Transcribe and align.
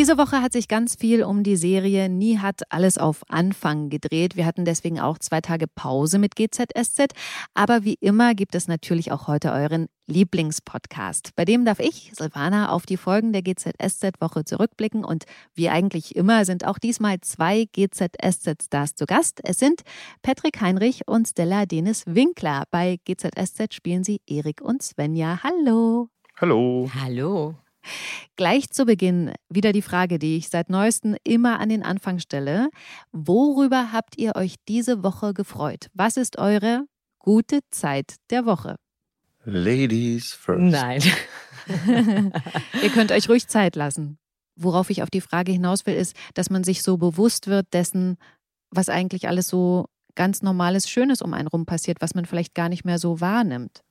Diese 0.00 0.16
Woche 0.16 0.40
hat 0.40 0.54
sich 0.54 0.66
ganz 0.66 0.94
viel 0.94 1.22
um 1.22 1.42
die 1.42 1.56
Serie 1.56 2.08
Nie 2.08 2.38
hat 2.38 2.62
alles 2.70 2.96
auf 2.96 3.20
Anfang 3.28 3.90
gedreht. 3.90 4.34
Wir 4.34 4.46
hatten 4.46 4.64
deswegen 4.64 4.98
auch 4.98 5.18
zwei 5.18 5.42
Tage 5.42 5.66
Pause 5.66 6.18
mit 6.18 6.36
GZSZ. 6.36 7.12
Aber 7.52 7.84
wie 7.84 7.98
immer 8.00 8.34
gibt 8.34 8.54
es 8.54 8.66
natürlich 8.66 9.12
auch 9.12 9.28
heute 9.28 9.52
euren 9.52 9.88
Lieblingspodcast. 10.06 11.36
Bei 11.36 11.44
dem 11.44 11.66
darf 11.66 11.80
ich, 11.80 12.12
Silvana, 12.14 12.70
auf 12.70 12.86
die 12.86 12.96
Folgen 12.96 13.34
der 13.34 13.42
GZSZ-Woche 13.42 14.46
zurückblicken. 14.46 15.04
Und 15.04 15.24
wie 15.52 15.68
eigentlich 15.68 16.16
immer 16.16 16.46
sind 16.46 16.66
auch 16.66 16.78
diesmal 16.78 17.20
zwei 17.20 17.66
GZSZ-Stars 17.70 18.94
zu 18.94 19.04
Gast. 19.04 19.40
Es 19.44 19.58
sind 19.58 19.82
Patrick 20.22 20.62
Heinrich 20.62 21.08
und 21.08 21.28
Stella 21.28 21.66
Denis 21.66 22.04
Winkler. 22.06 22.64
Bei 22.70 22.96
GZSZ 23.04 23.74
spielen 23.74 24.02
sie 24.02 24.22
Erik 24.26 24.62
und 24.62 24.82
Svenja. 24.82 25.40
Hallo. 25.42 26.08
Hallo. 26.40 26.90
Hallo. 26.98 27.54
Gleich 28.36 28.70
zu 28.70 28.84
Beginn 28.84 29.32
wieder 29.48 29.72
die 29.72 29.82
Frage, 29.82 30.18
die 30.18 30.36
ich 30.36 30.48
seit 30.48 30.70
neuestem 30.70 31.16
immer 31.24 31.60
an 31.60 31.68
den 31.68 31.82
Anfang 31.82 32.18
stelle. 32.18 32.70
Worüber 33.12 33.92
habt 33.92 34.18
ihr 34.18 34.36
euch 34.36 34.56
diese 34.68 35.02
Woche 35.02 35.34
gefreut? 35.34 35.88
Was 35.94 36.16
ist 36.16 36.38
eure 36.38 36.84
gute 37.18 37.60
Zeit 37.70 38.16
der 38.30 38.46
Woche? 38.46 38.76
Ladies 39.44 40.32
first. 40.32 40.60
Nein. 40.60 41.02
ihr 42.82 42.90
könnt 42.90 43.12
euch 43.12 43.28
ruhig 43.28 43.46
Zeit 43.48 43.76
lassen. 43.76 44.18
Worauf 44.56 44.90
ich 44.90 45.02
auf 45.02 45.10
die 45.10 45.22
Frage 45.22 45.52
hinaus 45.52 45.86
will, 45.86 45.94
ist, 45.94 46.14
dass 46.34 46.50
man 46.50 46.64
sich 46.64 46.82
so 46.82 46.98
bewusst 46.98 47.46
wird 47.46 47.66
dessen, 47.72 48.16
was 48.70 48.88
eigentlich 48.88 49.28
alles 49.28 49.48
so 49.48 49.86
ganz 50.14 50.42
normales, 50.42 50.88
Schönes 50.88 51.22
um 51.22 51.32
einen 51.32 51.48
rum 51.48 51.64
passiert, 51.66 52.00
was 52.00 52.14
man 52.14 52.26
vielleicht 52.26 52.54
gar 52.54 52.68
nicht 52.68 52.84
mehr 52.84 52.98
so 52.98 53.20
wahrnimmt. 53.20 53.82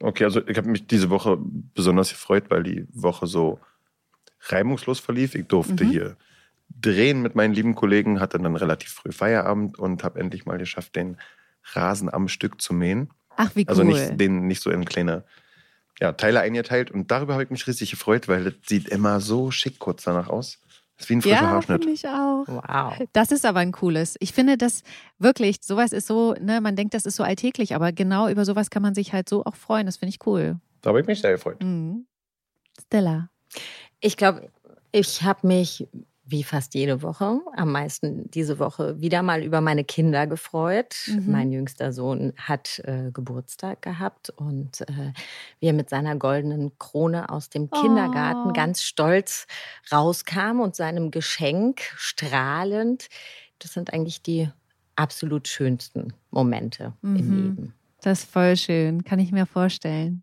Okay, 0.00 0.24
also 0.24 0.46
ich 0.46 0.56
habe 0.56 0.68
mich 0.68 0.86
diese 0.86 1.10
Woche 1.10 1.38
besonders 1.40 2.10
gefreut, 2.10 2.44
weil 2.48 2.62
die 2.62 2.86
Woche 2.92 3.26
so 3.26 3.60
reibungslos 4.40 5.00
verlief. 5.00 5.34
Ich 5.34 5.46
durfte 5.46 5.84
mhm. 5.84 5.90
hier 5.90 6.16
drehen 6.68 7.22
mit 7.22 7.34
meinen 7.34 7.54
lieben 7.54 7.74
Kollegen, 7.74 8.20
hatte 8.20 8.38
dann 8.38 8.56
relativ 8.56 8.90
früh 8.90 9.12
Feierabend 9.12 9.78
und 9.78 10.02
habe 10.02 10.20
endlich 10.20 10.46
mal 10.46 10.58
geschafft, 10.58 10.96
den 10.96 11.16
Rasen 11.72 12.12
am 12.12 12.28
Stück 12.28 12.60
zu 12.60 12.74
mähen. 12.74 13.10
Ach, 13.36 13.50
wie 13.54 13.62
cool. 13.62 13.68
Also 13.68 13.82
nicht, 13.84 14.20
den 14.20 14.46
nicht 14.46 14.62
so 14.62 14.70
in 14.70 14.84
kleine 14.84 15.24
ja, 16.00 16.12
Teile 16.12 16.40
eingeteilt. 16.40 16.90
Und 16.90 17.10
darüber 17.10 17.34
habe 17.34 17.44
ich 17.44 17.50
mich 17.50 17.66
richtig 17.66 17.90
gefreut, 17.90 18.28
weil 18.28 18.44
das 18.44 18.54
sieht 18.66 18.88
immer 18.88 19.20
so 19.20 19.50
schick 19.50 19.78
kurz 19.78 20.04
danach 20.04 20.28
aus. 20.28 20.60
Das 20.96 21.06
ist 21.06 21.10
wie 21.10 21.14
ein 21.16 21.22
frischer 21.22 21.36
ja, 21.36 21.50
Haarschnitt. 21.50 21.82
finde 21.82 21.94
ich 21.94 22.06
auch. 22.06 22.44
Wow. 22.46 23.06
Das 23.12 23.32
ist 23.32 23.44
aber 23.44 23.60
ein 23.60 23.72
cooles. 23.72 24.16
Ich 24.20 24.32
finde 24.32 24.56
das 24.56 24.82
wirklich, 25.18 25.56
sowas 25.60 25.92
ist 25.92 26.06
so, 26.06 26.34
ne, 26.34 26.60
man 26.60 26.76
denkt, 26.76 26.94
das 26.94 27.04
ist 27.04 27.16
so 27.16 27.24
alltäglich, 27.24 27.74
aber 27.74 27.92
genau 27.92 28.28
über 28.28 28.44
sowas 28.44 28.70
kann 28.70 28.82
man 28.82 28.94
sich 28.94 29.12
halt 29.12 29.28
so 29.28 29.44
auch 29.44 29.56
freuen. 29.56 29.86
Das 29.86 29.96
finde 29.96 30.10
ich 30.10 30.24
cool. 30.26 30.60
Da 30.82 30.90
habe 30.90 31.00
ich 31.00 31.06
mich 31.06 31.20
sehr 31.20 31.32
gefreut. 31.32 31.62
Mhm. 31.62 32.06
Stella. 32.86 33.28
Ich 34.00 34.16
glaube, 34.16 34.50
ich 34.92 35.22
habe 35.22 35.46
mich 35.46 35.88
wie 36.26 36.42
fast 36.42 36.74
jede 36.74 37.02
Woche, 37.02 37.40
am 37.54 37.72
meisten 37.72 38.30
diese 38.30 38.58
Woche 38.58 39.00
wieder 39.00 39.22
mal 39.22 39.42
über 39.42 39.60
meine 39.60 39.84
Kinder 39.84 40.26
gefreut. 40.26 40.94
Mhm. 41.06 41.30
Mein 41.30 41.52
jüngster 41.52 41.92
Sohn 41.92 42.32
hat 42.38 42.78
äh, 42.84 43.10
Geburtstag 43.12 43.82
gehabt 43.82 44.30
und 44.30 44.80
äh, 44.82 45.12
wie 45.60 45.66
er 45.66 45.72
mit 45.74 45.90
seiner 45.90 46.16
goldenen 46.16 46.78
Krone 46.78 47.28
aus 47.28 47.50
dem 47.50 47.70
Kindergarten 47.70 48.50
oh. 48.50 48.52
ganz 48.52 48.82
stolz 48.82 49.46
rauskam 49.92 50.60
und 50.60 50.74
seinem 50.74 51.10
Geschenk 51.10 51.82
strahlend. 51.96 53.08
Das 53.58 53.72
sind 53.72 53.92
eigentlich 53.92 54.22
die 54.22 54.48
absolut 54.96 55.46
schönsten 55.46 56.14
Momente 56.30 56.94
mhm. 57.02 57.16
im 57.16 57.36
Leben. 57.36 57.74
Das 58.00 58.20
ist 58.20 58.30
voll 58.30 58.56
schön, 58.56 59.04
kann 59.04 59.18
ich 59.18 59.32
mir 59.32 59.46
vorstellen. 59.46 60.22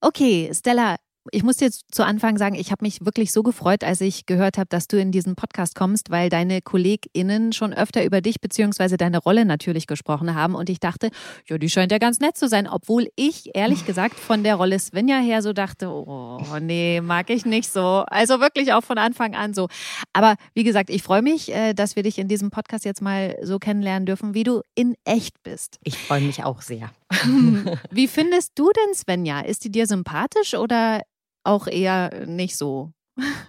Okay, 0.00 0.50
Stella, 0.54 0.96
ich 1.32 1.42
muss 1.42 1.58
dir 1.58 1.70
zu 1.70 2.04
Anfang 2.04 2.38
sagen, 2.38 2.54
ich 2.54 2.70
habe 2.70 2.84
mich 2.84 3.04
wirklich 3.04 3.32
so 3.32 3.42
gefreut, 3.42 3.84
als 3.84 4.00
ich 4.00 4.26
gehört 4.26 4.58
habe, 4.58 4.68
dass 4.68 4.88
du 4.88 4.98
in 4.98 5.12
diesen 5.12 5.36
Podcast 5.36 5.74
kommst, 5.74 6.10
weil 6.10 6.30
deine 6.30 6.62
KollegInnen 6.62 7.52
schon 7.52 7.74
öfter 7.74 8.04
über 8.04 8.20
dich 8.20 8.40
bzw. 8.40 8.96
deine 8.96 9.18
Rolle 9.18 9.44
natürlich 9.44 9.86
gesprochen 9.86 10.34
haben. 10.34 10.54
Und 10.54 10.70
ich 10.70 10.80
dachte, 10.80 11.10
ja, 11.46 11.58
die 11.58 11.68
scheint 11.68 11.92
ja 11.92 11.98
ganz 11.98 12.20
nett 12.20 12.36
zu 12.36 12.48
sein, 12.48 12.66
obwohl 12.66 13.08
ich 13.16 13.50
ehrlich 13.54 13.84
gesagt 13.86 14.18
von 14.18 14.42
der 14.42 14.56
Rolle 14.56 14.78
Svenja 14.78 15.18
her 15.18 15.42
so 15.42 15.52
dachte, 15.52 15.88
oh 15.88 16.40
nee, 16.60 17.00
mag 17.00 17.30
ich 17.30 17.44
nicht 17.44 17.70
so. 17.70 18.04
Also 18.06 18.40
wirklich 18.40 18.72
auch 18.72 18.82
von 18.82 18.98
Anfang 18.98 19.34
an 19.34 19.54
so. 19.54 19.68
Aber 20.12 20.36
wie 20.54 20.64
gesagt, 20.64 20.90
ich 20.90 21.02
freue 21.02 21.22
mich, 21.22 21.52
äh, 21.52 21.74
dass 21.74 21.96
wir 21.96 22.02
dich 22.02 22.18
in 22.18 22.28
diesem 22.28 22.50
Podcast 22.50 22.84
jetzt 22.84 23.02
mal 23.02 23.36
so 23.42 23.58
kennenlernen 23.58 24.06
dürfen, 24.06 24.34
wie 24.34 24.44
du 24.44 24.62
in 24.74 24.94
echt 25.04 25.42
bist. 25.42 25.78
Ich 25.84 25.98
freue 25.98 26.20
mich 26.22 26.44
auch 26.44 26.62
sehr. 26.62 26.90
Wie 27.90 28.08
findest 28.08 28.52
du 28.58 28.70
denn 28.70 28.94
Svenja? 28.94 29.40
Ist 29.40 29.64
die 29.64 29.70
dir 29.70 29.86
sympathisch 29.86 30.54
oder 30.54 31.02
auch 31.44 31.66
eher 31.66 32.26
nicht 32.26 32.56
so? 32.56 32.92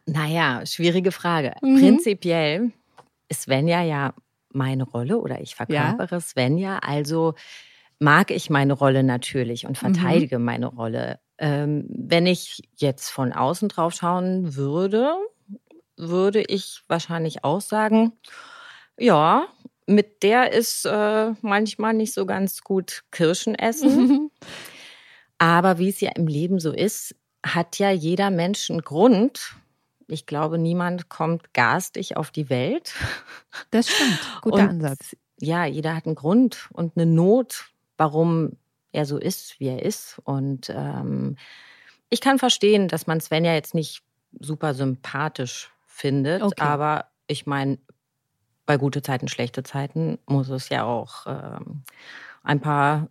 Naja, 0.05 0.65
schwierige 0.65 1.11
Frage. 1.11 1.53
Mhm. 1.61 1.79
Prinzipiell 1.79 2.71
ist 3.29 3.43
Svenja 3.43 3.81
ja 3.83 4.13
meine 4.53 4.83
Rolle 4.83 5.19
oder 5.19 5.39
ich 5.41 5.55
verkörpere 5.55 6.15
ja. 6.15 6.19
Svenja. 6.19 6.79
Also 6.79 7.35
mag 7.99 8.31
ich 8.31 8.49
meine 8.49 8.73
Rolle 8.73 9.03
natürlich 9.03 9.65
und 9.65 9.81
mhm. 9.81 9.93
verteidige 9.93 10.39
mhm. 10.39 10.45
meine 10.45 10.65
Rolle. 10.67 11.19
Ähm, 11.37 11.85
wenn 11.89 12.25
ich 12.25 12.61
jetzt 12.75 13.09
von 13.09 13.31
außen 13.31 13.69
drauf 13.69 13.93
schauen 13.93 14.55
würde, 14.55 15.13
würde 15.97 16.41
ich 16.41 16.81
wahrscheinlich 16.87 17.43
auch 17.43 17.61
sagen, 17.61 18.13
ja, 18.97 19.47
mit 19.87 20.23
der 20.23 20.53
ist 20.53 20.85
äh, 20.85 21.33
manchmal 21.41 21.93
nicht 21.93 22.13
so 22.13 22.25
ganz 22.25 22.61
gut 22.61 23.03
Kirschen 23.11 23.55
essen. 23.55 24.31
Aber 25.37 25.79
wie 25.79 25.89
es 25.89 26.01
ja 26.01 26.11
im 26.15 26.27
Leben 26.27 26.59
so 26.59 26.71
ist, 26.71 27.15
hat 27.43 27.79
ja 27.79 27.89
jeder 27.89 28.29
Mensch 28.29 28.69
einen 28.69 28.81
Grund. 28.81 29.55
Ich 30.07 30.25
glaube, 30.25 30.57
niemand 30.57 31.09
kommt 31.09 31.53
garstig 31.53 32.17
auf 32.17 32.31
die 32.31 32.49
Welt. 32.49 32.93
Das 33.71 33.89
stimmt. 33.89 34.19
Guter 34.41 34.63
und, 34.63 34.69
Ansatz. 34.69 35.15
Ja, 35.39 35.65
jeder 35.65 35.95
hat 35.95 36.05
einen 36.05 36.15
Grund 36.15 36.69
und 36.73 36.95
eine 36.95 37.07
Not, 37.07 37.71
warum 37.97 38.57
er 38.91 39.05
so 39.05 39.17
ist, 39.17 39.59
wie 39.59 39.67
er 39.69 39.83
ist. 39.83 40.19
Und 40.23 40.69
ähm, 40.69 41.37
ich 42.09 42.21
kann 42.21 42.37
verstehen, 42.37 42.87
dass 42.87 43.07
man 43.07 43.21
Svenja 43.21 43.53
jetzt 43.53 43.73
nicht 43.73 44.03
super 44.39 44.73
sympathisch 44.73 45.71
findet, 45.87 46.41
okay. 46.41 46.61
aber 46.61 47.05
ich 47.27 47.45
meine, 47.45 47.79
bei 48.65 48.77
gute 48.77 49.01
Zeiten, 49.01 49.27
schlechte 49.27 49.63
Zeiten 49.63 50.19
muss 50.25 50.49
es 50.49 50.69
ja 50.69 50.83
auch 50.83 51.25
ähm, 51.27 51.83
ein 52.43 52.59
paar 52.59 53.09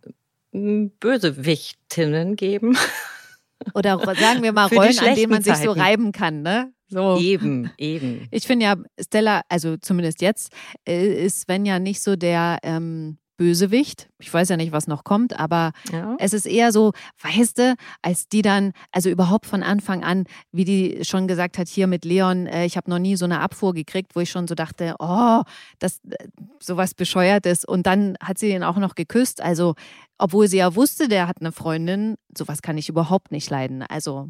hm, 0.51 0.91
Bösewichtinnen 0.99 2.35
geben. 2.35 2.77
Oder 3.75 3.99
sagen 4.15 4.41
wir 4.41 4.53
mal 4.53 4.67
Rollen, 4.67 4.97
an 4.99 5.15
denen 5.15 5.31
man 5.31 5.43
sich 5.43 5.57
so 5.57 5.71
reiben 5.71 6.11
kann, 6.11 6.41
ne? 6.41 6.73
So. 6.87 7.17
Eben, 7.19 7.71
eben. 7.77 8.27
Ich 8.31 8.45
finde 8.45 8.65
ja, 8.65 8.75
Stella, 8.99 9.41
also 9.47 9.77
zumindest 9.77 10.21
jetzt, 10.21 10.51
äh, 10.85 11.25
ist 11.25 11.41
Sven 11.41 11.65
ja 11.65 11.79
nicht 11.79 12.01
so 12.01 12.15
der 12.15 12.57
ähm, 12.63 13.17
Bösewicht. 13.41 14.07
Ich 14.19 14.31
weiß 14.31 14.49
ja 14.49 14.55
nicht, 14.57 14.71
was 14.71 14.85
noch 14.85 15.03
kommt, 15.03 15.39
aber 15.39 15.71
ja. 15.91 16.15
es 16.19 16.31
ist 16.33 16.45
eher 16.45 16.71
so, 16.71 16.91
weißt 17.23 17.57
du, 17.57 17.75
als 18.03 18.27
die 18.27 18.43
dann, 18.43 18.71
also 18.91 19.09
überhaupt 19.09 19.47
von 19.47 19.63
Anfang 19.63 20.03
an, 20.03 20.25
wie 20.51 20.63
die 20.63 21.03
schon 21.03 21.27
gesagt 21.27 21.57
hat, 21.57 21.67
hier 21.67 21.87
mit 21.87 22.05
Leon, 22.05 22.45
äh, 22.45 22.65
ich 22.65 22.77
habe 22.77 22.87
noch 22.87 22.99
nie 22.99 23.15
so 23.15 23.25
eine 23.25 23.39
Abfuhr 23.39 23.73
gekriegt, 23.73 24.15
wo 24.15 24.19
ich 24.19 24.29
schon 24.29 24.47
so 24.47 24.53
dachte, 24.53 24.93
oh, 24.99 25.41
das 25.79 26.01
äh, 26.07 26.27
sowas 26.59 26.93
bescheuertes. 26.93 27.65
Und 27.65 27.87
dann 27.87 28.15
hat 28.21 28.37
sie 28.37 28.51
ihn 28.51 28.63
auch 28.63 28.77
noch 28.77 28.93
geküsst. 28.93 29.41
Also, 29.41 29.73
obwohl 30.19 30.47
sie 30.47 30.57
ja 30.57 30.75
wusste, 30.75 31.07
der 31.07 31.27
hat 31.27 31.37
eine 31.39 31.51
Freundin, 31.51 32.17
sowas 32.37 32.61
kann 32.61 32.77
ich 32.77 32.89
überhaupt 32.89 33.31
nicht 33.31 33.49
leiden. 33.49 33.81
Also. 33.81 34.29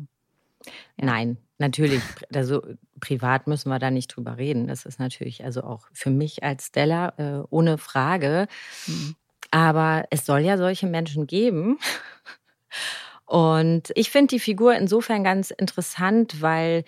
Ja. 0.98 1.06
Nein, 1.06 1.38
natürlich. 1.58 2.02
Also 2.34 2.62
privat 3.00 3.48
müssen 3.48 3.70
wir 3.70 3.80
da 3.80 3.92
nicht 3.92 4.08
drüber 4.08 4.38
reden. 4.38 4.68
Das 4.68 4.86
ist 4.86 5.00
natürlich 5.00 5.44
also 5.44 5.64
auch 5.64 5.88
für 5.94 6.10
mich 6.10 6.44
als 6.44 6.68
Stella 6.68 7.14
äh, 7.18 7.44
ohne 7.50 7.78
Frage. 7.78 8.48
Mhm. 8.88 9.16
Aber 9.52 10.06
es 10.10 10.26
soll 10.26 10.42
ja 10.42 10.58
solche 10.58 10.88
Menschen 10.88 11.28
geben. 11.28 11.78
Und 13.26 13.92
ich 13.96 14.12
finde 14.12 14.36
die 14.36 14.40
Figur 14.40 14.76
insofern 14.76 15.24
ganz 15.24 15.52
interessant, 15.52 16.42
weil 16.42 16.84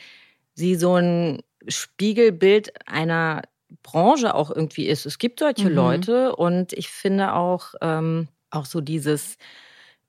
sie 0.53 0.75
so 0.75 0.95
ein 0.95 1.41
Spiegelbild 1.67 2.73
einer 2.85 3.43
Branche 3.81 4.35
auch 4.35 4.51
irgendwie 4.51 4.87
ist. 4.87 5.05
Es 5.05 5.17
gibt 5.17 5.39
solche 5.39 5.69
mhm. 5.69 5.75
Leute 5.75 6.35
und 6.35 6.73
ich 6.73 6.89
finde 6.89 7.33
auch, 7.33 7.73
ähm, 7.81 8.27
auch 8.49 8.65
so 8.65 8.81
dieses, 8.81 9.37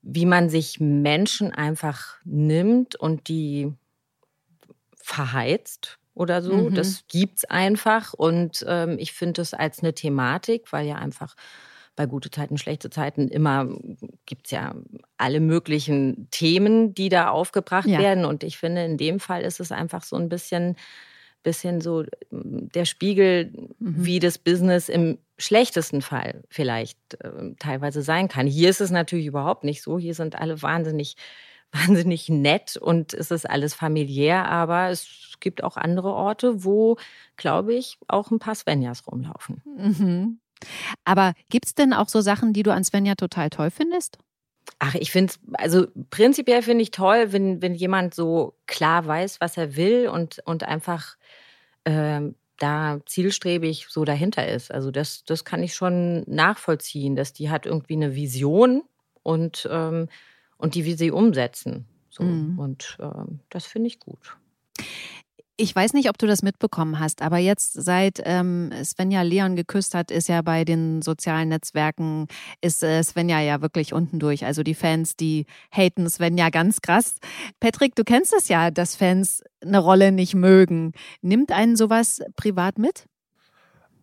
wie 0.07 0.27
man 0.27 0.49
sich 0.49 0.79
Menschen 0.79 1.51
einfach 1.51 2.17
nimmt 2.23 2.95
und 2.95 3.27
die 3.27 3.73
verheizt 4.95 5.97
oder 6.13 6.43
so. 6.43 6.53
Mhm. 6.53 6.75
Das 6.75 7.05
gibt's 7.07 7.43
einfach. 7.43 8.13
Und 8.13 8.63
ähm, 8.67 8.97
ich 8.99 9.13
finde 9.13 9.41
es 9.41 9.55
als 9.55 9.79
eine 9.79 9.93
Thematik, 9.93 10.71
weil 10.71 10.85
ja 10.85 10.95
einfach 10.95 11.35
bei 11.95 12.05
gute 12.05 12.29
Zeiten, 12.29 12.57
schlechte 12.59 12.91
Zeiten 12.91 13.29
immer 13.29 13.67
gibt's 14.27 14.51
ja 14.51 14.75
alle 15.17 15.39
möglichen 15.39 16.27
Themen, 16.29 16.93
die 16.93 17.09
da 17.09 17.29
aufgebracht 17.29 17.87
ja. 17.87 17.97
werden. 17.97 18.25
Und 18.25 18.43
ich 18.43 18.57
finde, 18.57 18.85
in 18.85 18.97
dem 18.97 19.19
Fall 19.19 19.41
ist 19.41 19.59
es 19.59 19.71
einfach 19.71 20.03
so 20.03 20.17
ein 20.17 20.29
bisschen 20.29 20.75
bisschen 21.45 21.79
so 21.79 22.03
mm, 22.31 22.67
der 22.73 22.83
Spiegel, 22.83 23.53
mhm. 23.79 24.05
wie 24.05 24.19
das 24.19 24.37
Business 24.37 24.89
im 24.89 25.17
schlechtesten 25.37 26.01
Fall 26.01 26.43
vielleicht 26.49 26.97
äh, 27.21 27.55
teilweise 27.59 28.01
sein 28.01 28.27
kann. 28.27 28.47
Hier 28.47 28.69
ist 28.69 28.81
es 28.81 28.91
natürlich 28.91 29.27
überhaupt 29.27 29.63
nicht 29.63 29.81
so. 29.81 29.97
Hier 29.97 30.13
sind 30.13 30.35
alle 30.35 30.61
wahnsinnig, 30.61 31.15
wahnsinnig 31.71 32.27
nett 32.27 32.75
und 32.75 33.13
es 33.13 33.31
ist 33.31 33.49
alles 33.49 33.73
familiär, 33.73 34.45
aber 34.45 34.89
es 34.89 35.35
gibt 35.39 35.63
auch 35.63 35.77
andere 35.77 36.13
Orte, 36.13 36.63
wo, 36.63 36.97
glaube 37.37 37.73
ich, 37.73 37.97
auch 38.07 38.31
ein 38.31 38.39
paar 38.39 38.55
Svenjas 38.55 39.07
rumlaufen. 39.07 39.61
Mhm. 39.65 40.39
Aber 41.03 41.33
gibt 41.49 41.65
es 41.65 41.75
denn 41.75 41.93
auch 41.93 42.09
so 42.09 42.21
Sachen, 42.21 42.53
die 42.53 42.63
du 42.63 42.73
an 42.73 42.83
Svenja 42.83 43.15
total 43.15 43.49
toll 43.49 43.71
findest? 43.71 44.17
Ach, 44.79 44.95
ich 44.95 45.11
finde 45.11 45.33
es, 45.33 45.39
also 45.53 45.87
prinzipiell 46.09 46.61
finde 46.61 46.83
ich 46.83 46.91
toll, 46.91 47.31
wenn, 47.31 47.61
wenn 47.61 47.75
jemand 47.75 48.13
so 48.13 48.55
klar 48.67 49.05
weiß, 49.05 49.39
was 49.41 49.57
er 49.57 49.75
will 49.75 50.07
und, 50.07 50.41
und 50.45 50.63
einfach 50.63 51.17
ähm, 51.85 52.35
da 52.57 52.99
zielstrebig 53.05 53.87
so 53.89 54.05
dahinter 54.05 54.47
ist. 54.47 54.71
Also 54.71 54.91
das, 54.91 55.23
das 55.23 55.45
kann 55.45 55.63
ich 55.63 55.75
schon 55.75 56.23
nachvollziehen, 56.27 57.15
dass 57.15 57.33
die 57.33 57.49
hat 57.49 57.65
irgendwie 57.65 57.95
eine 57.95 58.15
Vision 58.15 58.83
und, 59.23 59.67
ähm, 59.71 60.07
und 60.57 60.75
die 60.75 60.85
will 60.85 60.97
sie 60.97 61.11
umsetzen. 61.11 61.85
So. 62.09 62.23
Mhm. 62.23 62.57
Und 62.59 62.97
ähm, 62.99 63.39
das 63.49 63.65
finde 63.65 63.87
ich 63.87 63.99
gut. 63.99 64.37
Ich 65.57 65.73
weiß 65.73 65.93
nicht, 65.93 66.09
ob 66.09 66.17
du 66.17 66.27
das 66.27 66.43
mitbekommen 66.43 66.99
hast, 66.99 67.21
aber 67.21 67.37
jetzt 67.37 67.73
seit 67.73 68.21
ähm, 68.25 68.71
Svenja 68.83 69.21
Leon 69.21 69.55
geküsst 69.55 69.95
hat, 69.95 70.11
ist 70.11 70.27
ja 70.27 70.41
bei 70.41 70.65
den 70.65 71.01
sozialen 71.01 71.47
Netzwerken, 71.47 72.27
ist 72.59 72.83
äh, 72.83 73.01
Svenja 73.01 73.39
ja 73.39 73.61
wirklich 73.61 73.93
unten 73.93 74.19
durch. 74.19 74.43
Also 74.43 74.63
die 74.63 74.73
Fans, 74.73 75.15
die 75.15 75.45
haten 75.71 76.09
Svenja 76.09 76.49
ganz 76.49 76.81
krass. 76.81 77.19
Patrick, 77.61 77.95
du 77.95 78.03
kennst 78.03 78.33
es 78.33 78.49
ja, 78.49 78.69
dass 78.69 78.97
Fans 78.97 79.43
eine 79.61 79.79
Rolle 79.79 80.11
nicht 80.11 80.35
mögen. 80.35 80.91
Nimmt 81.21 81.53
einen 81.53 81.77
sowas 81.77 82.21
privat 82.35 82.77
mit? 82.77 83.05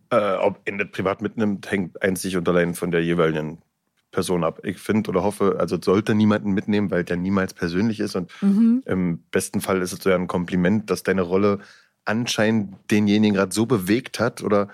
Äh, 0.08 0.36
ob 0.36 0.64
das 0.64 0.90
privat 0.90 1.20
mitnimmt, 1.20 1.70
hängt 1.70 2.00
einzig 2.02 2.38
und 2.38 2.48
allein 2.48 2.74
von 2.74 2.90
der 2.90 3.04
jeweiligen 3.04 3.60
Person 4.12 4.44
ab. 4.44 4.60
Ich 4.62 4.78
finde 4.78 5.10
oder 5.10 5.24
hoffe, 5.24 5.56
also 5.58 5.78
sollte 5.80 6.14
niemanden 6.14 6.52
mitnehmen, 6.52 6.90
weil 6.90 7.02
der 7.02 7.16
niemals 7.16 7.54
persönlich 7.54 7.98
ist. 7.98 8.14
Und 8.14 8.30
mhm. 8.40 8.82
im 8.86 9.18
besten 9.30 9.60
Fall 9.60 9.82
ist 9.82 9.92
es 9.92 10.02
so 10.02 10.10
ja 10.10 10.16
ein 10.16 10.28
Kompliment, 10.28 10.90
dass 10.90 11.02
deine 11.02 11.22
Rolle 11.22 11.58
anscheinend 12.04 12.76
denjenigen 12.90 13.34
gerade 13.34 13.52
so 13.52 13.66
bewegt 13.66 14.20
hat 14.20 14.42
oder 14.42 14.68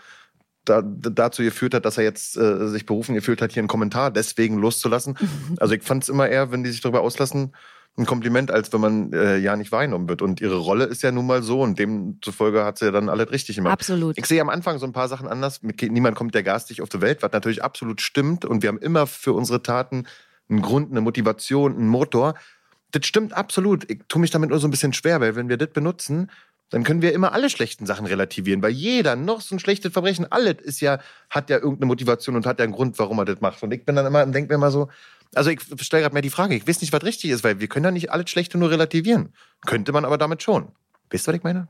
da, 0.64 0.82
dazu 0.82 1.42
geführt 1.42 1.72
hat, 1.72 1.86
dass 1.86 1.96
er 1.96 2.04
jetzt 2.04 2.36
äh, 2.36 2.68
sich 2.68 2.84
berufen 2.84 3.14
gefühlt 3.14 3.40
hat, 3.40 3.52
hier 3.52 3.60
einen 3.60 3.68
Kommentar 3.68 4.10
deswegen 4.10 4.58
loszulassen. 4.58 5.16
Mhm. 5.18 5.56
Also 5.60 5.74
ich 5.74 5.82
fand 5.82 6.02
es 6.02 6.08
immer 6.08 6.28
eher, 6.28 6.52
wenn 6.52 6.64
die 6.64 6.70
sich 6.70 6.80
darüber 6.80 7.00
auslassen, 7.00 7.54
ein 7.98 8.06
Kompliment, 8.06 8.50
als 8.50 8.72
wenn 8.72 8.80
man 8.80 9.12
äh, 9.12 9.38
ja 9.38 9.56
nicht 9.56 9.72
wahrgenommen 9.72 10.08
wird. 10.08 10.22
Und 10.22 10.40
ihre 10.40 10.56
Rolle 10.56 10.84
ist 10.84 11.02
ja 11.02 11.10
nun 11.10 11.26
mal 11.26 11.42
so 11.42 11.62
und 11.62 11.78
demzufolge 11.78 12.64
hat 12.64 12.78
sie 12.78 12.86
ja 12.86 12.90
dann 12.90 13.08
alles 13.08 13.30
richtig 13.30 13.56
gemacht. 13.56 13.72
Absolut. 13.72 14.16
Ich 14.16 14.26
sehe 14.26 14.40
am 14.40 14.48
Anfang 14.48 14.78
so 14.78 14.86
ein 14.86 14.92
paar 14.92 15.08
Sachen 15.08 15.28
anders. 15.28 15.60
Niemand 15.62 16.16
kommt 16.16 16.34
der 16.34 16.42
garstig 16.42 16.80
auf 16.80 16.88
die 16.88 17.00
Welt, 17.00 17.22
was 17.22 17.32
natürlich 17.32 17.62
absolut 17.62 18.00
stimmt. 18.00 18.44
Und 18.44 18.62
wir 18.62 18.68
haben 18.68 18.78
immer 18.78 19.06
für 19.06 19.32
unsere 19.32 19.62
Taten 19.62 20.06
einen 20.48 20.62
Grund, 20.62 20.90
eine 20.90 21.00
Motivation, 21.00 21.74
einen 21.74 21.88
Motor. 21.88 22.34
Das 22.92 23.04
stimmt 23.04 23.34
absolut. 23.34 23.90
Ich 23.90 24.00
tue 24.08 24.20
mich 24.20 24.30
damit 24.30 24.50
nur 24.50 24.60
so 24.60 24.68
ein 24.68 24.70
bisschen 24.70 24.92
schwer, 24.92 25.20
weil 25.20 25.36
wenn 25.36 25.48
wir 25.48 25.56
das 25.56 25.70
benutzen, 25.70 26.30
dann 26.70 26.84
können 26.84 27.02
wir 27.02 27.14
immer 27.14 27.32
alle 27.32 27.48
schlechten 27.48 27.86
Sachen 27.86 28.06
relativieren, 28.06 28.62
weil 28.62 28.72
jeder 28.72 29.16
noch 29.16 29.40
so 29.40 29.54
ein 29.54 29.58
schlechtes 29.58 29.92
Verbrechen, 29.92 30.30
alles 30.30 30.56
ist 30.60 30.80
ja, 30.80 30.98
hat 31.30 31.48
ja 31.50 31.56
irgendeine 31.56 31.86
Motivation 31.86 32.36
und 32.36 32.46
hat 32.46 32.58
ja 32.58 32.64
einen 32.64 32.74
Grund, 32.74 32.98
warum 32.98 33.18
er 33.18 33.24
das 33.24 33.40
macht. 33.40 33.62
Und 33.62 33.72
ich 33.72 33.84
bin 33.84 33.96
dann 33.96 34.06
immer 34.06 34.24
denke 34.26 34.48
mir 34.48 34.56
immer 34.56 34.70
so, 34.70 34.88
also 35.34 35.50
ich 35.50 35.60
stelle 35.80 36.02
gerade 36.02 36.14
mir 36.14 36.22
die 36.22 36.30
Frage, 36.30 36.54
ich 36.54 36.66
weiß 36.66 36.80
nicht, 36.80 36.92
was 36.92 37.02
richtig 37.02 37.30
ist, 37.30 37.44
weil 37.44 37.60
wir 37.60 37.68
können 37.68 37.84
ja 37.84 37.90
nicht 37.90 38.10
alles 38.10 38.30
Schlechte 38.30 38.58
nur 38.58 38.70
relativieren. 38.70 39.34
Könnte 39.66 39.92
man 39.92 40.04
aber 40.04 40.18
damit 40.18 40.42
schon. 40.42 40.72
Wisst 41.10 41.28
ihr, 41.28 41.32
was 41.32 41.38
ich 41.38 41.44
meine? 41.44 41.68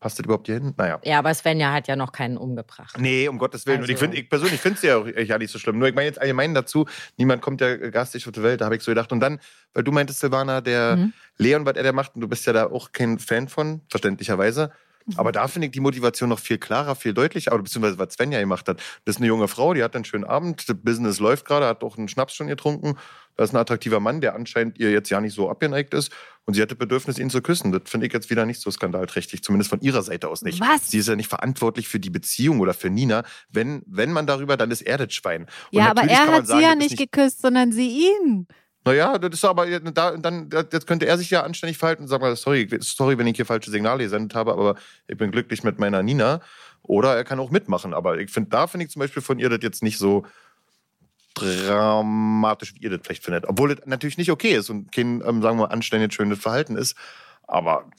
Passt 0.00 0.16
das 0.16 0.24
überhaupt 0.24 0.46
hier 0.46 0.56
hin? 0.56 0.74
Naja. 0.76 1.00
Ja, 1.02 1.18
aber 1.18 1.34
Svenja 1.34 1.72
hat 1.72 1.88
ja 1.88 1.96
noch 1.96 2.12
keinen 2.12 2.36
umgebracht. 2.36 2.96
Nee, 3.00 3.26
um 3.26 3.36
Gottes 3.36 3.66
Willen. 3.66 3.80
Also. 3.80 3.88
Und 3.88 3.94
ich, 3.94 3.98
find, 3.98 4.14
ich 4.14 4.28
persönlich 4.28 4.60
finde 4.60 4.76
es 4.76 4.82
ja 4.82 4.96
auch 4.96 5.06
ja 5.06 5.38
nicht 5.38 5.50
so 5.50 5.58
schlimm. 5.58 5.78
Nur 5.78 5.88
ich 5.88 5.94
meine 5.94 6.06
jetzt 6.06 6.20
allgemein 6.20 6.54
dazu, 6.54 6.86
niemand 7.16 7.42
kommt 7.42 7.60
ja 7.60 7.76
garstig 7.76 8.24
auf 8.28 8.32
die 8.32 8.42
Welt, 8.44 8.60
da 8.60 8.66
habe 8.66 8.76
ich 8.76 8.82
so 8.82 8.92
gedacht. 8.92 9.10
Und 9.10 9.18
dann, 9.18 9.40
weil 9.74 9.82
du 9.82 9.90
meintest, 9.90 10.20
Silvana, 10.20 10.60
der 10.60 10.96
mhm. 10.96 11.12
Leon, 11.36 11.66
was 11.66 11.74
er 11.74 11.82
da 11.82 11.92
macht, 11.92 12.14
und 12.14 12.20
du 12.20 12.28
bist 12.28 12.46
ja 12.46 12.52
da 12.52 12.66
auch 12.66 12.92
kein 12.92 13.18
Fan 13.18 13.48
von, 13.48 13.80
verständlicherweise. 13.90 14.70
Aber 15.16 15.32
da 15.32 15.48
finde 15.48 15.66
ich 15.66 15.72
die 15.72 15.80
Motivation 15.80 16.28
noch 16.28 16.38
viel 16.38 16.58
klarer, 16.58 16.94
viel 16.94 17.14
deutlicher, 17.14 17.52
oder 17.52 17.62
beziehungsweise 17.62 17.98
was 17.98 18.14
Svenja 18.14 18.40
gemacht 18.40 18.68
hat. 18.68 18.78
Das 19.04 19.16
ist 19.16 19.18
eine 19.18 19.26
junge 19.26 19.48
Frau, 19.48 19.74
die 19.74 19.82
hat 19.82 19.94
einen 19.94 20.04
schönen 20.04 20.24
Abend, 20.24 20.68
das 20.68 20.76
Business 20.80 21.18
läuft 21.18 21.44
gerade, 21.44 21.66
hat 21.66 21.82
auch 21.82 21.96
einen 21.96 22.08
Schnaps 22.08 22.34
schon 22.34 22.46
getrunken. 22.46 22.96
Da 23.36 23.44
ist 23.44 23.54
ein 23.54 23.56
attraktiver 23.56 24.00
Mann, 24.00 24.20
der 24.20 24.34
anscheinend 24.34 24.78
ihr 24.78 24.90
jetzt 24.90 25.10
ja 25.10 25.20
nicht 25.20 25.32
so 25.32 25.48
abgeneigt 25.48 25.94
ist. 25.94 26.10
Und 26.44 26.54
sie 26.54 26.62
hatte 26.62 26.74
Bedürfnis, 26.74 27.18
ihn 27.18 27.30
zu 27.30 27.40
küssen. 27.40 27.70
Das 27.70 27.82
finde 27.84 28.06
ich 28.08 28.12
jetzt 28.12 28.30
wieder 28.30 28.44
nicht 28.46 28.60
so 28.60 28.70
skandalträchtig, 28.70 29.44
zumindest 29.44 29.70
von 29.70 29.80
ihrer 29.80 30.02
Seite 30.02 30.28
aus 30.28 30.42
nicht. 30.42 30.60
Was? 30.60 30.90
Sie 30.90 30.98
ist 30.98 31.06
ja 31.06 31.14
nicht 31.14 31.28
verantwortlich 31.28 31.86
für 31.86 32.00
die 32.00 32.10
Beziehung 32.10 32.58
oder 32.58 32.74
für 32.74 32.90
Nina. 32.90 33.22
Wenn, 33.48 33.82
wenn 33.86 34.10
man 34.10 34.26
darüber, 34.26 34.56
dann 34.56 34.72
ist 34.72 34.82
er 34.82 34.98
das 34.98 35.14
Schwein. 35.14 35.42
Und 35.42 35.78
ja, 35.78 35.90
aber 35.90 36.02
er 36.02 36.26
hat 36.26 36.46
sagen, 36.48 36.60
sie 36.60 36.66
ja 36.66 36.74
nicht 36.74 36.96
geküsst, 36.96 37.42
sondern 37.42 37.70
sie 37.70 38.08
ihn. 38.08 38.48
Naja, 38.84 39.18
das 39.18 39.34
ist 39.34 39.44
aber 39.44 39.66
da, 39.80 40.16
dann 40.16 40.48
jetzt 40.50 40.86
könnte 40.86 41.06
er 41.06 41.18
sich 41.18 41.30
ja 41.30 41.42
anständig 41.42 41.78
verhalten 41.78 42.02
und 42.02 42.08
sagen, 42.08 42.36
sorry, 42.36 42.68
sorry, 42.80 43.18
wenn 43.18 43.26
ich 43.26 43.36
hier 43.36 43.44
falsche 43.44 43.70
Signale 43.70 44.04
gesendet 44.04 44.34
habe, 44.34 44.52
aber 44.52 44.76
ich 45.08 45.16
bin 45.16 45.30
glücklich 45.30 45.62
mit 45.62 45.78
meiner 45.78 46.02
Nina. 46.02 46.40
Oder 46.82 47.16
er 47.16 47.24
kann 47.24 47.40
auch 47.40 47.50
mitmachen. 47.50 47.92
Aber 47.92 48.18
ich 48.18 48.30
finde, 48.30 48.50
da 48.50 48.66
finde 48.66 48.86
ich 48.86 48.92
zum 48.92 49.00
Beispiel 49.00 49.22
von 49.22 49.38
ihr 49.38 49.50
das 49.50 49.60
jetzt 49.62 49.82
nicht 49.82 49.98
so 49.98 50.24
dramatisch, 51.34 52.74
wie 52.74 52.80
ihr 52.80 52.90
das 52.90 53.00
vielleicht 53.04 53.24
findet. 53.24 53.46
Obwohl 53.46 53.74
das 53.74 53.86
natürlich 53.86 54.18
nicht 54.18 54.30
okay 54.30 54.54
ist 54.54 54.70
und 54.70 54.90
kein, 54.90 55.22
ähm, 55.26 55.42
sagen 55.42 55.58
wir, 55.58 55.70
anständig 55.70 56.14
schönes 56.14 56.38
Verhalten 56.38 56.76
ist. 56.76 56.96
Aber 57.46 57.90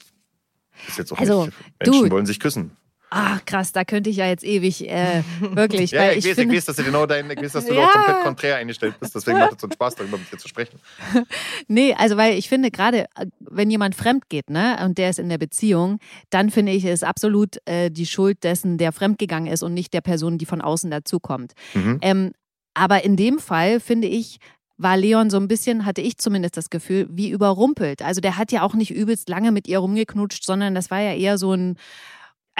ist 0.88 0.98
jetzt 0.98 1.12
auch 1.12 1.18
also, 1.18 1.46
nicht. 1.46 1.56
Menschen 1.78 2.04
du, 2.04 2.10
wollen 2.10 2.26
sich 2.26 2.40
küssen. 2.40 2.76
Ach 3.12 3.44
krass, 3.44 3.72
da 3.72 3.84
könnte 3.84 4.08
ich 4.08 4.16
ja 4.16 4.28
jetzt 4.28 4.44
ewig, 4.44 4.88
äh, 4.88 5.24
wirklich. 5.40 5.90
ja, 5.90 6.12
ich, 6.12 6.18
ich, 6.18 6.26
weiß, 6.26 6.34
finde, 6.36 6.54
ich 6.54 6.58
weiß, 6.58 6.66
dass 6.66 6.76
du 6.76 6.84
genau 6.84 7.06
dein, 7.06 7.28
ich 7.28 7.42
weiß, 7.42 7.52
dass 7.52 7.66
du 7.66 7.74
ja. 7.76 7.88
komplett 7.88 8.22
konträr 8.22 8.56
eingestellt 8.56 8.94
bist, 9.00 9.14
deswegen 9.16 9.38
macht 9.38 9.54
es 9.54 9.60
so 9.60 9.66
einen 9.66 9.72
Spaß, 9.72 9.96
darüber 9.96 10.16
mit 10.16 10.32
dir 10.32 10.38
zu 10.38 10.46
sprechen. 10.46 10.78
nee, 11.66 11.92
also 11.98 12.16
weil 12.16 12.38
ich 12.38 12.48
finde, 12.48 12.70
gerade 12.70 13.06
äh, 13.16 13.26
wenn 13.40 13.68
jemand 13.68 13.96
fremd 13.96 14.28
geht, 14.28 14.48
ne, 14.48 14.78
und 14.84 14.96
der 14.96 15.10
ist 15.10 15.18
in 15.18 15.28
der 15.28 15.38
Beziehung, 15.38 15.98
dann 16.30 16.50
finde 16.50 16.70
ich, 16.70 16.84
ist 16.84 17.02
absolut 17.02 17.56
äh, 17.64 17.90
die 17.90 18.06
Schuld 18.06 18.44
dessen, 18.44 18.78
der 18.78 18.92
fremdgegangen 18.92 19.52
ist 19.52 19.64
und 19.64 19.74
nicht 19.74 19.92
der 19.92 20.02
Person, 20.02 20.38
die 20.38 20.46
von 20.46 20.60
außen 20.60 20.88
dazukommt. 20.88 21.54
Mhm. 21.74 21.98
Ähm, 22.02 22.32
aber 22.74 23.04
in 23.04 23.16
dem 23.16 23.40
Fall 23.40 23.80
finde 23.80 24.06
ich, 24.06 24.38
war 24.76 24.96
Leon 24.96 25.30
so 25.30 25.36
ein 25.36 25.48
bisschen, 25.48 25.84
hatte 25.84 26.00
ich 26.00 26.16
zumindest 26.16 26.56
das 26.56 26.70
Gefühl, 26.70 27.08
wie 27.10 27.28
überrumpelt. 27.28 28.02
Also 28.02 28.20
der 28.20 28.38
hat 28.38 28.52
ja 28.52 28.62
auch 28.62 28.74
nicht 28.74 28.92
übelst 28.92 29.28
lange 29.28 29.50
mit 29.50 29.66
ihr 29.66 29.80
rumgeknutscht, 29.80 30.44
sondern 30.44 30.74
das 30.76 30.90
war 30.90 31.00
ja 31.00 31.12
eher 31.12 31.38
so 31.38 31.52
ein 31.52 31.76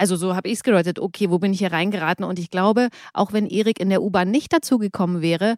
also 0.01 0.15
so 0.15 0.35
habe 0.35 0.47
ich 0.47 0.55
es 0.55 0.63
gedeutet, 0.63 0.97
okay, 0.97 1.29
wo 1.29 1.37
bin 1.37 1.53
ich 1.53 1.59
hier 1.59 1.71
reingeraten? 1.71 2.25
Und 2.25 2.39
ich 2.39 2.49
glaube, 2.49 2.89
auch 3.13 3.33
wenn 3.33 3.45
Erik 3.45 3.79
in 3.79 3.91
der 3.91 4.01
U-Bahn 4.01 4.31
nicht 4.31 4.51
dazugekommen 4.51 5.21
wäre, 5.21 5.57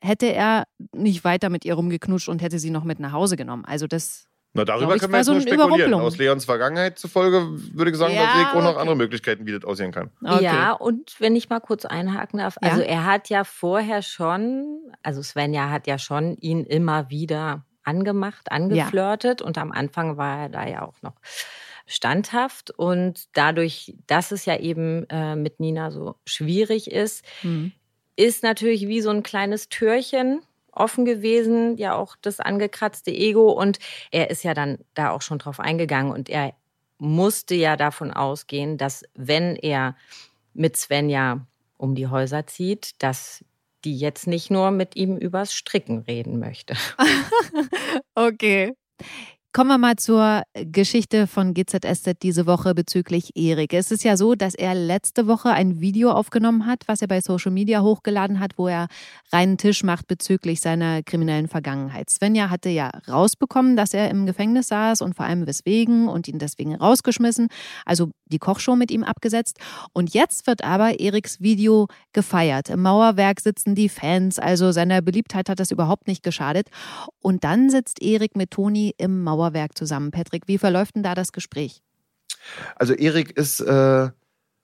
hätte 0.00 0.26
er 0.26 0.64
nicht 0.94 1.24
weiter 1.24 1.50
mit 1.50 1.64
ihr 1.64 1.74
rumgeknutscht 1.74 2.28
und 2.28 2.40
hätte 2.40 2.60
sie 2.60 2.70
noch 2.70 2.84
mit 2.84 3.00
nach 3.00 3.10
Hause 3.10 3.36
genommen. 3.36 3.64
Also 3.64 3.88
das. 3.88 4.26
Na, 4.52 4.64
darüber 4.64 4.96
können 4.96 5.12
wir 5.12 5.18
jetzt 5.18 5.26
so 5.26 5.32
nur 5.32 5.42
spekulieren. 5.42 5.92
Aus 5.94 6.18
Leons 6.18 6.44
Vergangenheit 6.44 7.00
zufolge 7.00 7.48
würde 7.74 7.90
ich 7.90 7.96
sagen, 7.96 8.14
ja, 8.14 8.26
da 8.26 8.32
sehe 8.32 8.42
ich 8.42 8.48
auch 8.48 8.62
noch 8.62 8.76
andere 8.76 8.96
Möglichkeiten, 8.96 9.44
wie 9.46 9.52
das 9.52 9.64
aussehen 9.64 9.90
kann. 9.90 10.10
Okay. 10.24 10.44
Ja, 10.44 10.72
und 10.72 11.16
wenn 11.18 11.34
ich 11.34 11.48
mal 11.50 11.60
kurz 11.60 11.84
einhaken 11.84 12.38
darf, 12.38 12.58
ja? 12.62 12.70
also 12.70 12.82
er 12.82 13.06
hat 13.06 13.28
ja 13.28 13.42
vorher 13.42 14.02
schon, 14.02 14.78
also 15.02 15.20
Svenja 15.20 15.68
hat 15.68 15.88
ja 15.88 15.98
schon 15.98 16.36
ihn 16.36 16.64
immer 16.64 17.10
wieder 17.10 17.64
angemacht, 17.82 18.52
angeflirtet 18.52 19.40
ja. 19.40 19.46
und 19.46 19.58
am 19.58 19.72
Anfang 19.72 20.16
war 20.16 20.42
er 20.42 20.48
da 20.48 20.66
ja 20.66 20.82
auch 20.82 21.02
noch 21.02 21.14
standhaft. 21.90 22.70
Und 22.70 23.28
dadurch, 23.36 23.94
dass 24.06 24.32
es 24.32 24.46
ja 24.46 24.58
eben 24.58 25.08
äh, 25.10 25.36
mit 25.36 25.60
Nina 25.60 25.90
so 25.90 26.16
schwierig 26.24 26.90
ist, 26.90 27.24
mhm. 27.42 27.72
ist 28.16 28.42
natürlich 28.42 28.88
wie 28.88 29.00
so 29.00 29.10
ein 29.10 29.22
kleines 29.22 29.68
Türchen 29.68 30.42
offen 30.72 31.04
gewesen, 31.04 31.76
ja 31.76 31.94
auch 31.94 32.16
das 32.22 32.40
angekratzte 32.40 33.10
Ego. 33.10 33.50
Und 33.50 33.78
er 34.10 34.30
ist 34.30 34.44
ja 34.44 34.54
dann 34.54 34.78
da 34.94 35.10
auch 35.10 35.22
schon 35.22 35.38
drauf 35.38 35.60
eingegangen 35.60 36.12
und 36.12 36.28
er 36.28 36.54
musste 36.98 37.54
ja 37.54 37.76
davon 37.76 38.12
ausgehen, 38.12 38.76
dass 38.76 39.04
wenn 39.14 39.56
er 39.56 39.96
mit 40.52 40.76
Svenja 40.76 41.46
um 41.76 41.94
die 41.94 42.08
Häuser 42.08 42.46
zieht, 42.46 43.02
dass 43.02 43.44
die 43.84 43.96
jetzt 43.96 44.26
nicht 44.26 44.50
nur 44.50 44.70
mit 44.70 44.96
ihm 44.96 45.16
übers 45.16 45.54
Stricken 45.54 46.00
reden 46.00 46.38
möchte. 46.38 46.74
okay. 48.14 48.74
Kommen 49.52 49.70
wir 49.70 49.78
mal 49.78 49.96
zur 49.96 50.44
Geschichte 50.54 51.26
von 51.26 51.54
GZSZ 51.54 52.22
diese 52.22 52.46
Woche 52.46 52.72
bezüglich 52.72 53.34
Erik. 53.34 53.72
Es 53.74 53.90
ist 53.90 54.04
ja 54.04 54.16
so, 54.16 54.36
dass 54.36 54.54
er 54.54 54.76
letzte 54.76 55.26
Woche 55.26 55.50
ein 55.50 55.80
Video 55.80 56.12
aufgenommen 56.12 56.66
hat, 56.66 56.84
was 56.86 57.02
er 57.02 57.08
bei 57.08 57.20
Social 57.20 57.50
Media 57.50 57.82
hochgeladen 57.82 58.38
hat, 58.38 58.58
wo 58.58 58.68
er 58.68 58.86
reinen 59.32 59.58
Tisch 59.58 59.82
macht 59.82 60.06
bezüglich 60.06 60.60
seiner 60.60 61.02
kriminellen 61.02 61.48
Vergangenheit. 61.48 62.10
Svenja 62.10 62.48
hatte 62.48 62.68
ja 62.68 62.92
rausbekommen, 63.08 63.76
dass 63.76 63.92
er 63.92 64.08
im 64.10 64.24
Gefängnis 64.24 64.68
saß 64.68 65.02
und 65.02 65.16
vor 65.16 65.26
allem 65.26 65.48
weswegen 65.48 66.06
und 66.06 66.28
ihn 66.28 66.38
deswegen 66.38 66.76
rausgeschmissen, 66.76 67.48
also 67.84 68.12
die 68.26 68.38
Kochshow 68.38 68.76
mit 68.76 68.92
ihm 68.92 69.02
abgesetzt. 69.02 69.58
Und 69.92 70.14
jetzt 70.14 70.46
wird 70.46 70.62
aber 70.62 71.00
Eriks 71.00 71.40
Video 71.40 71.88
gefeiert. 72.12 72.70
Im 72.70 72.82
Mauerwerk 72.82 73.40
sitzen 73.40 73.74
die 73.74 73.88
Fans, 73.88 74.38
also 74.38 74.70
seiner 74.70 75.02
Beliebtheit 75.02 75.48
hat 75.48 75.58
das 75.58 75.72
überhaupt 75.72 76.06
nicht 76.06 76.22
geschadet. 76.22 76.68
Und 77.20 77.42
dann 77.42 77.68
sitzt 77.68 78.00
Erik 78.00 78.36
mit 78.36 78.52
Toni 78.52 78.94
im 78.96 79.24
Mauerwerk 79.24 79.39
zusammen. 79.74 80.10
Patrick, 80.10 80.46
wie 80.46 80.58
verläuft 80.58 80.96
denn 80.96 81.02
da 81.02 81.14
das 81.14 81.32
Gespräch? 81.32 81.82
Also 82.76 82.94
Erik 82.94 83.36
ist 83.36 83.60
äh, 83.60 84.08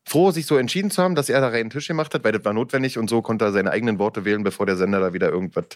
froh, 0.04 0.30
sich 0.30 0.47
so 0.47 0.56
entschieden 0.56 0.90
zu 0.90 1.02
haben, 1.02 1.14
dass 1.14 1.28
er 1.28 1.40
da 1.40 1.49
reinen 1.49 1.71
Tisch 1.71 1.88
gemacht 1.88 2.14
hat, 2.14 2.25
weil 2.25 2.33
das 2.33 2.45
war 2.45 2.52
notwendig 2.52 2.99
und 2.99 3.09
so 3.09 3.23
konnte 3.23 3.45
er 3.45 3.52
seine 3.52 3.71
eigenen 3.71 3.99
Worte 3.99 4.25
wählen, 4.25 4.45
bevor 4.45 4.66
der 4.66 4.76
Sender 4.76 5.00
da 5.00 5.12
wieder 5.12 5.30
irgendwas 5.30 5.66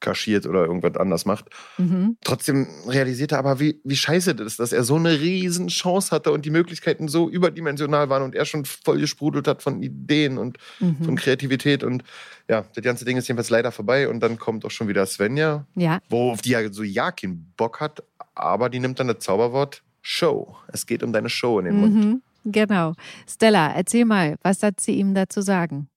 kaschiert 0.00 0.46
oder 0.46 0.64
irgendwas 0.64 0.96
anders 0.96 1.24
macht. 1.24 1.46
Mhm. 1.78 2.16
Trotzdem 2.24 2.66
realisiert 2.88 3.32
er 3.32 3.38
aber, 3.38 3.60
wie, 3.60 3.80
wie 3.84 3.96
scheiße 3.96 4.34
das 4.34 4.46
ist, 4.46 4.60
dass 4.60 4.72
er 4.72 4.84
so 4.84 4.96
eine 4.96 5.20
riesen 5.20 5.68
Chance 5.68 6.10
hatte 6.10 6.32
und 6.32 6.44
die 6.44 6.50
Möglichkeiten 6.50 7.08
so 7.08 7.30
überdimensional 7.30 8.08
waren 8.08 8.22
und 8.22 8.34
er 8.34 8.44
schon 8.44 8.64
voll 8.64 8.98
gesprudelt 8.98 9.46
hat 9.46 9.62
von 9.62 9.82
Ideen 9.82 10.38
und 10.38 10.58
mhm. 10.80 11.04
von 11.04 11.16
Kreativität 11.16 11.84
und 11.84 12.04
ja, 12.48 12.64
das 12.74 12.84
ganze 12.84 13.04
Ding 13.04 13.16
ist 13.16 13.28
jedenfalls 13.28 13.50
leider 13.50 13.72
vorbei 13.72 14.08
und 14.08 14.20
dann 14.20 14.38
kommt 14.38 14.64
auch 14.64 14.70
schon 14.70 14.88
wieder 14.88 15.06
Svenja, 15.06 15.66
ja. 15.74 16.00
wo 16.08 16.32
auf 16.32 16.42
die 16.42 16.50
ja 16.50 16.72
so 16.72 16.82
ja 16.82 17.12
keinen 17.12 17.52
Bock 17.56 17.80
hat, 17.80 18.02
aber 18.34 18.68
die 18.68 18.80
nimmt 18.80 18.98
dann 18.98 19.08
das 19.08 19.20
Zauberwort 19.20 19.82
Show. 20.02 20.56
Es 20.66 20.86
geht 20.86 21.02
um 21.04 21.12
deine 21.12 21.28
Show 21.28 21.60
in 21.60 21.64
den 21.66 21.76
Mund. 21.76 21.94
Mhm. 21.94 22.22
Genau. 22.44 22.94
Stella, 23.28 23.72
erzähl 23.72 24.04
mal, 24.04 24.36
was 24.42 24.62
hat 24.64 24.80
sie 24.80 24.96
ihm 24.96 25.14
dazu 25.14 25.40
sagen? 25.40 25.88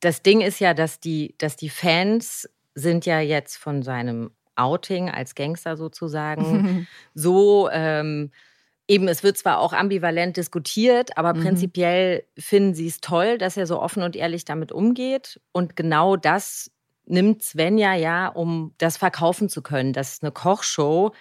Das 0.00 0.22
Ding 0.22 0.40
ist 0.40 0.60
ja, 0.60 0.74
dass 0.74 1.00
die, 1.00 1.34
dass 1.38 1.56
die 1.56 1.70
Fans 1.70 2.48
sind 2.74 3.06
ja 3.06 3.20
jetzt 3.20 3.56
von 3.56 3.82
seinem 3.82 4.30
Outing 4.54 5.10
als 5.10 5.34
Gangster 5.34 5.76
sozusagen 5.76 6.86
so 7.14 7.68
ähm, 7.70 8.30
eben, 8.88 9.08
es 9.08 9.22
wird 9.22 9.36
zwar 9.36 9.58
auch 9.58 9.72
ambivalent 9.72 10.36
diskutiert, 10.36 11.16
aber 11.16 11.34
mhm. 11.34 11.42
prinzipiell 11.42 12.24
finden 12.38 12.74
sie 12.74 12.86
es 12.86 13.00
toll, 13.00 13.38
dass 13.38 13.56
er 13.56 13.66
so 13.66 13.80
offen 13.80 14.02
und 14.02 14.16
ehrlich 14.16 14.44
damit 14.44 14.72
umgeht. 14.72 15.40
Und 15.52 15.76
genau 15.76 16.16
das 16.16 16.70
nimmt 17.06 17.42
Svenja 17.42 17.94
ja, 17.94 18.28
um 18.28 18.74
das 18.78 18.96
verkaufen 18.96 19.48
zu 19.48 19.62
können. 19.62 19.92
Das 19.92 20.14
ist 20.14 20.22
eine 20.22 20.32
Kochshow 20.32 21.12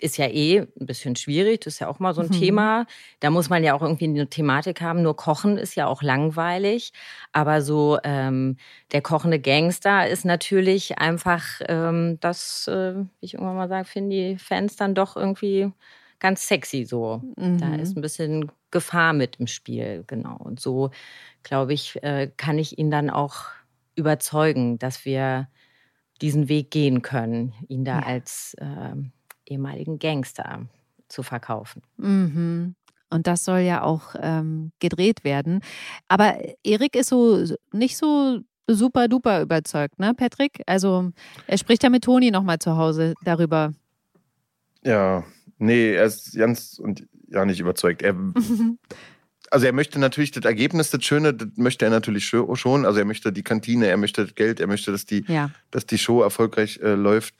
ist 0.00 0.16
ja 0.16 0.26
eh 0.26 0.60
ein 0.60 0.86
bisschen 0.86 1.16
schwierig, 1.16 1.60
das 1.60 1.74
ist 1.74 1.80
ja 1.80 1.88
auch 1.88 1.98
mal 1.98 2.14
so 2.14 2.20
ein 2.20 2.28
mhm. 2.28 2.32
Thema. 2.32 2.86
Da 3.20 3.30
muss 3.30 3.48
man 3.48 3.62
ja 3.64 3.74
auch 3.74 3.82
irgendwie 3.82 4.04
eine 4.04 4.28
Thematik 4.28 4.80
haben. 4.80 5.02
Nur 5.02 5.16
Kochen 5.16 5.58
ist 5.58 5.74
ja 5.74 5.86
auch 5.86 6.02
langweilig. 6.02 6.92
Aber 7.32 7.62
so 7.62 7.98
ähm, 8.04 8.56
der 8.92 9.02
kochende 9.02 9.40
Gangster 9.40 10.08
ist 10.08 10.24
natürlich 10.24 10.98
einfach 10.98 11.44
ähm, 11.68 12.18
das, 12.20 12.66
äh, 12.68 12.94
wie 12.94 13.06
ich 13.26 13.34
irgendwann 13.34 13.56
mal 13.56 13.68
sage, 13.68 13.84
finden 13.84 14.10
die 14.10 14.38
Fans 14.38 14.76
dann 14.76 14.94
doch 14.94 15.16
irgendwie 15.16 15.70
ganz 16.18 16.46
sexy 16.46 16.84
so. 16.84 17.22
Mhm. 17.36 17.58
Da 17.58 17.74
ist 17.74 17.96
ein 17.96 18.02
bisschen 18.02 18.52
Gefahr 18.70 19.12
mit 19.12 19.36
im 19.36 19.46
Spiel, 19.46 20.04
genau. 20.06 20.36
Und 20.36 20.60
so, 20.60 20.90
glaube 21.42 21.72
ich, 21.72 22.02
äh, 22.02 22.30
kann 22.36 22.58
ich 22.58 22.78
ihn 22.78 22.90
dann 22.90 23.10
auch 23.10 23.46
überzeugen, 23.96 24.78
dass 24.78 25.04
wir 25.04 25.48
diesen 26.20 26.48
Weg 26.48 26.70
gehen 26.70 27.02
können, 27.02 27.54
ihn 27.68 27.84
da 27.84 28.00
ja. 28.00 28.06
als 28.06 28.54
äh, 28.58 28.94
ehemaligen 29.50 29.98
Gangster 29.98 30.66
zu 31.08 31.22
verkaufen. 31.22 31.82
Mhm. 31.96 32.74
Und 33.10 33.26
das 33.26 33.44
soll 33.44 33.60
ja 33.60 33.82
auch 33.82 34.14
ähm, 34.20 34.70
gedreht 34.78 35.24
werden. 35.24 35.60
Aber 36.08 36.38
Erik 36.62 36.94
ist 36.94 37.08
so 37.08 37.44
nicht 37.72 37.96
so 37.96 38.40
super 38.68 39.08
duper 39.08 39.42
überzeugt, 39.42 39.98
ne, 39.98 40.14
Patrick? 40.14 40.62
Also 40.66 41.10
er 41.48 41.58
spricht 41.58 41.82
ja 41.82 41.90
mit 41.90 42.04
Toni 42.04 42.30
nochmal 42.30 42.60
zu 42.60 42.76
Hause 42.76 43.14
darüber. 43.24 43.72
Ja, 44.84 45.24
nee, 45.58 45.94
er 45.94 46.04
ist 46.04 46.36
ganz 46.36 46.78
und 46.78 47.06
ja 47.28 47.44
nicht 47.44 47.58
überzeugt. 47.58 48.02
Er, 48.02 48.14
also 49.50 49.66
er 49.66 49.72
möchte 49.72 49.98
natürlich 49.98 50.30
das 50.30 50.44
Ergebnis, 50.44 50.90
das 50.90 51.04
Schöne, 51.04 51.34
das 51.34 51.48
möchte 51.56 51.84
er 51.84 51.90
natürlich 51.90 52.26
schon. 52.26 52.86
Also 52.86 53.00
er 53.00 53.04
möchte 53.04 53.32
die 53.32 53.42
Kantine, 53.42 53.88
er 53.88 53.96
möchte 53.96 54.24
das 54.24 54.36
Geld, 54.36 54.60
er 54.60 54.68
möchte, 54.68 54.92
dass 54.92 55.04
die, 55.04 55.24
ja. 55.26 55.50
dass 55.72 55.84
die 55.84 55.98
Show 55.98 56.22
erfolgreich 56.22 56.78
äh, 56.80 56.94
läuft. 56.94 57.34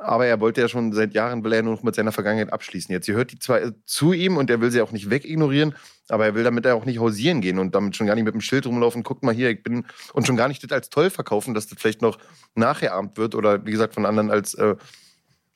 Aber 0.00 0.26
er 0.26 0.38
wollte 0.38 0.60
ja 0.60 0.68
schon 0.68 0.92
seit 0.92 1.12
Jahren, 1.12 1.42
will 1.42 1.52
er 1.52 1.64
nur 1.64 1.74
noch 1.74 1.82
mit 1.82 1.96
seiner 1.96 2.12
Vergangenheit 2.12 2.52
abschließen. 2.52 2.92
Jetzt, 2.92 3.06
sie 3.06 3.14
hört 3.14 3.32
die 3.32 3.38
zwar 3.40 3.60
zu 3.84 4.12
ihm 4.12 4.36
und 4.36 4.48
er 4.48 4.60
will 4.60 4.70
sie 4.70 4.80
auch 4.80 4.92
nicht 4.92 5.10
wegignorieren, 5.10 5.74
aber 6.08 6.24
er 6.24 6.36
will 6.36 6.44
damit 6.44 6.68
auch 6.68 6.84
nicht 6.84 7.00
hausieren 7.00 7.40
gehen 7.40 7.58
und 7.58 7.74
damit 7.74 7.96
schon 7.96 8.06
gar 8.06 8.14
nicht 8.14 8.24
mit 8.24 8.32
dem 8.32 8.40
Schild 8.40 8.64
rumlaufen, 8.66 9.02
guck 9.02 9.24
mal 9.24 9.34
hier, 9.34 9.50
ich 9.50 9.64
bin, 9.64 9.86
und 10.12 10.24
schon 10.24 10.36
gar 10.36 10.46
nicht 10.46 10.62
das 10.62 10.70
als 10.70 10.88
toll 10.88 11.10
verkaufen, 11.10 11.52
dass 11.52 11.66
das 11.66 11.80
vielleicht 11.80 12.00
noch 12.00 12.18
nachgeahmt 12.54 13.16
wird 13.16 13.34
oder 13.34 13.66
wie 13.66 13.72
gesagt 13.72 13.94
von 13.94 14.06
anderen 14.06 14.30
als 14.30 14.54
äh, 14.54 14.76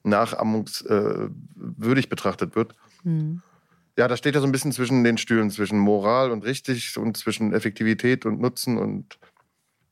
nachahmungswürdig 0.03 2.07
äh, 2.07 2.09
betrachtet 2.09 2.57
wird. 2.57 2.75
Mhm. 3.05 3.43
Ja, 3.97 4.09
da 4.09 4.17
steht 4.17 4.35
er 4.35 4.41
so 4.41 4.49
ein 4.49 4.53
bisschen 4.53 4.73
zwischen 4.73 5.05
den 5.05 5.19
Stühlen, 5.19 5.51
zwischen 5.51 5.79
Moral 5.79 6.33
und 6.33 6.45
richtig 6.45 6.99
und 6.99 7.17
zwischen 7.17 7.53
Effektivität 7.53 8.27
und 8.27 8.41
Nutzen 8.41 8.77
und 8.77 9.21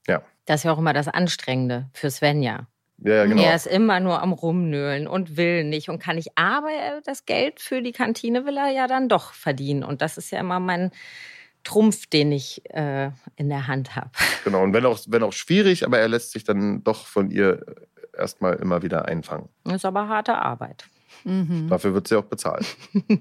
ja. 0.09 0.23
Das 0.47 0.61
ist 0.61 0.64
ja 0.64 0.73
auch 0.73 0.78
immer 0.78 0.95
das 0.95 1.07
Anstrengende 1.07 1.88
für 1.92 2.11
Svenja. 2.11 2.66
Ja, 3.02 3.25
genau. 3.25 3.42
Er 3.42 3.54
ist 3.54 3.66
immer 3.66 4.00
nur 4.00 4.21
am 4.23 4.33
Rumnöhlen 4.33 5.07
und 5.07 5.37
will 5.37 5.64
nicht 5.64 5.88
und 5.88 5.99
kann 5.99 6.16
nicht. 6.16 6.33
Aber 6.35 6.69
das 7.04 7.25
Geld 7.25 7.61
für 7.61 7.83
die 7.83 7.92
Kantine 7.92 8.45
will 8.45 8.57
er 8.57 8.69
ja 8.71 8.87
dann 8.87 9.09
doch 9.09 9.33
verdienen. 9.33 9.85
Und 9.85 10.02
das 10.02 10.19
ist 10.19 10.30
ja 10.30 10.40
immer 10.40 10.61
mein 10.61 10.90
Trumpf, 11.64 12.07
den 12.07 12.33
ich 12.33 12.62
äh, 12.71 13.11
in 13.37 13.49
der 13.49 13.66
Hand 13.66 13.97
habe. 13.97 14.11
Genau, 14.45 14.62
und 14.62 14.73
wenn 14.73 14.87
auch, 14.87 14.99
wenn 15.09 15.23
auch 15.23 15.35
schwierig, 15.35 15.85
aber 15.85 15.99
er 15.99 16.09
lässt 16.09 16.33
sich 16.33 16.45
dann 16.45 16.83
doch 16.83 17.04
von 17.04 17.30
ihr 17.30 17.62
erstmal 18.16 18.54
immer 18.54 18.83
wieder 18.83 19.04
einfangen. 19.04 19.50
Ist 19.64 19.85
aber 19.85 20.09
harte 20.09 20.37
Arbeit. 20.37 20.87
Mhm. 21.25 21.69
Dafür 21.69 21.95
wird 21.95 22.09
sie 22.09 22.17
auch 22.17 22.25
bezahlt. 22.25 22.65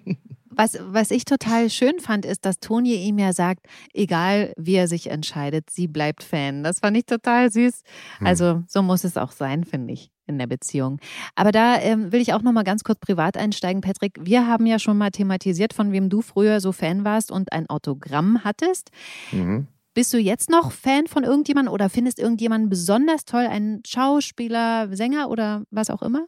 Was, 0.51 0.77
was 0.81 1.11
ich 1.11 1.23
total 1.25 1.69
schön 1.69 1.99
fand, 1.99 2.25
ist, 2.25 2.43
dass 2.43 2.59
Toni 2.59 2.95
ihm 2.95 3.17
ja 3.17 3.31
sagt, 3.31 3.67
egal 3.93 4.51
wie 4.57 4.75
er 4.75 4.89
sich 4.89 5.09
entscheidet, 5.09 5.69
sie 5.69 5.87
bleibt 5.87 6.21
Fan. 6.21 6.63
Das 6.63 6.79
fand 6.79 6.97
ich 6.97 7.05
total 7.05 7.49
süß. 7.51 7.83
Hm. 8.17 8.27
Also 8.27 8.63
so 8.67 8.81
muss 8.81 9.05
es 9.05 9.15
auch 9.15 9.31
sein, 9.31 9.63
finde 9.63 9.93
ich, 9.93 10.11
in 10.25 10.37
der 10.37 10.47
Beziehung. 10.47 10.99
Aber 11.35 11.53
da 11.53 11.79
ähm, 11.79 12.11
will 12.11 12.19
ich 12.19 12.33
auch 12.33 12.41
noch 12.41 12.51
mal 12.51 12.63
ganz 12.63 12.83
kurz 12.83 12.99
privat 12.99 13.37
einsteigen, 13.37 13.81
Patrick. 13.81 14.17
Wir 14.19 14.47
haben 14.47 14.65
ja 14.65 14.79
schon 14.79 14.97
mal 14.97 15.11
thematisiert, 15.11 15.71
von 15.71 15.93
wem 15.93 16.09
du 16.09 16.21
früher 16.21 16.59
so 16.59 16.71
Fan 16.73 17.05
warst 17.05 17.31
und 17.31 17.53
ein 17.53 17.69
Autogramm 17.69 18.43
hattest. 18.43 18.89
Mhm. 19.31 19.67
Bist 19.93 20.13
du 20.13 20.17
jetzt 20.17 20.49
noch 20.49 20.71
Fan 20.71 21.07
von 21.07 21.23
irgendjemandem 21.23 21.73
oder 21.73 21.89
findest 21.89 22.19
irgendjemanden 22.19 22.69
besonders 22.69 23.25
toll, 23.25 23.45
einen 23.47 23.81
Schauspieler, 23.85 24.95
Sänger 24.95 25.29
oder 25.29 25.63
was 25.71 25.89
auch 25.89 26.01
immer? 26.01 26.25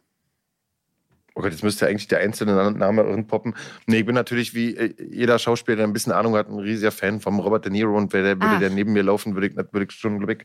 Oh 1.34 1.40
Gott, 1.40 1.52
jetzt 1.52 1.62
müsste 1.62 1.86
eigentlich 1.86 2.08
der 2.08 2.18
einzelne 2.18 2.72
Name 2.72 3.24
poppen. 3.24 3.54
Nee, 3.86 4.00
ich 4.00 4.06
bin 4.06 4.14
natürlich 4.14 4.54
wie 4.54 4.76
äh, 4.76 4.94
jeder 5.10 5.38
Schauspieler, 5.38 5.76
der 5.76 5.86
ein 5.86 5.92
bisschen 5.92 6.12
Ahnung 6.12 6.36
hat, 6.36 6.48
ein 6.48 6.58
riesiger 6.58 6.92
Fan 6.92 7.20
vom 7.20 7.40
Robert 7.40 7.64
De 7.64 7.72
Niro 7.72 7.96
und 7.96 8.12
würde 8.12 8.36
der 8.36 8.70
neben 8.70 8.92
mir 8.92 9.02
laufen, 9.02 9.34
würde 9.34 9.46
ich, 9.46 9.56
würde 9.56 9.86
ich 9.88 9.92
schon, 9.92 10.18
glaube 10.18 10.34
ich, 10.34 10.44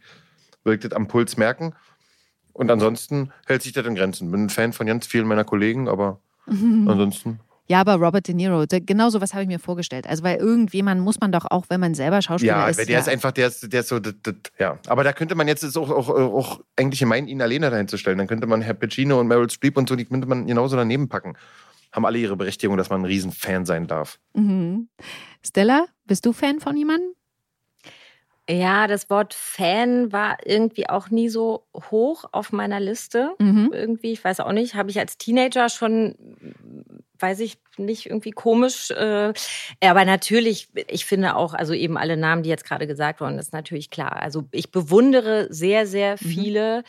würde 0.63 0.75
ich 0.75 0.81
das 0.81 0.93
am 0.93 1.07
Puls 1.07 1.37
merken. 1.37 1.73
Und 2.53 2.71
ansonsten 2.71 3.31
hält 3.45 3.61
sich 3.61 3.73
das 3.73 3.85
in 3.85 3.95
Grenzen. 3.95 4.31
Bin 4.31 4.45
ein 4.45 4.49
Fan 4.49 4.73
von 4.73 4.87
ganz 4.87 5.05
vielen 5.05 5.27
meiner 5.27 5.43
Kollegen, 5.43 5.87
aber 5.87 6.21
ansonsten 6.47 7.39
ja, 7.69 7.81
aber 7.81 7.95
Robert 7.95 8.27
De 8.27 8.33
Niro, 8.33 8.65
genau 8.69 9.09
so 9.09 9.19
was 9.19 9.33
habe 9.33 9.43
ich 9.43 9.49
mir 9.49 9.59
vorgestellt. 9.59 10.07
Also, 10.07 10.23
weil 10.23 10.37
irgendjemand 10.37 11.01
muss 11.01 11.19
man 11.19 11.33
doch 11.33 11.45
auch, 11.49 11.65
wenn 11.67 11.81
man 11.81 11.93
selber 11.95 12.21
Schauspieler 12.21 12.53
ja, 12.53 12.67
ist. 12.67 12.79
Ja, 12.79 12.85
der 12.85 12.99
ist 12.99 13.09
einfach, 13.09 13.33
der 13.33 13.47
ist, 13.47 13.71
der 13.71 13.81
ist 13.81 13.89
so, 13.89 13.99
das, 13.99 14.13
das, 14.23 14.35
ja. 14.57 14.79
Aber 14.87 15.03
da 15.03 15.11
könnte 15.11 15.35
man 15.35 15.49
jetzt 15.49 15.77
auch, 15.77 15.89
auch, 15.89 16.09
auch 16.09 16.61
eigentlich 16.77 17.03
meinen, 17.05 17.27
ihn 17.27 17.41
alleine 17.41 17.69
dahin 17.69 17.89
zu 17.89 17.97
stellen. 17.97 18.17
Dann 18.17 18.27
könnte 18.27 18.47
man 18.47 18.61
Herr 18.61 18.73
Pacino 18.73 19.19
und 19.19 19.27
Meryl 19.27 19.49
Streep 19.49 19.75
und 19.75 19.89
so, 19.89 19.97
die 19.97 20.05
könnte 20.05 20.27
man 20.27 20.47
genauso 20.47 20.77
daneben 20.77 21.09
packen. 21.09 21.35
Haben 21.91 22.05
alle 22.05 22.17
ihre 22.19 22.37
Berechtigung, 22.37 22.77
dass 22.77 22.89
man 22.89 23.01
ein 23.01 23.05
Riesenfan 23.05 23.65
sein 23.65 23.87
darf. 23.87 24.17
Mhm. 24.33 24.87
Stella, 25.45 25.85
bist 26.05 26.25
du 26.25 26.31
Fan 26.31 26.61
von 26.61 26.77
jemandem? 26.77 27.11
Ja, 28.49 28.87
das 28.87 29.09
Wort 29.09 29.33
Fan 29.33 30.13
war 30.13 30.37
irgendwie 30.45 30.87
auch 30.87 31.09
nie 31.09 31.27
so 31.27 31.65
hoch 31.91 32.23
auf 32.31 32.53
meiner 32.53 32.79
Liste. 32.79 33.31
Mhm. 33.39 33.71
Irgendwie, 33.73 34.13
ich 34.13 34.23
weiß 34.23 34.39
auch 34.39 34.53
nicht, 34.53 34.75
habe 34.75 34.89
ich 34.89 34.99
als 34.99 35.17
Teenager 35.17 35.67
schon 35.67 36.15
weiß 37.19 37.39
ich 37.41 37.57
nicht, 37.77 38.07
irgendwie 38.07 38.31
komisch. 38.31 38.91
Äh, 38.91 39.33
aber 39.81 40.05
natürlich, 40.05 40.69
ich 40.87 41.05
finde 41.05 41.35
auch, 41.35 41.53
also 41.53 41.73
eben 41.73 41.97
alle 41.97 42.17
Namen, 42.17 42.43
die 42.43 42.49
jetzt 42.49 42.65
gerade 42.65 42.87
gesagt 42.87 43.21
wurden, 43.21 43.37
ist 43.39 43.53
natürlich 43.53 43.89
klar. 43.89 44.21
Also 44.21 44.45
ich 44.51 44.71
bewundere 44.71 45.47
sehr, 45.51 45.87
sehr 45.87 46.13
mhm. 46.13 46.27
viele 46.27 46.77
mhm. 46.79 46.83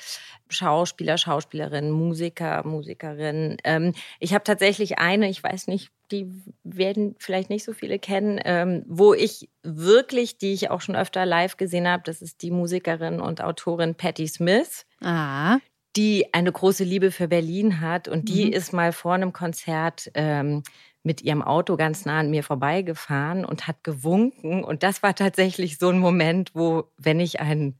Schauspieler, 0.51 1.19
Schauspielerinnen, 1.19 1.91
Musiker, 1.91 2.67
Musikerinnen. 2.67 3.59
Ähm, 3.65 3.95
ich 4.19 4.33
habe 4.33 4.45
tatsächlich 4.45 4.99
eine, 4.99 5.29
ich 5.29 5.43
weiß 5.43 5.67
nicht, 5.67 5.91
die 6.11 6.33
werden 6.65 7.17
vielleicht 7.19 7.51
nicht 7.51 7.65
so 7.65 7.75
viele 7.75 7.99
kennen, 7.99 8.41
ähm, 8.45 8.83
wo 8.87 9.13
ich 9.13 9.51
wirklich, 9.63 10.39
die 10.39 10.55
ich 10.55 10.71
auch 10.71 10.81
schon 10.81 10.97
öfter 10.97 11.27
live 11.27 11.59
gesehen 11.59 11.87
habe, 11.87 12.03
das 12.07 12.23
ist 12.23 12.41
die 12.41 12.51
Musikerin 12.51 13.21
und 13.21 13.43
Autorin 13.43 13.95
Patti 13.95 14.27
Smith. 14.27 14.87
Ah 15.03 15.59
die 15.97 16.33
eine 16.33 16.53
große 16.53 16.85
Liebe 16.85 17.11
für 17.11 17.29
Berlin 17.29 17.81
hat 17.81 18.09
und 18.09 18.29
die 18.29 18.47
mhm. 18.47 18.53
ist 18.53 18.73
mal 18.73 18.93
vor 18.93 19.15
einem 19.15 19.33
Konzert 19.33 20.11
ähm, 20.15 20.63
mit 21.03 21.23
ihrem 21.23 21.43
Auto 21.43 21.77
ganz 21.77 22.05
nah 22.05 22.21
an 22.21 22.31
mir 22.31 22.43
vorbeigefahren 22.43 23.45
und 23.45 23.67
hat 23.67 23.83
gewunken. 23.83 24.63
Und 24.63 24.83
das 24.83 25.03
war 25.03 25.15
tatsächlich 25.15 25.79
so 25.79 25.89
ein 25.89 25.99
Moment, 25.99 26.51
wo, 26.55 26.85
wenn 26.99 27.19
ich 27.21 27.41
ein 27.41 27.79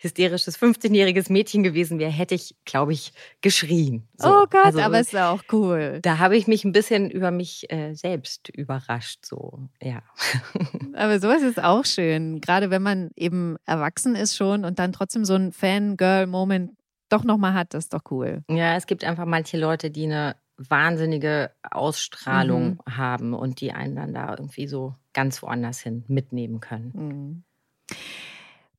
hysterisches 0.00 0.58
15-jähriges 0.58 1.30
Mädchen 1.30 1.62
gewesen 1.62 1.98
wäre, 1.98 2.10
hätte 2.10 2.34
ich, 2.34 2.56
glaube 2.64 2.94
ich, 2.94 3.12
geschrien. 3.42 4.08
So. 4.16 4.28
Oh 4.30 4.46
Gott, 4.48 4.64
also, 4.64 4.80
aber 4.80 4.98
ist 4.98 5.14
auch 5.14 5.42
cool. 5.52 5.98
Da 6.00 6.16
habe 6.16 6.38
ich 6.38 6.46
mich 6.46 6.64
ein 6.64 6.72
bisschen 6.72 7.10
über 7.10 7.30
mich 7.30 7.70
äh, 7.70 7.92
selbst 7.92 8.48
überrascht, 8.48 9.26
so, 9.26 9.68
ja. 9.82 10.02
Aber 10.94 11.20
sowas 11.20 11.42
ist 11.42 11.62
auch 11.62 11.84
schön, 11.84 12.40
gerade 12.40 12.70
wenn 12.70 12.82
man 12.82 13.10
eben 13.14 13.56
erwachsen 13.66 14.16
ist 14.16 14.36
schon 14.36 14.64
und 14.64 14.78
dann 14.78 14.92
trotzdem 14.92 15.24
so 15.26 15.34
ein 15.34 15.52
Fangirl-Moment 15.52 16.72
doch 17.12 17.24
nochmal 17.24 17.54
hat, 17.54 17.74
das 17.74 17.84
ist 17.84 17.94
doch 17.94 18.10
cool. 18.10 18.42
Ja, 18.48 18.76
es 18.76 18.86
gibt 18.86 19.04
einfach 19.04 19.26
manche 19.26 19.58
Leute, 19.58 19.90
die 19.90 20.04
eine 20.04 20.36
wahnsinnige 20.56 21.50
Ausstrahlung 21.62 22.78
mhm. 22.86 22.96
haben 22.96 23.34
und 23.34 23.60
die 23.60 23.72
einen 23.72 23.96
dann 23.96 24.14
da 24.14 24.30
irgendwie 24.30 24.66
so 24.66 24.94
ganz 25.12 25.42
woanders 25.42 25.80
hin 25.80 26.04
mitnehmen 26.08 26.60
können. 26.60 26.92
Mhm. 26.94 27.44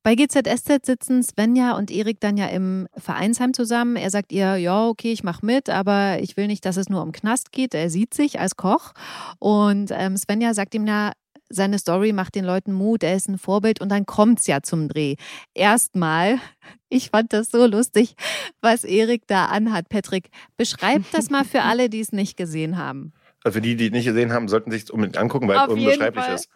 Bei 0.04 0.16
GZSZ 0.16 0.84
sitzen 0.84 1.22
Svenja 1.22 1.76
und 1.76 1.92
Erik 1.92 2.18
dann 2.18 2.36
ja 2.36 2.46
im 2.46 2.88
Vereinsheim 2.96 3.54
zusammen. 3.54 3.94
Er 3.94 4.10
sagt 4.10 4.32
ihr, 4.32 4.56
ja, 4.56 4.88
okay, 4.88 5.12
ich 5.12 5.22
mache 5.22 5.46
mit, 5.46 5.70
aber 5.70 6.18
ich 6.20 6.36
will 6.36 6.48
nicht, 6.48 6.64
dass 6.64 6.76
es 6.76 6.88
nur 6.88 7.02
um 7.02 7.12
Knast 7.12 7.52
geht. 7.52 7.72
Er 7.72 7.88
sieht 7.88 8.12
sich 8.12 8.40
als 8.40 8.56
Koch. 8.56 8.94
Und 9.38 9.92
ähm, 9.92 10.16
Svenja 10.16 10.54
sagt 10.54 10.74
ihm, 10.74 10.82
na, 10.82 11.12
seine 11.54 11.78
Story 11.78 12.12
macht 12.12 12.34
den 12.34 12.44
Leuten 12.44 12.72
Mut, 12.72 13.02
er 13.02 13.14
ist 13.14 13.28
ein 13.28 13.38
Vorbild 13.38 13.80
und 13.80 13.88
dann 13.90 14.06
kommt 14.06 14.40
es 14.40 14.46
ja 14.46 14.62
zum 14.62 14.88
Dreh. 14.88 15.16
Erstmal, 15.54 16.38
ich 16.88 17.10
fand 17.10 17.32
das 17.32 17.50
so 17.50 17.66
lustig, 17.66 18.14
was 18.60 18.84
Erik 18.84 19.22
da 19.26 19.46
anhat. 19.46 19.88
Patrick, 19.88 20.30
beschreib 20.56 21.02
das 21.12 21.30
mal 21.30 21.44
für 21.44 21.62
alle, 21.62 21.88
die 21.88 22.00
es 22.00 22.12
nicht 22.12 22.36
gesehen 22.36 22.78
haben. 22.78 23.12
Also 23.44 23.56
für 23.56 23.60
die, 23.60 23.74
die 23.74 23.86
es 23.86 23.92
nicht 23.92 24.04
gesehen 24.04 24.32
haben, 24.32 24.48
sollten 24.48 24.70
sich 24.70 24.84
es 24.84 24.90
unbedingt 24.90 25.16
angucken, 25.16 25.48
weil 25.48 25.58
Auf 25.58 25.68
es 25.68 25.74
unbeschreiblich 25.74 26.28
ist. 26.28 26.48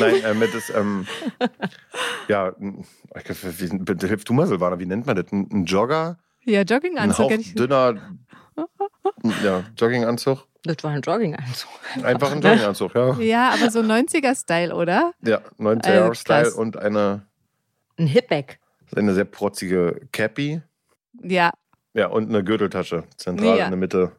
Nein, 0.00 0.22
äh, 0.24 0.34
mit 0.34 0.54
das, 0.54 0.70
ähm, 0.70 1.06
ja, 2.28 2.54
wie, 2.58 4.06
hilf 4.06 4.24
du 4.24 4.32
mal, 4.32 4.46
Silvana, 4.46 4.78
wie 4.78 4.86
nennt 4.86 5.06
man 5.06 5.16
das? 5.16 5.30
Ein, 5.32 5.48
ein 5.52 5.64
Jogger? 5.66 6.18
Ja, 6.44 6.62
Jogginganzug. 6.62 7.30
Ein 7.30 7.42
dünner, 7.54 8.16
ja, 9.44 9.64
Jogginganzug. 9.76 10.46
Das 10.64 10.76
war 10.82 10.90
ein 10.90 11.00
Jogginganzug. 11.00 11.70
Einfach 12.02 12.32
ein 12.32 12.40
Jogginganzug, 12.40 12.94
ja. 12.94 13.18
Ja, 13.18 13.50
aber 13.50 13.70
so 13.70 13.80
90er-Style, 13.80 14.74
oder? 14.74 15.12
Ja, 15.22 15.40
90er-Style 15.58 16.38
also, 16.38 16.60
und 16.60 16.76
eine. 16.76 17.26
Ein 17.98 18.06
Hipback. 18.06 18.58
Eine 18.94 19.14
sehr 19.14 19.24
protzige 19.24 20.00
Cappy. 20.12 20.62
Ja. 21.22 21.52
Ja, 21.94 22.08
und 22.08 22.28
eine 22.28 22.44
Gürteltasche. 22.44 23.04
Zentral 23.16 23.58
ja. 23.58 23.64
in 23.64 23.70
der 23.70 23.78
Mitte 23.78 24.12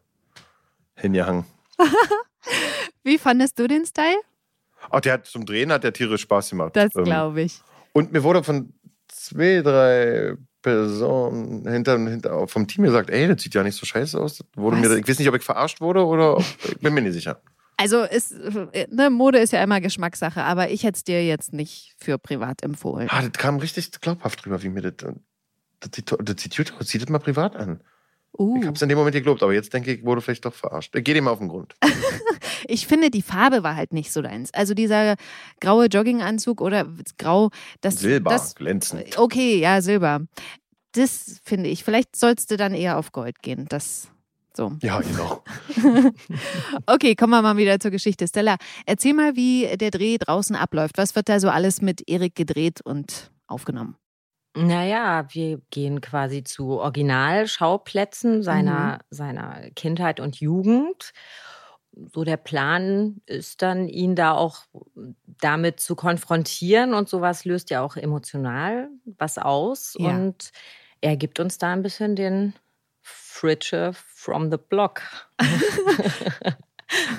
hingehangen. 0.95 1.45
Wie 3.03 3.17
fandest 3.17 3.60
du 3.60 3.67
den 3.67 3.86
Style? 3.86 4.19
Ach, 4.89 5.00
der 5.00 5.13
hat 5.13 5.25
zum 5.25 5.45
Drehen 5.45 5.71
hat 5.71 5.83
der 5.83 5.93
tierisch 5.93 6.21
Spaß 6.21 6.50
gemacht. 6.50 6.75
Das 6.75 6.95
ähm, 6.95 7.03
glaube 7.03 7.41
ich. 7.41 7.62
Und 7.93 8.12
mir 8.12 8.24
wurde 8.24 8.43
von 8.43 8.74
zwei, 9.07 9.62
drei 9.62 10.36
Personen 10.62 11.68
hinter, 11.68 11.98
hinter, 11.98 12.48
vom 12.48 12.68
Team 12.68 12.84
gesagt, 12.84 13.10
ey, 13.10 13.27
das 13.27 13.41
sieht 13.41 13.53
ja 13.53 13.63
nicht 13.63 13.77
so 13.77 13.86
scheiße 13.86 14.20
aus. 14.20 14.44
Wurde 14.56 14.77
mir, 14.77 14.96
ich 14.98 15.08
weiß 15.08 15.20
nicht, 15.20 15.27
ob 15.27 15.36
ich 15.36 15.44
verarscht 15.44 15.82
wurde 15.82 16.06
oder 16.06 16.38
ob, 16.38 16.46
ich 16.63 16.80
bin 16.80 16.94
mir 16.94 17.01
nicht 17.01 17.13
sicher. 17.13 17.41
Also 17.77 18.03
ist, 18.03 18.36
ne, 18.91 19.10
Mode 19.10 19.39
ist 19.39 19.53
ja 19.53 19.63
immer 19.63 19.82
Geschmackssache, 19.82 20.44
aber 20.44 20.70
ich 20.70 20.84
hätte 20.84 20.98
es 20.98 21.03
dir 21.03 21.25
jetzt 21.25 21.51
nicht 21.51 21.96
für 21.98 22.20
privat 22.20 22.62
empfohlen. 22.62 23.08
Ah, 23.10 23.22
das 23.22 23.32
kam 23.34 23.58
richtig 23.58 23.89
glaubhaft 24.01 24.46
drüber, 24.46 24.62
wie 24.62 24.70
mir 24.70 24.82
das. 24.82 25.13
Das 25.80 25.89
sieht, 25.96 26.12
das 26.12 26.41
sieht 26.41 26.56
gut 26.56 26.74
aus. 26.80 26.88
Zieh 26.88 27.00
das 27.00 27.10
mal 27.10 27.18
privat 27.18 27.56
an. 27.56 27.82
Uh. 28.38 28.57
Ich 28.59 28.65
habe 28.65 28.75
es 28.75 28.81
in 28.81 28.89
dem 28.89 28.97
Moment 28.97 29.13
geglaubt, 29.13 29.43
aber 29.43 29.53
jetzt 29.53 29.73
denke 29.73 29.93
ich, 29.93 30.05
wurde 30.05 30.21
vielleicht 30.21 30.45
doch 30.45 30.53
verarscht. 30.53 30.93
Gehe 30.93 31.13
dem 31.13 31.27
auf 31.27 31.39
den 31.39 31.50
Grund. 31.50 31.75
ich 32.67 32.88
finde, 32.88 33.09
die 33.09 33.21
Farbe 33.21 33.63
war 33.63 33.75
halt 33.75 33.93
nicht 33.93 34.11
so 34.11 34.21
deins. 34.21 34.53
Also 34.53 34.73
dieser 34.73 35.15
graue 35.59 35.88
Jogginganzug 35.88 36.61
oder 36.61 36.88
grau, 37.17 37.50
das. 37.81 38.00
Silber, 38.00 38.29
das, 38.29 38.55
glänzend. 38.55 39.17
Okay, 39.17 39.59
ja, 39.59 39.81
Silber. 39.81 40.21
Das 40.93 41.39
finde 41.43 41.69
ich. 41.69 41.83
Vielleicht 41.83 42.15
sollst 42.15 42.51
du 42.51 42.57
dann 42.57 42.73
eher 42.73 42.97
auf 42.97 43.11
Gold 43.11 43.41
gehen. 43.41 43.65
Das. 43.69 44.09
So. 44.53 44.73
Ja, 44.81 45.00
genau. 45.00 45.43
okay, 46.85 47.15
kommen 47.15 47.31
wir 47.31 47.41
mal 47.41 47.55
wieder 47.55 47.79
zur 47.79 47.91
Geschichte. 47.91 48.27
Stella, 48.27 48.57
erzähl 48.85 49.13
mal, 49.13 49.38
wie 49.38 49.77
der 49.77 49.91
Dreh 49.91 50.17
draußen 50.17 50.57
abläuft. 50.57 50.97
Was 50.97 51.15
wird 51.15 51.29
da 51.29 51.39
so 51.39 51.50
alles 51.50 51.81
mit 51.81 52.09
Erik 52.09 52.35
gedreht 52.35 52.81
und 52.81 53.31
aufgenommen? 53.47 53.95
Naja, 54.53 55.27
wir 55.29 55.62
gehen 55.70 56.01
quasi 56.01 56.43
zu 56.43 56.79
Originalschauplätzen 56.79 58.43
seiner, 58.43 58.96
mhm. 58.96 58.98
seiner 59.10 59.70
Kindheit 59.75 60.20
und 60.20 60.39
Jugend. 60.39 61.13
So 62.13 62.24
der 62.24 62.38
Plan 62.38 63.22
ist 63.25 63.62
dann, 63.62 63.88
ihn 63.88 64.15
da 64.15 64.34
auch 64.34 64.65
damit 65.39 65.79
zu 65.79 65.96
konfrontieren 65.96 66.93
und 66.93 67.10
sowas 67.10 67.46
löst 67.46 67.70
ja 67.70 67.81
auch 67.81 67.96
emotional 67.96 68.89
was 69.05 69.38
aus. 69.38 69.96
Ja. 69.98 70.10
Und 70.10 70.51
er 71.01 71.17
gibt 71.17 71.39
uns 71.39 71.58
da 71.58 71.72
ein 71.72 71.81
bisschen 71.81 72.16
den 72.16 72.53
Fritsche 73.01 73.92
from 73.94 74.51
the 74.51 74.57
Block. 74.57 75.01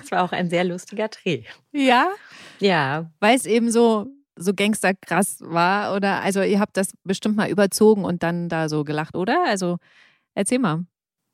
Es 0.04 0.10
war 0.10 0.22
auch 0.22 0.32
ein 0.32 0.50
sehr 0.50 0.64
lustiger 0.64 1.08
Dreh. 1.08 1.44
Ja? 1.72 2.10
Ja. 2.60 3.10
Weil 3.20 3.36
es 3.36 3.46
eben 3.46 3.70
so 3.70 4.06
so 4.36 4.52
gangsterkrass 4.54 5.38
war? 5.40 5.94
Oder 5.94 6.22
also 6.22 6.42
ihr 6.42 6.60
habt 6.60 6.76
das 6.76 6.92
bestimmt 7.04 7.36
mal 7.36 7.50
überzogen 7.50 8.04
und 8.04 8.22
dann 8.22 8.48
da 8.48 8.68
so 8.68 8.84
gelacht, 8.84 9.16
oder? 9.16 9.44
Also 9.46 9.78
erzähl 10.34 10.58
mal. 10.58 10.84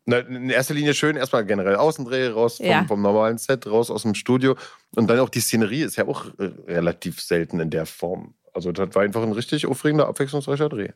Na, 0.06 0.20
in 0.20 0.48
erster 0.48 0.72
Linie 0.72 0.94
schön, 0.94 1.16
erstmal 1.16 1.44
generell 1.44 1.76
Außendreh, 1.76 2.28
raus 2.28 2.56
vom, 2.56 2.66
ja. 2.66 2.84
vom, 2.84 3.02
normalen 3.02 3.36
Set, 3.36 3.66
raus 3.66 3.90
aus 3.90 4.02
dem 4.02 4.14
Studio. 4.14 4.56
Und 4.96 5.10
dann 5.10 5.18
auch 5.18 5.28
die 5.28 5.40
Szenerie 5.40 5.82
ist 5.82 5.96
ja 5.96 6.08
auch 6.08 6.26
äh, 6.38 6.50
relativ 6.66 7.20
selten 7.20 7.60
in 7.60 7.68
der 7.68 7.84
Form. 7.84 8.34
Also 8.54 8.72
das 8.72 8.94
war 8.94 9.02
einfach 9.02 9.22
ein 9.22 9.32
richtig 9.32 9.66
aufregender, 9.66 10.08
abwechslungsreicher 10.08 10.70
Dreh. 10.70 10.88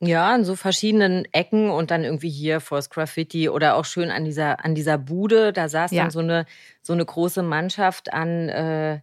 Ja, 0.00 0.34
an 0.34 0.44
so 0.44 0.56
verschiedenen 0.56 1.26
Ecken 1.32 1.70
und 1.70 1.90
dann 1.92 2.02
irgendwie 2.02 2.30
hier 2.30 2.60
vor 2.60 2.78
das 2.78 2.90
Graffiti 2.90 3.48
oder 3.48 3.76
auch 3.76 3.84
schön 3.84 4.10
an 4.10 4.24
dieser, 4.24 4.64
an 4.64 4.74
dieser 4.74 4.98
Bude. 4.98 5.52
Da 5.52 5.68
saß 5.68 5.92
ja. 5.92 6.02
dann 6.02 6.10
so 6.10 6.18
eine, 6.18 6.46
so 6.82 6.92
eine 6.92 7.04
große 7.04 7.42
Mannschaft 7.44 8.12
an 8.12 8.48
äh, 8.48 9.00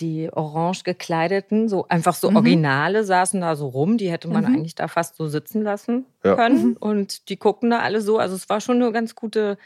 die 0.00 0.30
orange 0.32 0.84
gekleideten, 0.84 1.68
so 1.68 1.86
einfach 1.88 2.14
so 2.14 2.30
mhm. 2.30 2.36
Originale 2.36 3.04
saßen 3.04 3.40
da 3.40 3.56
so 3.56 3.68
rum. 3.68 3.98
Die 3.98 4.10
hätte 4.10 4.28
man 4.28 4.44
mhm. 4.44 4.54
eigentlich 4.54 4.74
da 4.74 4.88
fast 4.88 5.16
so 5.16 5.28
sitzen 5.28 5.62
lassen 5.62 6.06
ja. 6.24 6.34
können. 6.34 6.70
Mhm. 6.70 6.76
Und 6.78 7.28
die 7.28 7.36
gucken 7.36 7.70
da 7.70 7.80
alle 7.80 8.00
so. 8.00 8.18
Also 8.18 8.34
es 8.34 8.48
war 8.48 8.60
schon 8.60 8.82
eine 8.82 8.92
ganz 8.92 9.14
gute 9.14 9.58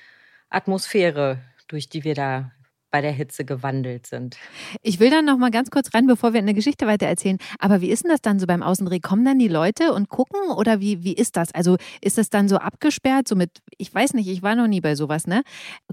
Atmosphäre, 0.50 1.38
durch 1.68 1.88
die 1.88 2.04
wir 2.04 2.14
da 2.14 2.50
bei 2.92 3.00
der 3.00 3.10
Hitze 3.10 3.44
gewandelt 3.44 4.06
sind. 4.06 4.36
Ich 4.82 5.00
will 5.00 5.10
dann 5.10 5.24
noch 5.24 5.38
mal 5.38 5.50
ganz 5.50 5.70
kurz 5.70 5.94
rein, 5.94 6.06
bevor 6.06 6.34
wir 6.34 6.40
eine 6.40 6.52
Geschichte 6.52 6.86
weitererzählen. 6.86 7.38
Aber 7.58 7.80
wie 7.80 7.88
ist 7.88 8.04
denn 8.04 8.10
das 8.10 8.20
dann 8.20 8.38
so 8.38 8.46
beim 8.46 8.62
Außendreh? 8.62 9.00
Kommen 9.00 9.24
dann 9.24 9.38
die 9.38 9.48
Leute 9.48 9.94
und 9.94 10.10
gucken 10.10 10.50
oder 10.54 10.78
wie, 10.78 11.02
wie 11.02 11.14
ist 11.14 11.36
das? 11.36 11.52
Also 11.54 11.78
ist 12.02 12.18
das 12.18 12.28
dann 12.28 12.48
so 12.48 12.58
abgesperrt, 12.58 13.26
so 13.26 13.34
mit, 13.34 13.50
ich 13.78 13.92
weiß 13.92 14.12
nicht, 14.12 14.28
ich 14.28 14.42
war 14.42 14.54
noch 14.54 14.68
nie 14.68 14.82
bei 14.82 14.94
sowas, 14.94 15.26
ne? 15.26 15.42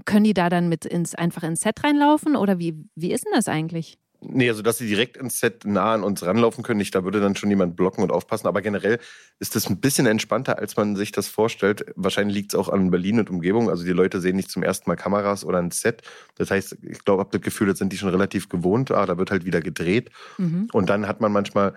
Können 0.04 0.24
die 0.24 0.34
da 0.34 0.50
dann 0.50 0.68
mit 0.68 0.84
ins, 0.84 1.14
einfach 1.14 1.42
ins 1.42 1.62
Set 1.62 1.82
reinlaufen 1.82 2.36
oder 2.36 2.58
wie, 2.58 2.76
wie 2.94 3.12
ist 3.12 3.24
denn 3.24 3.32
das 3.34 3.48
eigentlich? 3.48 3.98
Nee, 4.22 4.50
also 4.50 4.60
dass 4.60 4.76
sie 4.76 4.86
direkt 4.86 5.16
ins 5.16 5.40
Set 5.40 5.64
nah 5.64 5.94
an 5.94 6.02
uns 6.02 6.22
ranlaufen 6.22 6.62
können, 6.62 6.76
nicht, 6.78 6.94
da 6.94 7.04
würde 7.04 7.20
dann 7.20 7.36
schon 7.36 7.48
jemand 7.48 7.74
blocken 7.74 8.02
und 8.02 8.12
aufpassen. 8.12 8.46
Aber 8.48 8.60
generell 8.60 8.98
ist 9.38 9.56
das 9.56 9.70
ein 9.70 9.80
bisschen 9.80 10.04
entspannter, 10.04 10.58
als 10.58 10.76
man 10.76 10.94
sich 10.94 11.10
das 11.10 11.28
vorstellt. 11.28 11.86
Wahrscheinlich 11.96 12.36
liegt 12.36 12.52
es 12.52 12.58
auch 12.58 12.68
an 12.68 12.90
Berlin 12.90 13.18
und 13.18 13.30
Umgebung. 13.30 13.70
Also 13.70 13.82
die 13.82 13.92
Leute 13.92 14.20
sehen 14.20 14.36
nicht 14.36 14.50
zum 14.50 14.62
ersten 14.62 14.90
Mal 14.90 14.96
Kameras 14.96 15.42
oder 15.42 15.58
ein 15.58 15.70
Set. 15.70 16.02
Das 16.36 16.50
heißt, 16.50 16.76
ich 16.82 17.02
glaube, 17.04 17.22
ab 17.22 17.30
das 17.30 17.40
Gefühl, 17.40 17.68
das 17.68 17.78
sind 17.78 17.94
die 17.94 17.96
schon 17.96 18.10
relativ 18.10 18.50
gewohnt. 18.50 18.90
Ah, 18.90 19.06
da 19.06 19.16
wird 19.16 19.30
halt 19.30 19.46
wieder 19.46 19.62
gedreht. 19.62 20.10
Mhm. 20.36 20.68
Und 20.70 20.90
dann 20.90 21.08
hat 21.08 21.22
man 21.22 21.32
manchmal, 21.32 21.76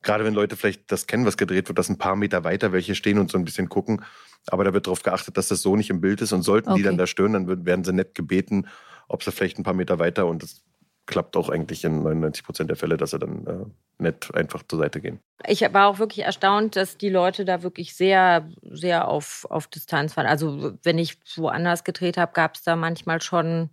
gerade 0.00 0.24
wenn 0.24 0.32
Leute 0.32 0.56
vielleicht 0.56 0.90
das 0.90 1.06
kennen, 1.06 1.26
was 1.26 1.36
gedreht 1.36 1.68
wird, 1.68 1.78
dass 1.78 1.90
ein 1.90 1.98
paar 1.98 2.16
Meter 2.16 2.44
weiter 2.44 2.72
welche 2.72 2.94
stehen 2.94 3.18
und 3.18 3.30
so 3.30 3.36
ein 3.36 3.44
bisschen 3.44 3.68
gucken. 3.68 4.02
Aber 4.46 4.64
da 4.64 4.72
wird 4.72 4.86
darauf 4.86 5.02
geachtet, 5.02 5.36
dass 5.36 5.48
das 5.48 5.60
so 5.60 5.76
nicht 5.76 5.90
im 5.90 6.00
Bild 6.00 6.22
ist. 6.22 6.32
Und 6.32 6.44
sollten 6.44 6.70
okay. 6.70 6.78
die 6.78 6.84
dann 6.84 6.96
da 6.96 7.06
stören, 7.06 7.34
dann 7.34 7.66
werden 7.66 7.84
sie 7.84 7.92
nett 7.92 8.14
gebeten, 8.14 8.68
ob 9.06 9.22
sie 9.22 9.32
vielleicht 9.32 9.58
ein 9.58 9.64
paar 9.64 9.74
Meter 9.74 9.98
weiter 9.98 10.26
und 10.26 10.42
das 10.42 10.62
klappt 11.06 11.36
auch 11.36 11.48
eigentlich 11.48 11.84
in 11.84 12.02
99 12.02 12.44
Prozent 12.44 12.70
der 12.70 12.76
Fälle, 12.76 12.96
dass 12.96 13.10
sie 13.10 13.18
dann 13.18 13.46
äh, 13.46 14.02
nett 14.02 14.34
einfach 14.34 14.62
zur 14.68 14.78
Seite 14.78 15.00
gehen. 15.00 15.20
Ich 15.46 15.62
war 15.72 15.88
auch 15.88 15.98
wirklich 15.98 16.24
erstaunt, 16.24 16.76
dass 16.76 16.96
die 16.96 17.08
Leute 17.08 17.44
da 17.44 17.62
wirklich 17.62 17.94
sehr, 17.94 18.48
sehr 18.62 19.08
auf, 19.08 19.46
auf 19.50 19.66
Distanz 19.66 20.16
waren. 20.16 20.26
Also 20.26 20.74
wenn 20.82 20.98
ich 20.98 21.18
woanders 21.36 21.84
gedreht 21.84 22.16
habe, 22.16 22.32
gab 22.32 22.54
es 22.54 22.62
da 22.62 22.76
manchmal 22.76 23.20
schon 23.20 23.70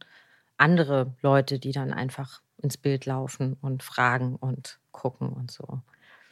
andere 0.58 1.14
Leute, 1.22 1.60
die 1.60 1.72
dann 1.72 1.94
einfach 1.94 2.42
ins 2.58 2.78
Bild 2.78 3.06
laufen 3.06 3.58
und 3.62 3.84
fragen 3.84 4.36
und 4.36 4.80
gucken 4.92 5.30
und 5.30 5.52
so. 5.52 5.82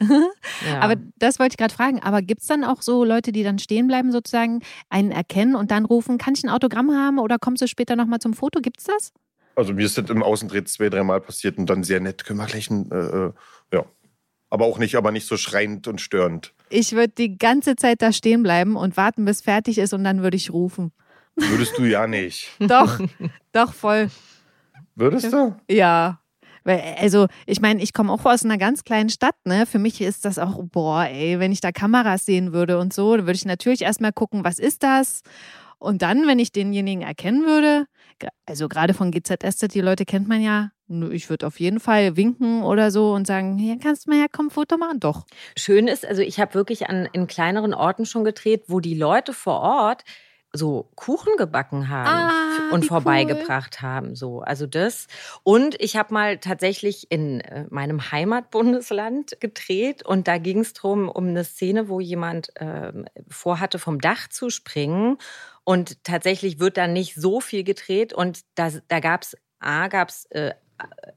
ja. 0.00 0.80
Aber 0.80 0.96
das 1.16 1.38
wollte 1.38 1.54
ich 1.54 1.56
gerade 1.56 1.74
fragen. 1.74 2.02
Aber 2.02 2.22
gibt 2.22 2.42
es 2.42 2.46
dann 2.46 2.64
auch 2.64 2.82
so 2.82 3.04
Leute, 3.04 3.32
die 3.32 3.42
dann 3.42 3.58
stehen 3.58 3.86
bleiben, 3.86 4.12
sozusagen 4.12 4.60
einen 4.90 5.10
erkennen 5.10 5.54
und 5.54 5.70
dann 5.70 5.84
rufen, 5.84 6.18
kann 6.18 6.34
ich 6.36 6.44
ein 6.44 6.50
Autogramm 6.50 6.90
haben 6.92 7.18
oder 7.18 7.38
kommst 7.38 7.62
du 7.62 7.68
später 7.68 7.96
nochmal 7.96 8.20
zum 8.20 8.34
Foto? 8.34 8.60
Gibt 8.60 8.80
es 8.80 8.84
das? 8.84 9.12
Also 9.58 9.72
mir 9.72 9.86
ist 9.86 9.98
das 9.98 10.08
im 10.08 10.22
Außendreh 10.22 10.62
zwei, 10.62 10.88
dreimal 10.88 11.20
passiert 11.20 11.58
und 11.58 11.68
dann 11.68 11.82
sehr 11.82 11.98
nett. 11.98 12.24
Können 12.24 12.38
wir 12.38 12.46
gleich 12.46 12.70
ein, 12.70 12.88
äh, 12.92 12.94
äh, 12.94 13.32
ja. 13.72 13.84
Aber 14.50 14.66
auch 14.66 14.78
nicht, 14.78 14.94
aber 14.94 15.10
nicht 15.10 15.26
so 15.26 15.36
schreiend 15.36 15.88
und 15.88 16.00
störend. 16.00 16.54
Ich 16.70 16.92
würde 16.92 17.12
die 17.18 17.38
ganze 17.38 17.74
Zeit 17.74 18.00
da 18.00 18.12
stehen 18.12 18.44
bleiben 18.44 18.76
und 18.76 18.96
warten, 18.96 19.24
bis 19.24 19.40
fertig 19.40 19.78
ist 19.78 19.92
und 19.92 20.04
dann 20.04 20.22
würde 20.22 20.36
ich 20.36 20.52
rufen. 20.52 20.92
Würdest 21.34 21.76
du 21.76 21.86
ja 21.86 22.06
nicht. 22.06 22.50
doch, 22.60 23.00
doch, 23.52 23.74
voll. 23.74 24.10
Würdest 24.94 25.32
du? 25.32 25.56
Ja. 25.68 26.20
Weil, 26.62 26.94
also, 27.00 27.26
ich 27.44 27.60
meine, 27.60 27.82
ich 27.82 27.92
komme 27.92 28.12
auch 28.12 28.24
aus 28.24 28.44
einer 28.44 28.58
ganz 28.58 28.84
kleinen 28.84 29.10
Stadt, 29.10 29.34
ne? 29.44 29.66
Für 29.66 29.80
mich 29.80 30.00
ist 30.00 30.24
das 30.24 30.38
auch, 30.38 30.62
boah, 30.62 31.06
ey, 31.06 31.40
wenn 31.40 31.50
ich 31.50 31.60
da 31.60 31.72
Kameras 31.72 32.24
sehen 32.24 32.52
würde 32.52 32.78
und 32.78 32.92
so, 32.92 33.16
dann 33.16 33.26
würde 33.26 33.36
ich 33.36 33.44
natürlich 33.44 33.82
erstmal 33.82 34.12
gucken, 34.12 34.44
was 34.44 34.60
ist 34.60 34.84
das? 34.84 35.22
Und 35.78 36.02
dann, 36.02 36.28
wenn 36.28 36.38
ich 36.38 36.52
denjenigen 36.52 37.02
erkennen 37.02 37.44
würde, 37.44 37.86
also 38.46 38.68
gerade 38.68 38.94
von 38.94 39.10
GZSZ, 39.10 39.68
die 39.72 39.80
Leute 39.80 40.04
kennt 40.04 40.28
man 40.28 40.40
ja, 40.40 40.70
ich 41.10 41.28
würde 41.28 41.46
auf 41.46 41.60
jeden 41.60 41.80
Fall 41.80 42.16
winken 42.16 42.62
oder 42.62 42.90
so 42.90 43.12
und 43.12 43.26
sagen, 43.26 43.58
hier 43.58 43.78
kannst 43.78 44.06
du 44.06 44.10
mal 44.10 44.18
herkommen, 44.18 44.50
Foto 44.50 44.76
machen, 44.78 45.00
doch. 45.00 45.26
Schön 45.56 45.86
ist, 45.88 46.06
also 46.06 46.22
ich 46.22 46.40
habe 46.40 46.54
wirklich 46.54 46.88
an, 46.88 47.08
in 47.12 47.26
kleineren 47.26 47.74
Orten 47.74 48.06
schon 48.06 48.24
gedreht, 48.24 48.64
wo 48.68 48.80
die 48.80 48.94
Leute 48.94 49.32
vor 49.32 49.60
Ort 49.60 50.04
so 50.52 50.90
Kuchen 50.94 51.36
gebacken 51.36 51.88
haben 51.88 52.08
Ah, 52.08 52.72
und 52.72 52.86
vorbeigebracht 52.86 53.82
haben. 53.82 54.14
So, 54.14 54.40
also 54.40 54.66
das. 54.66 55.06
Und 55.42 55.80
ich 55.80 55.96
habe 55.96 56.14
mal 56.14 56.38
tatsächlich 56.38 57.10
in 57.10 57.40
äh, 57.40 57.66
meinem 57.68 58.10
Heimatbundesland 58.10 59.38
gedreht 59.40 60.04
und 60.04 60.26
da 60.26 60.38
ging 60.38 60.60
es 60.60 60.72
drum 60.72 61.08
um 61.08 61.28
eine 61.28 61.44
Szene, 61.44 61.88
wo 61.88 62.00
jemand 62.00 62.48
ähm, 62.56 63.04
vorhatte, 63.28 63.78
vom 63.78 64.00
Dach 64.00 64.28
zu 64.28 64.48
springen. 64.48 65.18
Und 65.68 66.02
tatsächlich 66.02 66.60
wird 66.60 66.78
da 66.78 66.86
nicht 66.86 67.14
so 67.14 67.42
viel 67.42 67.62
gedreht. 67.62 68.14
Und 68.14 68.40
da, 68.54 68.70
da 68.88 69.00
gab 69.00 69.20
es, 69.20 69.36
A, 69.58 69.88
gab 69.88 70.08
es 70.08 70.24
äh, 70.30 70.54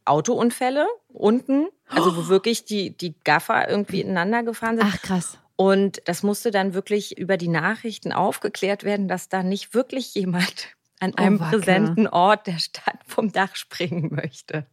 Autounfälle 0.04 0.88
unten, 1.08 1.70
also 1.88 2.18
wo 2.18 2.28
wirklich 2.28 2.66
die, 2.66 2.90
die 2.98 3.16
Gaffer 3.24 3.70
irgendwie 3.70 4.02
ineinander 4.02 4.44
gefahren 4.44 4.76
sind. 4.76 4.88
Ach, 4.92 5.02
krass. 5.02 5.38
Und 5.56 6.02
das 6.04 6.22
musste 6.22 6.52
dann 6.52 6.74
wirklich 6.74 7.18
über 7.18 7.38
die 7.38 7.48
Nachrichten 7.48 8.12
aufgeklärt 8.12 8.84
werden, 8.84 9.08
dass 9.08 9.30
da 9.30 9.42
nicht 9.42 9.74
wirklich 9.74 10.14
jemand 10.16 10.76
an 11.00 11.14
Oh, 11.18 11.22
einem 11.22 11.40
Wacke. 11.40 11.58
präsenten 11.60 12.08
Ort 12.08 12.46
der 12.48 12.60
Stadt 12.60 13.00
vom 13.08 13.32
Dach 13.32 13.56
springen 13.56 14.14
möchte. 14.14 14.66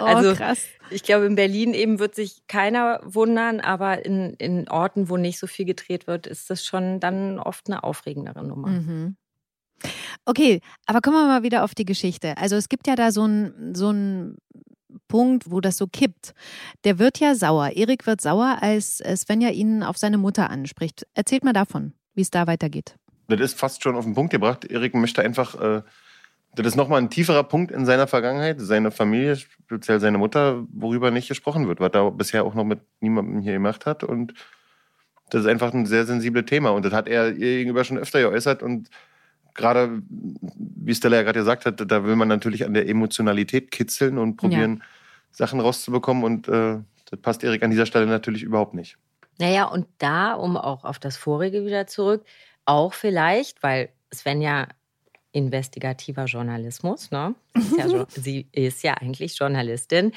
Oh, 0.00 0.04
Also, 0.04 0.34
krass. 0.34 0.64
Ich 0.90 1.02
glaube, 1.02 1.26
in 1.26 1.36
Berlin 1.36 1.72
eben 1.72 1.98
wird 1.98 2.14
sich 2.14 2.46
keiner 2.46 3.00
wundern, 3.04 3.60
aber 3.60 4.04
in, 4.04 4.34
in 4.34 4.68
Orten, 4.68 5.08
wo 5.08 5.16
nicht 5.16 5.38
so 5.38 5.46
viel 5.46 5.64
gedreht 5.64 6.06
wird, 6.06 6.26
ist 6.26 6.50
das 6.50 6.64
schon 6.64 7.00
dann 7.00 7.38
oft 7.38 7.68
eine 7.68 7.82
aufregendere 7.82 8.44
Nummer. 8.44 8.68
Mhm. 8.68 9.16
Okay, 10.24 10.60
aber 10.86 11.00
kommen 11.00 11.16
wir 11.16 11.26
mal 11.26 11.42
wieder 11.42 11.64
auf 11.64 11.74
die 11.74 11.84
Geschichte. 11.84 12.36
Also 12.36 12.56
es 12.56 12.68
gibt 12.68 12.86
ja 12.86 12.94
da 12.94 13.10
so 13.10 13.22
einen 13.22 13.74
so 13.74 13.92
Punkt, 15.08 15.50
wo 15.50 15.60
das 15.60 15.76
so 15.76 15.86
kippt. 15.86 16.34
Der 16.84 16.98
wird 16.98 17.18
ja 17.18 17.34
sauer. 17.34 17.70
Erik 17.70 18.06
wird 18.06 18.20
sauer, 18.20 18.58
als 18.60 18.98
Svenja 18.98 19.48
ihn 19.50 19.82
auf 19.82 19.98
seine 19.98 20.18
Mutter 20.18 20.50
anspricht. 20.50 21.06
Erzählt 21.14 21.44
mal 21.44 21.52
davon, 21.52 21.94
wie 22.14 22.22
es 22.22 22.30
da 22.30 22.46
weitergeht. 22.46 22.96
Das 23.28 23.40
ist 23.40 23.58
fast 23.58 23.82
schon 23.82 23.96
auf 23.96 24.04
den 24.04 24.14
Punkt 24.14 24.30
gebracht. 24.30 24.64
Erik 24.64 24.94
möchte 24.94 25.22
einfach, 25.22 25.54
äh, 25.60 25.82
das 26.54 26.66
ist 26.66 26.76
nochmal 26.76 27.00
ein 27.00 27.08
tieferer 27.08 27.44
Punkt 27.44 27.70
in 27.72 27.86
seiner 27.86 28.06
Vergangenheit, 28.06 28.60
seine 28.60 28.90
Familie, 28.90 29.36
speziell 29.36 30.00
seine 30.00 30.18
Mutter, 30.18 30.64
worüber 30.70 31.10
nicht 31.10 31.28
gesprochen 31.28 31.66
wird, 31.66 31.80
was 31.80 31.92
er 31.94 32.10
bisher 32.10 32.44
auch 32.44 32.54
noch 32.54 32.64
mit 32.64 32.80
niemandem 33.00 33.40
hier 33.40 33.54
gemacht 33.54 33.86
hat. 33.86 34.04
Und 34.04 34.34
das 35.30 35.42
ist 35.42 35.46
einfach 35.46 35.72
ein 35.72 35.86
sehr 35.86 36.04
sensibles 36.04 36.44
Thema. 36.44 36.70
Und 36.70 36.84
das 36.84 36.92
hat 36.92 37.08
er 37.08 37.30
ihr 37.30 37.58
gegenüber 37.58 37.84
schon 37.84 37.96
öfter 37.96 38.20
geäußert. 38.20 38.62
Und 38.62 38.90
gerade, 39.54 40.02
wie 40.10 40.94
Stella 40.94 41.16
ja 41.16 41.22
gerade 41.22 41.38
gesagt 41.38 41.64
hat, 41.64 41.90
da 41.90 42.04
will 42.04 42.16
man 42.16 42.28
natürlich 42.28 42.66
an 42.66 42.74
der 42.74 42.86
Emotionalität 42.86 43.70
kitzeln 43.70 44.18
und 44.18 44.36
probieren, 44.36 44.82
Sachen 45.30 45.58
rauszubekommen. 45.58 46.22
Und 46.22 46.48
äh, 46.48 46.80
das 47.10 47.20
passt 47.22 47.44
Erik 47.44 47.62
an 47.62 47.70
dieser 47.70 47.86
Stelle 47.86 48.06
natürlich 48.06 48.42
überhaupt 48.42 48.74
nicht. 48.74 48.98
Naja, 49.38 49.64
und 49.64 49.86
da, 49.96 50.34
um 50.34 50.58
auch 50.58 50.84
auf 50.84 50.98
das 50.98 51.16
vorige 51.16 51.64
wieder 51.64 51.86
zurück, 51.86 52.24
auch 52.66 52.92
vielleicht, 52.92 53.62
weil 53.62 53.88
Sven 54.12 54.42
ja 54.42 54.68
investigativer 55.32 56.26
Journalismus, 56.26 57.10
ne? 57.10 57.34
Ist 57.54 57.76
ja, 57.76 57.86
jo- 57.86 58.06
sie 58.08 58.46
ist 58.52 58.82
ja 58.82 58.94
eigentlich 58.94 59.38
Journalistin, 59.38 60.12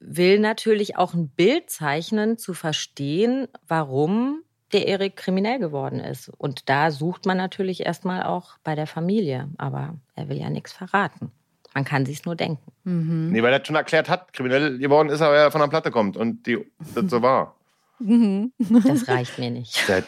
will 0.00 0.38
natürlich 0.38 0.96
auch 0.96 1.14
ein 1.14 1.28
Bild 1.28 1.70
zeichnen, 1.70 2.36
zu 2.38 2.52
verstehen, 2.54 3.48
warum 3.66 4.42
der 4.72 4.88
Erik 4.88 5.16
kriminell 5.16 5.58
geworden 5.58 6.00
ist. 6.00 6.28
Und 6.36 6.68
da 6.68 6.90
sucht 6.90 7.24
man 7.26 7.36
natürlich 7.36 7.86
erstmal 7.86 8.24
auch 8.24 8.58
bei 8.64 8.74
der 8.74 8.86
Familie, 8.86 9.48
aber 9.58 9.94
er 10.14 10.28
will 10.28 10.38
ja 10.38 10.50
nichts 10.50 10.72
verraten. 10.72 11.30
Man 11.74 11.84
kann 11.84 12.06
sich's 12.06 12.24
nur 12.24 12.36
denken. 12.36 12.72
Mhm. 12.84 13.32
Nee, 13.32 13.42
weil 13.42 13.52
er 13.52 13.64
schon 13.64 13.76
erklärt 13.76 14.08
hat, 14.08 14.32
kriminell 14.32 14.78
geworden 14.78 15.10
ist, 15.10 15.20
aber 15.20 15.36
er 15.36 15.50
von 15.50 15.60
der 15.60 15.68
Platte 15.68 15.90
kommt. 15.90 16.16
Und 16.16 16.46
die, 16.46 16.58
das 16.94 17.10
so 17.10 17.20
war. 17.22 17.55
Mhm. 17.98 18.52
Das 18.58 19.08
reicht 19.08 19.38
mir 19.38 19.50
nicht. 19.50 19.76
Der, 19.88 20.04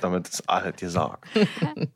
damit 0.00 0.28
ist 0.28 0.48
alles 0.48 0.76
gesagt. 0.80 1.26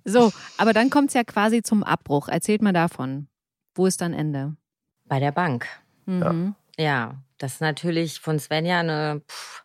So, 0.04 0.32
aber 0.56 0.72
dann 0.72 0.90
kommt 0.90 1.08
es 1.08 1.14
ja 1.14 1.24
quasi 1.24 1.62
zum 1.62 1.82
Abbruch. 1.82 2.28
Erzählt 2.28 2.62
mal 2.62 2.72
davon. 2.72 3.28
Wo 3.74 3.86
ist 3.86 4.00
dann 4.00 4.14
Ende? 4.14 4.56
Bei 5.04 5.20
der 5.20 5.32
Bank. 5.32 5.66
Mhm. 6.06 6.54
Ja, 6.78 7.22
das 7.38 7.54
ist 7.54 7.60
natürlich 7.60 8.20
von 8.20 8.38
Svenja 8.38 8.80
eine 8.80 9.22
pff, 9.28 9.64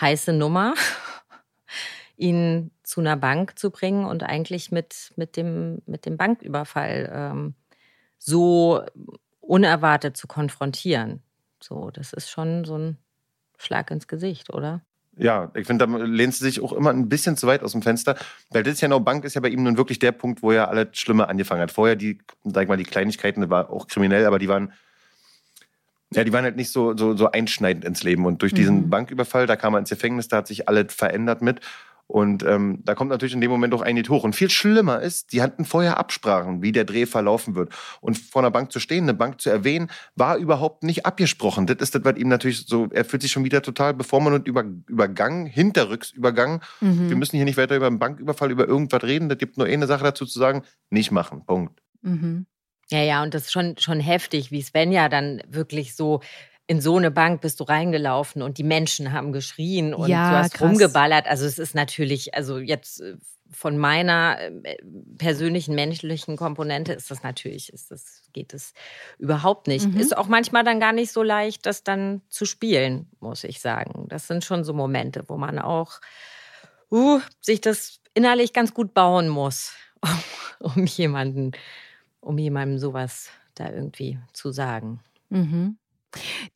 heiße 0.00 0.32
Nummer, 0.32 0.74
ihn 2.16 2.70
zu 2.82 3.00
einer 3.00 3.16
Bank 3.16 3.58
zu 3.58 3.70
bringen 3.70 4.04
und 4.04 4.22
eigentlich 4.22 4.70
mit, 4.70 5.12
mit, 5.16 5.36
dem, 5.36 5.82
mit 5.86 6.06
dem 6.06 6.16
Banküberfall 6.16 7.10
ähm, 7.12 7.54
so 8.18 8.82
unerwartet 9.40 10.16
zu 10.16 10.26
konfrontieren. 10.26 11.22
So, 11.60 11.90
das 11.90 12.12
ist 12.12 12.30
schon 12.30 12.64
so 12.64 12.76
ein 12.78 12.98
Schlag 13.58 13.90
ins 13.90 14.08
Gesicht, 14.08 14.52
oder? 14.52 14.82
Ja, 15.16 15.50
ich 15.54 15.66
finde, 15.66 15.86
da 15.86 15.96
lehnt 15.96 16.34
sie 16.34 16.44
sich 16.44 16.60
auch 16.60 16.72
immer 16.72 16.90
ein 16.90 17.08
bisschen 17.08 17.36
zu 17.36 17.46
weit 17.46 17.62
aus 17.62 17.72
dem 17.72 17.82
Fenster. 17.82 18.16
Weil 18.50 18.62
das 18.62 18.74
ist 18.74 18.80
ja 18.80 18.88
noch, 18.88 19.00
Bank 19.00 19.24
ist 19.24 19.34
ja 19.34 19.40
bei 19.40 19.48
ihm 19.48 19.62
nun 19.62 19.76
wirklich 19.76 19.98
der 19.98 20.12
Punkt, 20.12 20.42
wo 20.42 20.50
er 20.50 20.68
alles 20.68 20.88
Schlimme 20.92 21.28
angefangen 21.28 21.60
hat. 21.62 21.70
Vorher 21.70 21.96
die, 21.96 22.18
sag 22.44 22.62
ich 22.64 22.68
mal, 22.68 22.76
die 22.76 22.84
Kleinigkeiten, 22.84 23.40
das 23.40 23.50
war 23.50 23.70
auch 23.70 23.86
kriminell, 23.86 24.26
aber 24.26 24.38
die 24.38 24.48
waren, 24.48 24.72
ja, 26.12 26.24
die 26.24 26.32
waren 26.32 26.44
halt 26.44 26.56
nicht 26.56 26.70
so, 26.70 26.96
so, 26.96 27.16
so 27.16 27.30
einschneidend 27.30 27.84
ins 27.84 28.02
Leben. 28.02 28.26
Und 28.26 28.42
durch 28.42 28.54
diesen 28.54 28.84
Mhm. 28.86 28.90
Banküberfall, 28.90 29.46
da 29.46 29.56
kam 29.56 29.74
er 29.74 29.78
ins 29.80 29.90
Gefängnis, 29.90 30.28
da 30.28 30.38
hat 30.38 30.46
sich 30.46 30.68
alles 30.68 30.92
verändert 30.94 31.42
mit. 31.42 31.60
Und 32.06 32.42
ähm, 32.42 32.80
da 32.84 32.94
kommt 32.94 33.10
natürlich 33.10 33.34
in 33.34 33.40
dem 33.40 33.50
Moment 33.50 33.72
auch 33.72 33.80
einiges 33.80 34.10
hoch. 34.10 34.24
Und 34.24 34.36
viel 34.36 34.50
schlimmer 34.50 35.00
ist, 35.00 35.32
die 35.32 35.40
hatten 35.40 35.64
vorher 35.64 35.96
Absprachen, 35.96 36.62
wie 36.62 36.70
der 36.70 36.84
Dreh 36.84 37.06
verlaufen 37.06 37.54
wird. 37.54 37.74
Und 38.00 38.18
vor 38.18 38.42
einer 38.42 38.50
Bank 38.50 38.72
zu 38.72 38.80
stehen, 38.80 39.04
eine 39.04 39.14
Bank 39.14 39.40
zu 39.40 39.48
erwähnen, 39.48 39.90
war 40.14 40.36
überhaupt 40.36 40.82
nicht 40.82 41.06
abgesprochen. 41.06 41.66
Das 41.66 41.78
ist 41.78 41.94
das, 41.94 42.04
was 42.04 42.16
ihm 42.16 42.28
natürlich 42.28 42.66
so, 42.66 42.88
er 42.90 43.04
fühlt 43.04 43.22
sich 43.22 43.32
schon 43.32 43.44
wieder 43.44 43.62
total 43.62 43.94
bevormundet 43.94 44.46
über, 44.46 44.64
übergangen, 44.86 45.46
hinterrücks 45.46 46.10
übergangen. 46.10 46.60
Mhm. 46.80 47.08
Wir 47.08 47.16
müssen 47.16 47.36
hier 47.36 47.46
nicht 47.46 47.56
weiter 47.56 47.76
über 47.76 47.86
einen 47.86 47.98
Banküberfall, 47.98 48.50
über 48.50 48.68
irgendwas 48.68 49.02
reden. 49.02 49.28
Das 49.28 49.38
gibt 49.38 49.56
nur 49.56 49.66
eine 49.66 49.86
Sache 49.86 50.04
dazu 50.04 50.26
zu 50.26 50.38
sagen, 50.38 50.62
nicht 50.90 51.10
machen. 51.10 51.44
Punkt. 51.46 51.80
Mhm. 52.02 52.46
Ja, 52.90 53.02
ja, 53.02 53.22
und 53.22 53.32
das 53.32 53.44
ist 53.44 53.52
schon, 53.52 53.78
schon 53.78 53.98
heftig, 53.98 54.50
wie 54.50 54.60
Svenja 54.60 55.08
dann 55.08 55.42
wirklich 55.48 55.96
so 55.96 56.20
in 56.66 56.80
so 56.80 56.96
eine 56.96 57.10
Bank 57.10 57.40
bist 57.40 57.60
du 57.60 57.64
reingelaufen 57.64 58.42
und 58.42 58.58
die 58.58 58.64
Menschen 58.64 59.12
haben 59.12 59.32
geschrien 59.32 59.94
und 59.94 60.08
Ja, 60.08 60.30
du 60.30 60.36
hast 60.36 60.54
krass. 60.54 60.68
rumgeballert. 60.68 61.26
Also 61.26 61.44
es 61.44 61.58
ist 61.58 61.74
natürlich, 61.74 62.34
also 62.34 62.58
jetzt 62.58 63.00
äh, 63.00 63.16
von 63.50 63.76
meiner 63.76 64.38
äh, 64.40 64.76
persönlichen 65.18 65.74
menschlichen 65.74 66.36
Komponente 66.36 66.92
ist 66.92 67.10
das 67.10 67.22
natürlich, 67.22 67.72
ist 67.72 67.90
das, 67.90 68.22
geht 68.32 68.54
es 68.54 68.72
überhaupt 69.18 69.66
nicht. 69.66 69.86
Mhm. 69.88 69.98
Ist 69.98 70.16
auch 70.16 70.26
manchmal 70.26 70.64
dann 70.64 70.80
gar 70.80 70.92
nicht 70.92 71.12
so 71.12 71.22
leicht, 71.22 71.66
das 71.66 71.84
dann 71.84 72.22
zu 72.28 72.46
spielen, 72.46 73.08
muss 73.20 73.44
ich 73.44 73.60
sagen. 73.60 74.06
Das 74.08 74.26
sind 74.26 74.44
schon 74.44 74.64
so 74.64 74.72
Momente, 74.72 75.24
wo 75.28 75.36
man 75.36 75.58
auch 75.58 76.00
uh, 76.90 77.20
sich 77.40 77.60
das 77.60 78.00
innerlich 78.14 78.52
ganz 78.52 78.72
gut 78.72 78.94
bauen 78.94 79.28
muss, 79.28 79.74
um, 80.00 80.72
um 80.76 80.86
jemanden, 80.86 81.52
um 82.20 82.38
jemandem 82.38 82.78
sowas 82.78 83.28
da 83.54 83.70
irgendwie 83.70 84.18
zu 84.32 84.50
sagen. 84.50 85.00
Mhm. 85.28 85.76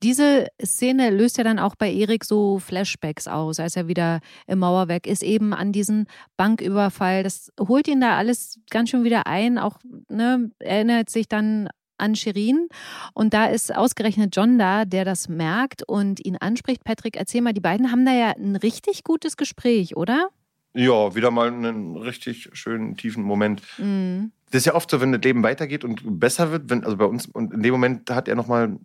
Diese 0.03 0.49
Szene 0.65 1.11
löst 1.11 1.39
ja 1.39 1.45
dann 1.45 1.59
auch 1.59 1.75
bei 1.75 1.93
Erik 1.93 2.25
so 2.25 2.59
Flashbacks 2.59 3.27
aus, 3.29 3.61
als 3.61 3.77
er 3.77 3.89
wieder 3.89 4.21
im 4.47 4.61
Mauerwerk 4.61 5.07
ist, 5.07 5.23
eben 5.23 5.53
an 5.53 5.73
diesen 5.73 6.07
Banküberfall. 6.37 7.23
Das 7.23 7.53
holt 7.61 7.89
ihn 7.89 8.01
da 8.01 8.17
alles 8.17 8.61
ganz 8.71 8.91
schön 8.91 9.05
wieder 9.05 9.27
ein. 9.27 9.59
Auch 9.59 9.79
ne, 10.09 10.51
erinnert 10.59 11.11
sich 11.11 11.29
dann 11.29 11.69
an 11.99 12.15
Shirin. 12.15 12.69
Und 13.13 13.35
da 13.35 13.47
ist 13.47 13.75
ausgerechnet 13.75 14.35
John 14.35 14.59
da, 14.59 14.85
der 14.85 15.05
das 15.05 15.29
merkt 15.29 15.83
und 15.87 16.25
ihn 16.25 16.37
anspricht. 16.37 16.85
Patrick, 16.85 17.17
erzähl 17.17 17.43
mal, 17.43 17.53
die 17.53 17.61
beiden 17.61 17.91
haben 17.91 18.07
da 18.07 18.13
ja 18.13 18.31
ein 18.37 18.57
richtig 18.57 19.05
gutes 19.05 19.37
Gespräch, 19.37 19.97
oder? 19.97 20.31
Ja, 20.75 21.15
wieder 21.15 21.31
mal 21.31 21.49
einen 21.49 21.97
richtig 21.97 22.51
schönen, 22.53 22.97
tiefen 22.97 23.25
Moment. 23.25 23.63
Mhm. 23.79 24.33
Das 24.51 24.61
ist 24.61 24.67
ja 24.67 24.75
oft 24.75 24.91
so, 24.91 25.01
wenn 25.01 25.13
das 25.13 25.23
Leben 25.23 25.43
weitergeht 25.43 25.85
und 25.85 26.21
besser 26.21 26.53
wird, 26.53 26.71
wenn, 26.71 26.85
also 26.85 26.97
bei 26.97 27.05
uns, 27.05 27.27
und 27.27 27.53
in 27.53 27.63
dem 27.63 27.73
Moment 27.73 28.09
hat 28.11 28.29
er 28.29 28.35
nochmal, 28.35 28.79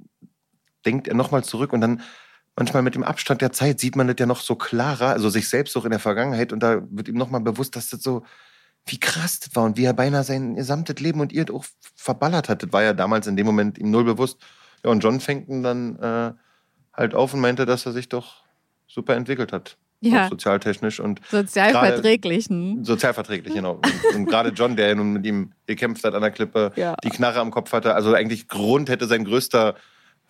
denkt 0.86 1.08
er 1.08 1.15
nochmal 1.15 1.43
zurück 1.43 1.74
und 1.74 1.82
dann 1.82 2.02
manchmal 2.56 2.84
mit 2.84 2.96
dem 2.96 3.04
Abstand 3.04 3.41
der 3.41 3.52
Zeit 3.52 3.80
sieht 3.80 3.96
man 3.96 4.08
das 4.08 4.15
ja 4.19 4.26
noch 4.26 4.41
so 4.41 4.56
klarer, 4.56 5.08
also 5.10 5.30
sich 5.30 5.50
selbst 5.50 5.76
auch 5.76 5.86
in 5.86 5.91
der 5.91 6.00
Vergangenheit 6.00 6.54
und 6.54 6.62
da 6.62 6.82
wird 6.91 7.08
ihm 7.08 7.15
nochmal 7.15 7.41
bewusst, 7.41 7.76
dass 7.76 7.89
das 7.89 8.04
so, 8.04 8.24
wie 8.86 9.00
krass 9.00 9.39
das 9.39 9.56
war 9.56 9.63
und 9.63 9.78
wie 9.78 9.86
er 9.86 9.93
beinahe 9.93 10.24
sein 10.24 10.56
gesamtes 10.56 11.00
Leben 11.00 11.19
und 11.22 11.32
ihr 11.34 11.46
auch 11.54 11.65
verballert 11.96 12.50
hat. 12.50 12.63
Das 12.63 12.74
war 12.74 12.84
ja 12.84 12.93
damals 12.93 13.28
in 13.28 13.36
dem 13.38 13.46
Moment 13.46 13.78
ihm 13.78 13.89
null 13.91 14.04
bewusst. 14.04 14.39
Ja, 14.84 14.91
und 14.91 15.02
John 15.04 15.19
fängt 15.19 15.48
ihn 15.48 15.63
dann 15.63 15.98
äh, 16.00 16.34
halt 16.93 17.15
auf 17.15 17.34
und 17.34 17.39
meinte, 17.39 17.65
dass 17.65 17.86
er 17.86 17.93
sich 17.93 18.10
doch 18.10 18.43
super 18.88 19.15
entwickelt 19.15 19.54
hat. 19.54 19.78
Ja. 20.02 20.28
Sozialtechnisch 20.28 21.00
und 21.00 21.22
Sozialverträglichen. 21.32 22.84
Sozialverträglich, 22.84 23.54
genau. 23.54 23.80
Und, 24.10 24.15
und 24.15 24.26
gerade 24.26 24.50
John, 24.50 24.76
der 24.76 24.89
ja 24.89 24.96
nun 24.96 25.13
mit 25.13 25.26
ihm 25.26 25.54
gekämpft 25.65 26.04
hat 26.04 26.13
an 26.13 26.22
der 26.22 26.32
Klippe, 26.32 26.72
Ja. 26.76 26.96
die 27.04 27.10
Knarre 27.10 27.39
am 27.39 27.52
Kopf 27.52 27.72
hatte, 27.72 27.96
also 27.96 28.13
eigentlich 28.13 28.48
Grund 28.48 28.89
hätte 28.89 29.08
sein 29.08 29.24
größter 29.26 29.76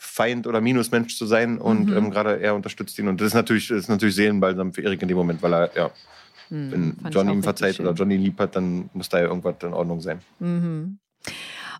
Feind 0.05 0.47
oder 0.47 0.61
Minusmensch 0.61 1.17
zu 1.17 1.25
sein 1.25 1.57
und 1.59 1.89
Mhm. 1.89 1.97
ähm, 1.97 2.11
gerade 2.11 2.39
er 2.39 2.55
unterstützt 2.55 2.97
ihn 2.99 3.07
und 3.07 3.19
das 3.21 3.27
ist 3.27 3.33
natürlich, 3.33 3.67
das 3.67 3.79
ist 3.79 3.89
natürlich 3.89 4.15
Seelenbalsam 4.15 4.73
für 4.73 4.81
Erik 4.81 5.01
in 5.01 5.07
dem 5.07 5.17
Moment, 5.17 5.41
weil 5.41 5.53
er, 5.53 5.71
ja, 5.75 5.91
Mhm, 6.49 6.71
wenn 6.71 6.93
fand 6.95 7.07
ich 7.09 7.15
John 7.15 7.29
auch 7.29 7.33
ihm 7.33 7.43
verzeiht 7.43 7.75
schön. 7.75 7.85
oder 7.87 7.95
John 7.95 8.11
ihn 8.11 8.21
lieb 8.21 8.39
hat, 8.39 8.55
dann 8.55 8.89
muss 8.93 9.09
da 9.09 9.19
ja 9.19 9.25
irgendwas 9.25 9.55
in 9.63 9.73
Ordnung 9.73 10.01
sein. 10.01 10.19
Mhm. 10.39 10.99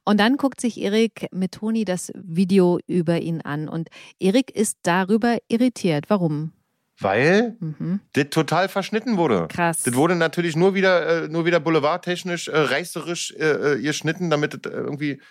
Und 0.05 0.19
dann 0.19 0.35
guckt 0.35 0.59
sich 0.59 0.81
Erik 0.81 1.27
mit 1.31 1.53
Toni 1.53 1.85
das 1.85 2.11
Video 2.15 2.79
über 2.87 3.21
ihn 3.21 3.41
an 3.41 3.69
und 3.69 3.89
Erik 4.19 4.51
ist 4.51 4.77
darüber 4.83 5.37
irritiert. 5.47 6.05
Warum? 6.09 6.51
Weil 6.99 7.55
mhm. 7.59 8.01
das 8.13 8.29
total 8.29 8.67
verschnitten 8.67 9.17
wurde. 9.17 9.47
Krass. 9.49 9.83
Das 9.83 9.95
wurde 9.95 10.15
natürlich 10.15 10.55
nur 10.55 10.73
wieder, 10.75 11.23
äh, 11.23 11.27
nur 11.27 11.45
wieder 11.45 11.59
boulevardtechnisch, 11.59 12.47
äh, 12.49 12.57
reißerisch 12.57 13.33
äh, 13.37 13.73
äh 13.73 13.81
geschnitten, 13.81 14.29
damit 14.29 14.53
das 14.53 14.71
irgendwie 14.71 15.21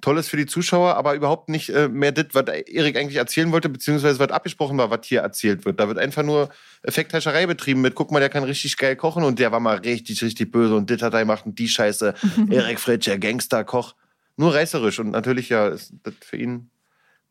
toll 0.00 0.18
ist 0.18 0.28
für 0.28 0.36
die 0.36 0.46
Zuschauer, 0.46 0.96
aber 0.96 1.14
überhaupt 1.14 1.48
nicht 1.48 1.70
äh, 1.70 1.88
mehr 1.88 2.12
das, 2.12 2.26
was 2.32 2.44
Erik 2.46 2.96
eigentlich 2.96 3.16
erzählen 3.16 3.50
wollte, 3.52 3.68
beziehungsweise 3.68 4.18
was 4.18 4.30
abgesprochen 4.30 4.76
war, 4.76 4.90
was 4.90 5.00
hier 5.04 5.20
erzählt 5.20 5.64
wird. 5.64 5.80
Da 5.80 5.88
wird 5.88 5.98
einfach 5.98 6.22
nur 6.22 6.50
Effekthascherei 6.82 7.46
betrieben 7.46 7.80
mit, 7.80 7.94
guck 7.94 8.10
mal, 8.10 8.20
der 8.20 8.28
kann 8.28 8.44
richtig 8.44 8.76
geil 8.76 8.96
kochen 8.96 9.24
und 9.24 9.38
der 9.38 9.52
war 9.52 9.60
mal 9.60 9.78
richtig, 9.78 10.22
richtig 10.22 10.52
böse 10.52 10.76
und 10.76 10.90
das 10.90 11.00
hat 11.02 11.14
er 11.14 11.20
gemacht 11.20 11.46
und 11.46 11.58
die 11.58 11.68
Scheiße. 11.68 12.14
Erik 12.50 12.80
Fritsch, 12.80 13.06
der 13.06 13.18
Gangster-Koch. 13.18 13.94
Nur 14.36 14.54
reißerisch 14.54 14.98
und 14.98 15.10
natürlich 15.10 15.48
ja 15.48 15.68
ist 15.68 15.94
das 16.02 16.14
für 16.20 16.36
ihn 16.36 16.70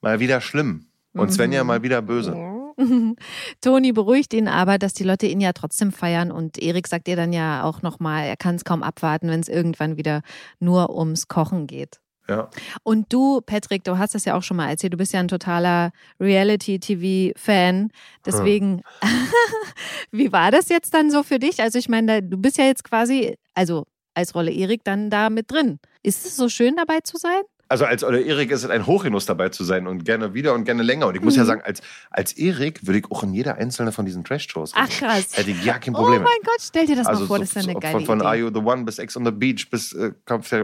mal 0.02 0.20
wieder 0.20 0.42
schlimm. 0.42 0.88
Und 1.14 1.32
Svenja 1.32 1.64
mal 1.64 1.84
wieder 1.84 2.02
böse. 2.02 2.36
Toni 3.62 3.92
beruhigt 3.92 4.34
ihn 4.34 4.48
aber, 4.48 4.80
dass 4.80 4.94
die 4.94 5.04
Leute 5.04 5.28
ihn 5.28 5.42
ja 5.42 5.54
trotzdem 5.54 5.92
feiern 5.92 6.32
und 6.32 6.58
Erik 6.58 6.88
sagt 6.88 7.08
ihr 7.08 7.16
dann 7.16 7.34
ja 7.34 7.64
auch 7.64 7.84
nochmal, 7.84 8.26
er 8.26 8.38
kann 8.38 8.56
es 8.56 8.66
kaum 8.66 8.82
abwarten, 8.82 9.30
wenn 9.30 9.40
es 9.40 9.48
irgendwann 9.48 9.98
wieder 9.98 10.22
nur 10.60 10.96
ums 10.96 11.28
Kochen 11.28 11.68
geht. 11.68 12.00
Ja. 12.28 12.50
Und 12.84 13.12
du, 13.12 13.42
Patrick, 13.42 13.84
du 13.84 13.98
hast 13.98 14.16
das 14.16 14.26
ja 14.26 14.36
auch 14.36 14.44
schon 14.44 14.58
mal 14.58 14.70
erzählt, 14.70 14.94
du 14.94 14.98
bist 14.98 15.14
ja 15.14 15.20
ein 15.20 15.28
totaler 15.28 15.92
Reality-TV-Fan. 16.20 17.90
Deswegen, 18.26 18.82
hm. 19.02 19.28
wie 20.12 20.32
war 20.32 20.52
das 20.52 20.70
jetzt 20.70 20.94
dann 20.94 21.12
so 21.12 21.24
für 21.24 21.40
dich? 21.40 21.62
Also 21.62 21.80
ich 21.80 21.90
meine, 21.90 22.24
du 22.24 22.38
bist 22.38 22.58
ja 22.58 22.66
jetzt 22.66 22.84
quasi, 22.84 23.36
also 23.54 23.86
als 24.14 24.36
Rolle 24.36 24.52
Erik 24.52 24.84
dann 24.84 25.10
da 25.10 25.30
mit 25.30 25.52
drin. 25.52 25.80
Ist 26.02 26.26
es 26.26 26.36
so 26.36 26.50
schön 26.50 26.76
dabei 26.76 27.00
zu 27.02 27.18
sein? 27.18 27.42
Also 27.74 27.86
als 27.86 28.04
oder 28.04 28.24
Erik 28.24 28.52
ist 28.52 28.64
es 28.64 28.70
ein 28.70 28.86
Hochgenuss 28.86 29.26
dabei 29.26 29.50
zu 29.50 29.64
sein 29.64 29.88
und 29.88 30.06
gerne 30.06 30.36
wieder 30.36 30.54
und 30.54 30.64
gerne 30.64 30.84
länger. 30.84 31.08
Und 31.08 31.16
ich 31.16 31.24
muss 31.24 31.34
mhm. 31.34 31.40
ja 31.40 31.46
sagen, 31.46 31.62
als, 31.66 31.82
als 32.12 32.34
Erik 32.34 32.86
würde 32.86 33.00
ich 33.00 33.06
auch 33.10 33.24
in 33.24 33.34
jeder 33.34 33.56
einzelne 33.56 33.92
von 33.92 34.06
diesen 34.06 34.24
Trash-Shows. 34.24 34.74
Ach 34.76 34.88
krass. 34.88 35.36
Hätte 35.36 35.50
ich 35.50 35.66
ja 35.66 35.80
kein 35.80 35.96
Problem. 35.96 36.22
Oh 36.22 36.24
mein 36.24 36.44
Gott, 36.44 36.60
stell 36.62 36.86
dir 36.86 36.96
das 36.96 37.08
also 37.08 37.22
mal 37.22 37.28
vor, 37.28 37.38
so, 37.38 37.42
das 37.42 37.50
ist 37.50 37.58
eine 37.58 37.74
so, 37.74 37.80
geile 37.80 37.94
von, 37.94 38.06
von 38.06 38.20
Idee. 38.20 38.28
Are 38.28 38.36
You 38.36 38.52
the 38.54 38.60
One 38.60 38.84
bis 38.84 39.00
Ex 39.00 39.18
on 39.18 39.26
the 39.26 39.32
Beach 39.32 39.72
bis 39.72 39.92
äh, 39.94 40.12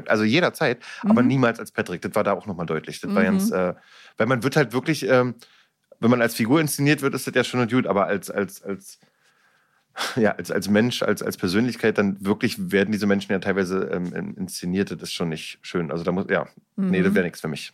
also 0.06 0.24
jederzeit, 0.24 0.84
mhm. 1.02 1.10
aber 1.10 1.24
niemals 1.24 1.60
als 1.60 1.72
Patrick. 1.72 2.04
Das 2.04 2.14
war 2.14 2.24
da 2.24 2.34
auch 2.34 2.46
nochmal 2.46 2.68
deutlich. 2.68 3.02
Das 3.02 3.10
mhm. 3.10 3.16
war 3.16 3.24
ganz, 3.24 3.50
äh, 3.50 3.74
weil 4.18 4.28
man 4.28 4.44
wird 4.44 4.56
halt 4.56 4.74
wirklich, 4.74 5.10
ähm, 5.10 5.34
wenn 6.00 6.12
man 6.12 6.22
als 6.22 6.36
Figur 6.36 6.62
inszeniert 6.62 7.02
wird, 7.02 7.16
ist 7.16 7.26
das 7.26 7.34
ja 7.34 7.44
schon 7.44 7.68
gut, 7.68 7.88
aber 7.88 8.06
als, 8.06 8.30
als, 8.30 8.62
als 8.62 9.00
ja, 10.16 10.32
als, 10.32 10.52
als 10.52 10.70
Mensch, 10.70 11.04
als, 11.04 11.22
als 11.22 11.38
Persönlichkeit, 11.38 11.98
dann 11.98 12.24
wirklich 12.24 12.72
werden 12.72 12.92
diese 12.92 13.08
Menschen 13.08 13.32
ja 13.32 13.40
teilweise 13.40 13.90
ähm, 13.92 14.36
inszeniert. 14.38 14.92
Das 14.92 15.04
ist 15.04 15.14
schon 15.14 15.30
nicht 15.30 15.60
schön. 15.62 15.92
Also 15.92 16.04
da 16.04 16.12
muss, 16.12 16.26
ja, 16.30 16.48
mhm. 16.76 16.90
nee, 16.92 17.02
das 17.02 17.14
wäre 17.14 17.26
nichts 17.26 17.42
für 17.42 17.48
mich. 17.48 17.74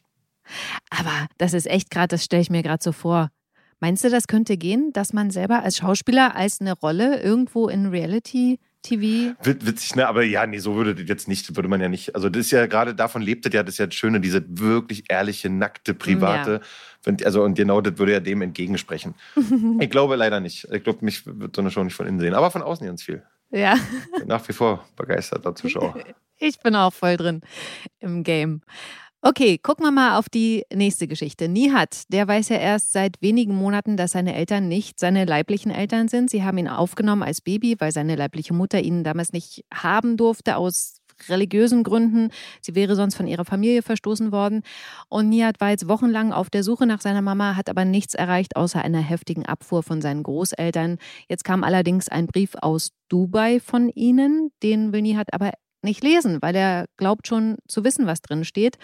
Aber 0.89 1.27
das 1.37 1.53
ist 1.53 1.67
echt 1.67 1.89
gerade, 1.89 2.09
das 2.09 2.23
stelle 2.23 2.41
ich 2.41 2.49
mir 2.49 2.63
gerade 2.63 2.83
so 2.83 2.91
vor. 2.91 3.29
Meinst 3.79 4.03
du, 4.03 4.09
das 4.09 4.27
könnte 4.27 4.57
gehen, 4.57 4.91
dass 4.93 5.13
man 5.13 5.31
selber 5.31 5.63
als 5.63 5.77
Schauspieler 5.77 6.35
als 6.35 6.61
eine 6.61 6.73
Rolle 6.73 7.21
irgendwo 7.21 7.67
in 7.67 7.87
Reality 7.87 8.59
TV. 8.85 9.35
Witzig, 9.43 9.95
ne? 9.95 10.07
Aber 10.07 10.23
ja, 10.23 10.45
nee, 10.45 10.59
so 10.59 10.75
würde 10.75 10.95
das 10.95 11.07
jetzt 11.07 11.27
nicht, 11.27 11.55
würde 11.55 11.69
man 11.69 11.81
ja 11.81 11.89
nicht. 11.89 12.15
Also, 12.15 12.29
das 12.29 12.41
ist 12.41 12.51
ja 12.51 12.65
gerade 12.67 12.95
davon 12.95 13.21
lebt 13.21 13.45
das 13.45 13.53
ja, 13.53 13.63
das 13.63 13.75
ist 13.75 13.79
ja 13.79 13.87
das 13.87 13.95
Schöne, 13.95 14.19
diese 14.19 14.43
wirklich 14.47 15.05
ehrliche, 15.09 15.49
nackte, 15.49 15.93
private. 15.93 16.61
Ja. 17.05 17.15
Also, 17.25 17.43
und 17.43 17.55
genau 17.55 17.81
das 17.81 17.97
würde 17.97 18.13
ja 18.13 18.19
dem 18.19 18.41
entgegensprechen. 18.41 19.15
ich 19.79 19.89
glaube 19.89 20.15
leider 20.15 20.39
nicht. 20.39 20.67
Ich 20.71 20.83
glaube, 20.83 21.03
mich 21.03 21.25
wird 21.25 21.55
so 21.55 21.61
eine 21.61 21.71
Show 21.71 21.83
nicht 21.83 21.95
von 21.95 22.07
innen 22.07 22.19
sehen, 22.19 22.33
aber 22.33 22.51
von 22.51 22.61
außen 22.61 22.85
ganz 22.85 23.03
viel. 23.03 23.23
Ja. 23.51 23.77
Nach 24.25 24.47
wie 24.47 24.53
vor 24.53 24.85
begeisterter 24.95 25.55
Zuschauer. 25.55 25.95
Ich 26.37 26.59
bin 26.59 26.75
auch 26.75 26.91
voll 26.91 27.15
drin 27.15 27.39
im 28.01 28.23
Game. 28.23 28.61
Okay, 29.27 29.57
gucken 29.57 29.83
wir 29.83 29.91
mal 29.91 30.19
auf 30.19 30.29
die 30.29 30.65
nächste 30.71 31.07
Geschichte. 31.07 31.49
Nihat, 31.49 32.03
der 32.09 32.27
weiß 32.27 32.49
ja 32.49 32.57
erst 32.57 32.91
seit 32.91 33.19
wenigen 33.23 33.55
Monaten, 33.55 33.97
dass 33.97 34.11
seine 34.11 34.35
Eltern 34.35 34.67
nicht 34.67 34.99
seine 34.99 35.25
leiblichen 35.25 35.71
Eltern 35.71 36.07
sind. 36.07 36.29
Sie 36.29 36.43
haben 36.43 36.59
ihn 36.59 36.67
aufgenommen 36.67 37.23
als 37.23 37.41
Baby, 37.41 37.75
weil 37.79 37.91
seine 37.91 38.15
leibliche 38.17 38.53
Mutter 38.53 38.79
ihn 38.81 39.03
damals 39.03 39.33
nicht 39.33 39.65
haben 39.73 40.15
durfte 40.15 40.57
aus 40.57 41.01
religiösen 41.27 41.83
Gründen. 41.83 42.29
Sie 42.61 42.75
wäre 42.75 42.95
sonst 42.95 43.15
von 43.15 43.25
ihrer 43.25 43.45
Familie 43.45 43.81
verstoßen 43.81 44.31
worden. 44.31 44.61
Und 45.09 45.29
Nihat 45.29 45.59
war 45.59 45.71
jetzt 45.71 45.87
wochenlang 45.87 46.31
auf 46.31 46.51
der 46.51 46.61
Suche 46.61 46.85
nach 46.85 47.01
seiner 47.01 47.23
Mama, 47.23 47.55
hat 47.55 47.67
aber 47.67 47.83
nichts 47.83 48.13
erreicht, 48.13 48.55
außer 48.55 48.79
einer 48.79 49.01
heftigen 49.01 49.47
Abfuhr 49.47 49.81
von 49.81 50.01
seinen 50.01 50.21
Großeltern. 50.21 50.99
Jetzt 51.27 51.43
kam 51.43 51.63
allerdings 51.63 52.09
ein 52.09 52.27
Brief 52.27 52.53
aus 52.61 52.91
Dubai 53.09 53.59
von 53.59 53.89
ihnen. 53.89 54.51
Den 54.61 54.93
will 54.93 55.01
Nihat 55.01 55.33
aber 55.33 55.51
nicht 55.85 56.03
lesen, 56.03 56.41
weil 56.41 56.55
er 56.55 56.85
glaubt 56.97 57.27
schon 57.27 57.57
zu 57.67 57.83
wissen, 57.85 58.05
was 58.05 58.21
drin 58.21 58.43
steht. 58.43 58.77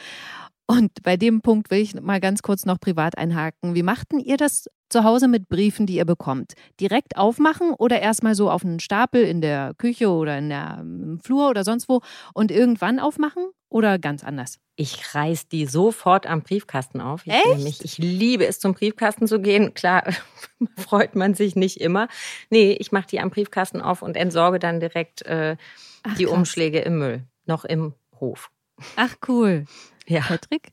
Und 0.67 1.03
bei 1.03 1.17
dem 1.17 1.41
Punkt 1.41 1.69
will 1.69 1.79
ich 1.79 1.99
mal 1.99 2.21
ganz 2.21 2.41
kurz 2.41 2.65
noch 2.65 2.79
privat 2.79 3.17
einhaken. 3.17 3.75
Wie 3.75 3.83
machten 3.83 4.19
ihr 4.19 4.37
das 4.37 4.69
zu 4.89 5.03
Hause 5.03 5.27
mit 5.27 5.49
Briefen, 5.49 5.85
die 5.85 5.95
ihr 5.95 6.05
bekommt? 6.05 6.53
Direkt 6.79 7.17
aufmachen 7.17 7.73
oder 7.73 7.99
erstmal 7.99 8.35
so 8.35 8.49
auf 8.49 8.63
einen 8.63 8.79
Stapel 8.79 9.23
in 9.23 9.41
der 9.41 9.73
Küche 9.77 10.09
oder 10.09 10.37
in 10.37 10.47
der 10.47 10.77
im 10.79 11.19
Flur 11.21 11.49
oder 11.49 11.65
sonst 11.65 11.89
wo 11.89 11.99
und 12.33 12.51
irgendwann 12.51 12.99
aufmachen 12.99 13.49
oder 13.67 13.99
ganz 13.99 14.23
anders? 14.23 14.59
Ich 14.77 15.13
reiß 15.13 15.49
die 15.49 15.65
sofort 15.65 16.25
am 16.25 16.41
Briefkasten 16.41 17.01
auf. 17.01 17.25
Ich, 17.25 17.33
Echt? 17.33 17.47
Nämlich, 17.47 17.83
ich 17.83 17.97
liebe 17.97 18.45
es, 18.45 18.59
zum 18.59 18.73
Briefkasten 18.73 19.27
zu 19.27 19.41
gehen. 19.41 19.73
Klar, 19.73 20.03
freut 20.77 21.15
man 21.15 21.33
sich 21.33 21.55
nicht 21.55 21.81
immer. 21.81 22.07
Nee, 22.49 22.71
ich 22.79 22.93
mache 22.93 23.07
die 23.07 23.19
am 23.19 23.29
Briefkasten 23.29 23.81
auf 23.81 24.01
und 24.01 24.15
entsorge 24.15 24.59
dann 24.59 24.79
direkt 24.79 25.23
äh, 25.23 25.57
Ach, 26.03 26.15
die 26.15 26.25
krass. 26.25 26.33
Umschläge 26.33 26.79
im 26.79 26.99
Müll, 26.99 27.23
noch 27.45 27.65
im 27.65 27.93
Hof. 28.19 28.51
Ach 28.95 29.15
cool. 29.27 29.65
Ja. 30.07 30.21
Patrick? 30.21 30.71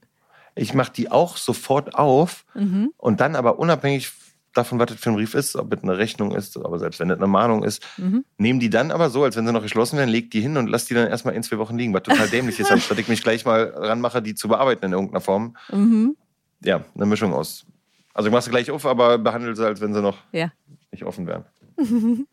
Ich 0.54 0.74
mache 0.74 0.92
die 0.92 1.10
auch 1.10 1.36
sofort 1.36 1.94
auf 1.94 2.44
mhm. 2.54 2.92
und 2.96 3.20
dann 3.20 3.36
aber 3.36 3.58
unabhängig 3.58 4.10
davon, 4.54 4.78
was 4.78 4.88
das 4.88 4.98
für 4.98 5.10
ein 5.10 5.16
Brief 5.16 5.34
ist, 5.34 5.56
ob 5.56 5.72
es 5.72 5.82
eine 5.82 5.96
Rechnung 5.98 6.34
ist, 6.34 6.56
aber 6.56 6.78
selbst 6.78 7.00
wenn 7.00 7.08
das 7.08 7.18
eine 7.18 7.26
Mahnung 7.26 7.62
ist, 7.62 7.82
mhm. 7.96 8.24
nehmen 8.38 8.58
die 8.60 8.70
dann 8.70 8.90
aber 8.90 9.10
so, 9.10 9.22
als 9.22 9.36
wenn 9.36 9.46
sie 9.46 9.52
noch 9.52 9.62
geschlossen 9.62 9.98
wären, 9.98 10.08
legt 10.08 10.34
die 10.34 10.40
hin 10.40 10.56
und 10.56 10.68
lass 10.68 10.86
die 10.86 10.94
dann 10.94 11.08
erstmal 11.08 11.34
in 11.34 11.42
zwei 11.42 11.58
Wochen 11.58 11.78
liegen, 11.78 11.94
was 11.94 12.02
total 12.02 12.28
dämlich 12.30 12.58
ist, 12.58 12.72
anstatt 12.72 12.98
ich 12.98 13.08
mich 13.08 13.22
gleich 13.22 13.44
mal 13.44 13.72
ranmache, 13.76 14.20
die 14.20 14.34
zu 14.34 14.48
bearbeiten 14.48 14.86
in 14.86 14.92
irgendeiner 14.92 15.20
Form. 15.20 15.56
Mhm. 15.70 16.16
Ja, 16.64 16.84
eine 16.94 17.06
Mischung 17.06 17.32
aus. 17.32 17.66
Also 18.14 18.28
ich 18.28 18.32
mache 18.32 18.42
sie 18.42 18.50
gleich 18.50 18.70
auf, 18.70 18.84
aber 18.84 19.18
behandle 19.18 19.54
sie, 19.54 19.64
als 19.64 19.80
wenn 19.80 19.94
sie 19.94 20.02
noch 20.02 20.18
ja. 20.32 20.50
nicht 20.90 21.04
offen 21.04 21.26
wären. 21.26 21.44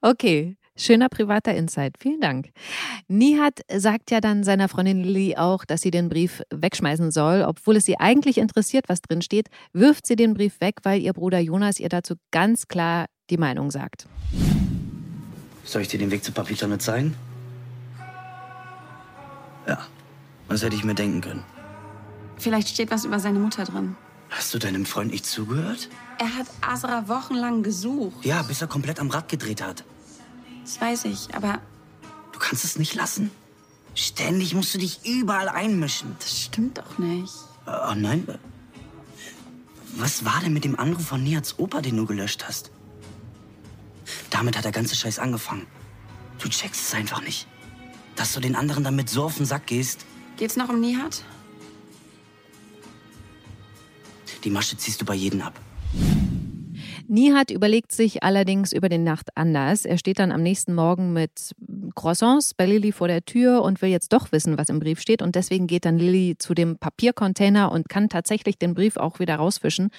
okay, 0.00 0.56
Schöner 0.80 1.10
privater 1.10 1.54
Insight. 1.54 1.96
Vielen 1.98 2.22
Dank. 2.22 2.48
Nihat 3.06 3.60
sagt 3.70 4.10
ja 4.10 4.22
dann 4.22 4.44
seiner 4.44 4.66
Freundin 4.66 5.04
Lilly 5.04 5.36
auch, 5.36 5.66
dass 5.66 5.82
sie 5.82 5.90
den 5.90 6.08
Brief 6.08 6.40
wegschmeißen 6.48 7.10
soll. 7.10 7.44
Obwohl 7.46 7.76
es 7.76 7.84
sie 7.84 8.00
eigentlich 8.00 8.38
interessiert, 8.38 8.88
was 8.88 9.02
drin 9.02 9.20
steht, 9.20 9.48
wirft 9.74 10.06
sie 10.06 10.16
den 10.16 10.32
Brief 10.32 10.58
weg, 10.62 10.76
weil 10.84 11.02
ihr 11.02 11.12
Bruder 11.12 11.38
Jonas 11.38 11.80
ihr 11.80 11.90
dazu 11.90 12.14
ganz 12.30 12.66
klar 12.66 13.04
die 13.28 13.36
Meinung 13.36 13.70
sagt. 13.70 14.06
Soll 15.64 15.82
ich 15.82 15.88
dir 15.88 15.98
den 15.98 16.10
Weg 16.10 16.24
zur 16.24 16.32
Papiertonne 16.32 16.78
zeigen? 16.78 17.14
Ja, 19.68 19.86
das 20.48 20.62
hätte 20.62 20.76
ich 20.76 20.84
mir 20.84 20.94
denken 20.94 21.20
können. 21.20 21.44
Vielleicht 22.38 22.68
steht 22.68 22.90
was 22.90 23.04
über 23.04 23.20
seine 23.20 23.38
Mutter 23.38 23.64
drin. 23.64 23.96
Hast 24.30 24.54
du 24.54 24.58
deinem 24.58 24.86
Freund 24.86 25.10
nicht 25.10 25.26
zugehört? 25.26 25.90
Er 26.18 26.38
hat 26.38 26.46
Asra 26.62 27.06
wochenlang 27.06 27.62
gesucht. 27.62 28.24
Ja, 28.24 28.40
bis 28.40 28.62
er 28.62 28.68
komplett 28.68 28.98
am 28.98 29.10
Rad 29.10 29.28
gedreht 29.28 29.62
hat. 29.62 29.84
Das 30.70 30.80
weiß 30.80 31.06
ich, 31.06 31.34
aber. 31.34 31.60
Du 32.30 32.38
kannst 32.38 32.64
es 32.64 32.78
nicht 32.78 32.94
lassen. 32.94 33.32
Ständig 33.96 34.54
musst 34.54 34.72
du 34.72 34.78
dich 34.78 35.04
überall 35.04 35.48
einmischen. 35.48 36.14
Das 36.20 36.42
stimmt 36.42 36.78
doch 36.78 36.96
nicht. 36.96 37.34
Oh 37.66 37.94
nein. 37.96 38.24
Was 39.96 40.24
war 40.24 40.40
denn 40.40 40.52
mit 40.52 40.62
dem 40.62 40.78
Anruf 40.78 41.06
von 41.06 41.24
Niats 41.24 41.58
Opa, 41.58 41.80
den 41.80 41.96
du 41.96 42.06
gelöscht 42.06 42.44
hast? 42.46 42.70
Damit 44.30 44.56
hat 44.56 44.64
der 44.64 44.70
ganze 44.70 44.94
Scheiß 44.94 45.18
angefangen. 45.18 45.66
Du 46.38 46.48
checkst 46.48 46.86
es 46.86 46.94
einfach 46.94 47.20
nicht. 47.20 47.48
Dass 48.14 48.32
du 48.32 48.38
den 48.38 48.54
anderen 48.54 48.84
damit 48.84 49.10
so 49.10 49.24
auf 49.24 49.38
den 49.38 49.46
Sack 49.46 49.66
gehst. 49.66 50.06
Geht's 50.36 50.54
noch 50.54 50.68
um 50.68 50.78
Nihat? 50.78 51.24
Die 54.44 54.50
Masche 54.50 54.76
ziehst 54.76 55.00
du 55.00 55.04
bei 55.04 55.14
jedem 55.14 55.42
ab. 55.42 55.60
Nihat 57.10 57.50
überlegt 57.50 57.90
sich 57.90 58.22
allerdings 58.22 58.72
über 58.72 58.88
den 58.88 59.02
Nacht 59.02 59.36
anders. 59.36 59.84
Er 59.84 59.98
steht 59.98 60.20
dann 60.20 60.30
am 60.30 60.44
nächsten 60.44 60.74
Morgen 60.74 61.12
mit 61.12 61.56
Croissants 61.96 62.54
bei 62.54 62.66
Lilly 62.66 62.92
vor 62.92 63.08
der 63.08 63.24
Tür 63.24 63.62
und 63.62 63.82
will 63.82 63.90
jetzt 63.90 64.12
doch 64.12 64.30
wissen, 64.30 64.56
was 64.56 64.68
im 64.68 64.78
Brief 64.78 65.00
steht. 65.00 65.20
Und 65.20 65.34
deswegen 65.34 65.66
geht 65.66 65.86
dann 65.86 65.98
Lilly 65.98 66.36
zu 66.38 66.54
dem 66.54 66.78
Papiercontainer 66.78 67.72
und 67.72 67.88
kann 67.88 68.10
tatsächlich 68.10 68.58
den 68.58 68.74
Brief 68.74 68.96
auch 68.96 69.18
wieder 69.18 69.34
rausfischen. 69.34 69.90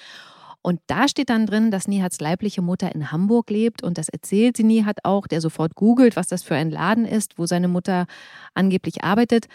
Und 0.62 0.80
da 0.86 1.06
steht 1.06 1.28
dann 1.28 1.44
drin, 1.44 1.70
dass 1.70 1.86
Nihats 1.86 2.18
leibliche 2.18 2.62
Mutter 2.62 2.94
in 2.94 3.12
Hamburg 3.12 3.50
lebt 3.50 3.82
und 3.82 3.98
das 3.98 4.08
erzählt 4.08 4.56
sie 4.56 4.62
Nihat 4.62 5.04
auch, 5.04 5.26
der 5.26 5.42
sofort 5.42 5.74
googelt, 5.74 6.16
was 6.16 6.28
das 6.28 6.42
für 6.42 6.54
ein 6.54 6.70
Laden 6.70 7.04
ist, 7.04 7.36
wo 7.36 7.44
seine 7.44 7.68
Mutter 7.68 8.06
angeblich 8.54 9.04
arbeitet. 9.04 9.48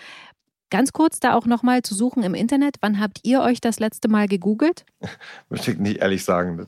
Ganz 0.69 0.91
kurz 0.93 1.19
da 1.19 1.33
auch 1.33 1.45
nochmal 1.45 1.81
zu 1.81 1.95
suchen 1.95 2.23
im 2.23 2.33
Internet. 2.33 2.75
Wann 2.81 2.99
habt 2.99 3.19
ihr 3.23 3.41
euch 3.41 3.61
das 3.61 3.79
letzte 3.79 4.07
Mal 4.09 4.27
gegoogelt? 4.27 4.85
Möchte 5.49 5.71
ich 5.71 5.77
nicht 5.77 5.97
ehrlich 6.01 6.23
sagen. 6.25 6.67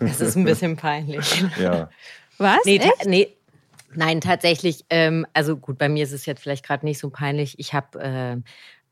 Das 0.00 0.20
ist 0.20 0.36
ein 0.36 0.44
bisschen 0.44 0.76
peinlich. 0.76 1.44
ja. 1.60 1.90
Was? 2.38 2.58
Nee, 2.64 2.80
nee, 3.04 3.28
nein, 3.94 4.20
tatsächlich. 4.20 4.84
Ähm, 4.90 5.26
also 5.34 5.56
gut, 5.56 5.78
bei 5.78 5.88
mir 5.88 6.04
ist 6.04 6.12
es 6.12 6.24
jetzt 6.26 6.42
vielleicht 6.42 6.64
gerade 6.64 6.86
nicht 6.86 6.98
so 6.98 7.10
peinlich. 7.10 7.58
Ich 7.58 7.74
habe 7.74 7.98
äh, 8.00 8.36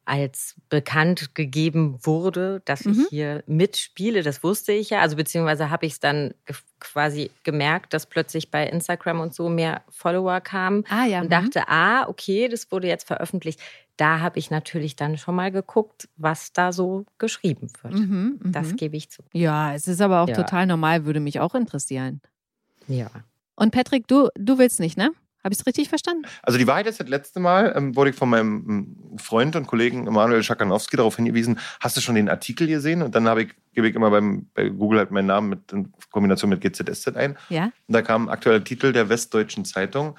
als 0.07 0.54
bekannt 0.68 1.35
gegeben 1.35 1.98
wurde, 2.02 2.61
dass 2.66 2.85
Mhm. 2.85 2.92
ich 3.00 3.09
hier 3.09 3.42
mitspiele. 3.46 4.22
Das 4.22 4.42
wusste 4.42 4.72
ich 4.72 4.90
ja. 4.90 5.00
Also 5.00 5.16
beziehungsweise 5.16 5.70
habe 5.70 5.87
ich 5.87 5.94
es 5.94 6.00
dann 6.00 6.35
quasi 6.78 7.30
gemerkt, 7.42 7.94
dass 7.94 8.04
plötzlich 8.04 8.50
bei 8.50 8.66
Instagram 8.66 9.20
und 9.20 9.35
so 9.35 9.48
mehr 9.48 9.83
Follower 9.88 10.42
kamen 10.42 10.85
Ah 10.90 11.07
ja. 11.07 11.20
und 11.20 11.26
mhm. 11.26 11.30
dachte, 11.30 11.68
ah, 11.68 12.07
okay, 12.09 12.48
das 12.48 12.70
wurde 12.70 12.87
jetzt 12.88 13.07
veröffentlicht. 13.07 13.61
Da 13.96 14.20
habe 14.20 14.38
ich 14.40 14.50
natürlich 14.50 14.96
dann 14.96 15.16
schon 15.18 15.35
mal 15.37 15.52
geguckt, 15.52 16.09
was 16.16 16.52
da 16.52 16.72
so 16.72 17.07
geschrieben 17.18 17.68
wird. 17.83 17.94
Mhm, 17.94 18.40
mhm. 18.42 18.52
Das 18.52 18.74
gebe 18.76 18.96
ich 18.96 19.11
zu. 19.11 19.22
ja, 19.33 19.74
es 19.74 19.87
ist 19.87 20.00
aber 20.00 20.20
auch 20.22 20.28
Ja. 20.28 20.35
total 20.35 20.66
normal, 20.66 21.04
würde 21.04 21.20
mich 21.20 21.38
auch 21.40 21.54
interessieren. 21.54 22.20
Ja. 22.88 23.09
Und 23.57 23.70
Patrick, 23.70 24.09
du, 24.09 24.28
du 24.37 24.59
willst 24.59 24.80
nicht, 24.80 24.96
ne? 24.96 25.11
Habe 25.44 25.52
ich 25.52 25.61
es 25.61 25.66
richtig 25.66 25.90
verstanden? 25.90 26.22
Also 26.42 26.59
die 26.59 26.66
Wahrheit 26.66 26.87
ist, 26.87 27.00
das 27.00 27.09
letzte 27.09 27.38
Mal 27.38 27.74
ähm, 27.76 27.94
wurde 27.94 28.11
ich 28.11 28.16
von 28.16 28.30
meinem 28.30 28.96
Freund 29.18 29.54
und 29.57 29.66
Kollegen 29.66 30.07
Emanuel 30.07 30.42
Schakanowski 30.42 30.96
darauf 30.96 31.16
hingewiesen, 31.16 31.59
hast 31.80 31.96
du 31.96 32.00
schon 32.00 32.14
den 32.14 32.30
Artikel 32.30 32.66
gesehen? 32.66 33.02
Und 33.02 33.14
dann 33.14 33.28
habe 33.28 33.42
ich, 33.42 33.54
gebe 33.74 33.87
ich 33.87 33.94
immer 33.94 34.11
beim, 34.11 34.46
bei 34.54 34.70
Google 34.70 35.00
halt 35.00 35.11
meinen 35.11 35.26
Namen 35.26 35.50
mit, 35.50 35.70
in 35.70 35.92
Kombination 36.11 36.48
mit 36.48 36.62
GZSZ 36.62 37.09
ein. 37.16 37.37
Ja. 37.50 37.64
Und 37.64 37.92
da 37.92 38.00
kam 38.00 38.24
ein 38.24 38.28
aktueller 38.30 38.64
Titel 38.64 38.92
der 38.94 39.11
Westdeutschen 39.11 39.66
Zeitung 39.66 40.16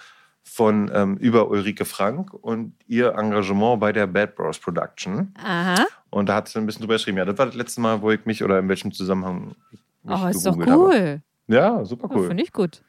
von 0.47 0.89
ähm, 0.93 1.17
über 1.17 1.49
Ulrike 1.49 1.85
Frank 1.85 2.33
und 2.33 2.73
ihr 2.87 3.13
Engagement 3.15 3.79
bei 3.79 3.91
der 3.91 4.07
Bad 4.07 4.35
Bros 4.35 4.59
Production. 4.59 5.33
Aha. 5.43 5.85
Und 6.11 6.29
da 6.29 6.35
hat 6.35 6.47
sie 6.47 6.59
ein 6.59 6.65
bisschen 6.65 6.81
drüber 6.83 6.93
geschrieben. 6.95 7.17
Ja, 7.17 7.25
das 7.25 7.37
war 7.37 7.47
das 7.47 7.55
letzte 7.55 7.81
Mal, 7.81 8.01
wo 8.01 8.11
ich 8.11 8.25
mich 8.25 8.43
oder 8.43 8.59
in 8.59 8.69
welchem 8.69 8.91
Zusammenhang 8.91 9.55
ich 9.71 9.79
mich 10.03 10.21
Oh, 10.23 10.27
ist 10.27 10.45
doch 10.45 10.51
gegoogelt 10.57 10.69
habe. 10.69 10.83
cool. 10.83 11.21
Ja, 11.47 11.83
super 11.83 12.07
Oh, 12.11 12.15
cool. 12.15 12.27
Finde 12.27 12.43
ich 12.43 12.53
gut. 12.53 12.83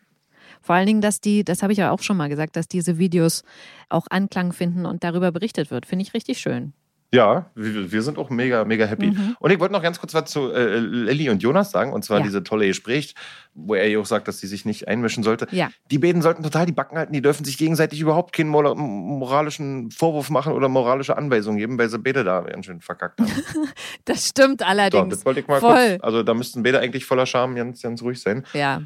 Vor 0.60 0.74
allen 0.74 0.86
Dingen, 0.86 1.00
dass 1.00 1.20
die, 1.20 1.44
das 1.44 1.62
habe 1.62 1.72
ich 1.72 1.78
ja 1.78 1.90
auch 1.90 2.00
schon 2.02 2.16
mal 2.16 2.28
gesagt, 2.28 2.56
dass 2.56 2.68
diese 2.68 2.98
Videos 2.98 3.42
auch 3.88 4.06
Anklang 4.10 4.52
finden 4.52 4.84
und 4.86 5.02
darüber 5.02 5.32
berichtet 5.32 5.70
wird. 5.70 5.86
Finde 5.86 6.02
ich 6.04 6.12
richtig 6.14 6.38
schön. 6.38 6.72
Ja, 7.14 7.46
wir, 7.54 7.92
wir 7.92 8.02
sind 8.02 8.18
auch 8.18 8.30
mega, 8.30 8.64
mega 8.64 8.84
happy. 8.84 9.12
Mhm. 9.12 9.36
Und 9.38 9.50
ich 9.50 9.60
wollte 9.60 9.72
noch 9.72 9.82
ganz 9.82 9.98
kurz 10.00 10.12
was 10.12 10.30
zu 10.30 10.50
äh, 10.52 10.78
Lilly 10.78 11.30
und 11.30 11.42
Jonas 11.42 11.70
sagen, 11.70 11.92
und 11.92 12.04
zwar 12.04 12.18
Ja. 12.18 12.24
diese 12.24 12.42
tolle 12.42 12.66
Gespräch, 12.66 13.14
wo 13.54 13.74
er 13.74 13.88
ja 13.88 13.98
auch 14.00 14.06
sagt, 14.06 14.26
dass 14.28 14.38
sie 14.40 14.46
sich 14.48 14.64
nicht 14.64 14.88
einmischen 14.88 15.22
sollte. 15.22 15.46
Ja. 15.52 15.70
Die 15.90 15.98
beiden 15.98 16.20
sollten 16.20 16.42
total 16.42 16.66
die 16.66 16.72
Backen 16.72 16.98
halten, 16.98 17.12
die 17.12 17.22
dürfen 17.22 17.44
sich 17.44 17.56
gegenseitig 17.58 18.00
überhaupt 18.00 18.34
keinen 18.34 18.50
mora- 18.50 18.74
moralischen 18.74 19.90
Vorwurf 19.90 20.30
machen 20.30 20.52
oder 20.52 20.68
moralische 20.68 21.16
Anweisungen 21.16 21.58
geben, 21.58 21.78
weil 21.78 21.88
sie 21.88 21.98
beide 21.98 22.24
da 22.24 22.40
ganz 22.40 22.66
schön 22.66 22.80
verkackt 22.80 23.20
haben. 23.20 23.30
Das 24.04 24.28
stimmt 24.28 24.60
So, 24.60 24.66
allerdings. 24.66 25.08
das 25.14 25.24
wollte 25.24 25.40
ich 25.40 25.46
mal 25.48 25.60
Voll. 25.60 25.90
kurz. 25.90 26.02
Also 26.02 26.22
da 26.22 26.34
müssten 26.34 26.62
beide 26.62 26.80
eigentlich 26.80 27.04
voller 27.06 27.26
Scham 27.26 27.54
ganz, 27.54 27.82
ganz 27.82 28.02
ruhig 28.02 28.20
sein. 28.20 28.44
Ja. 28.52 28.82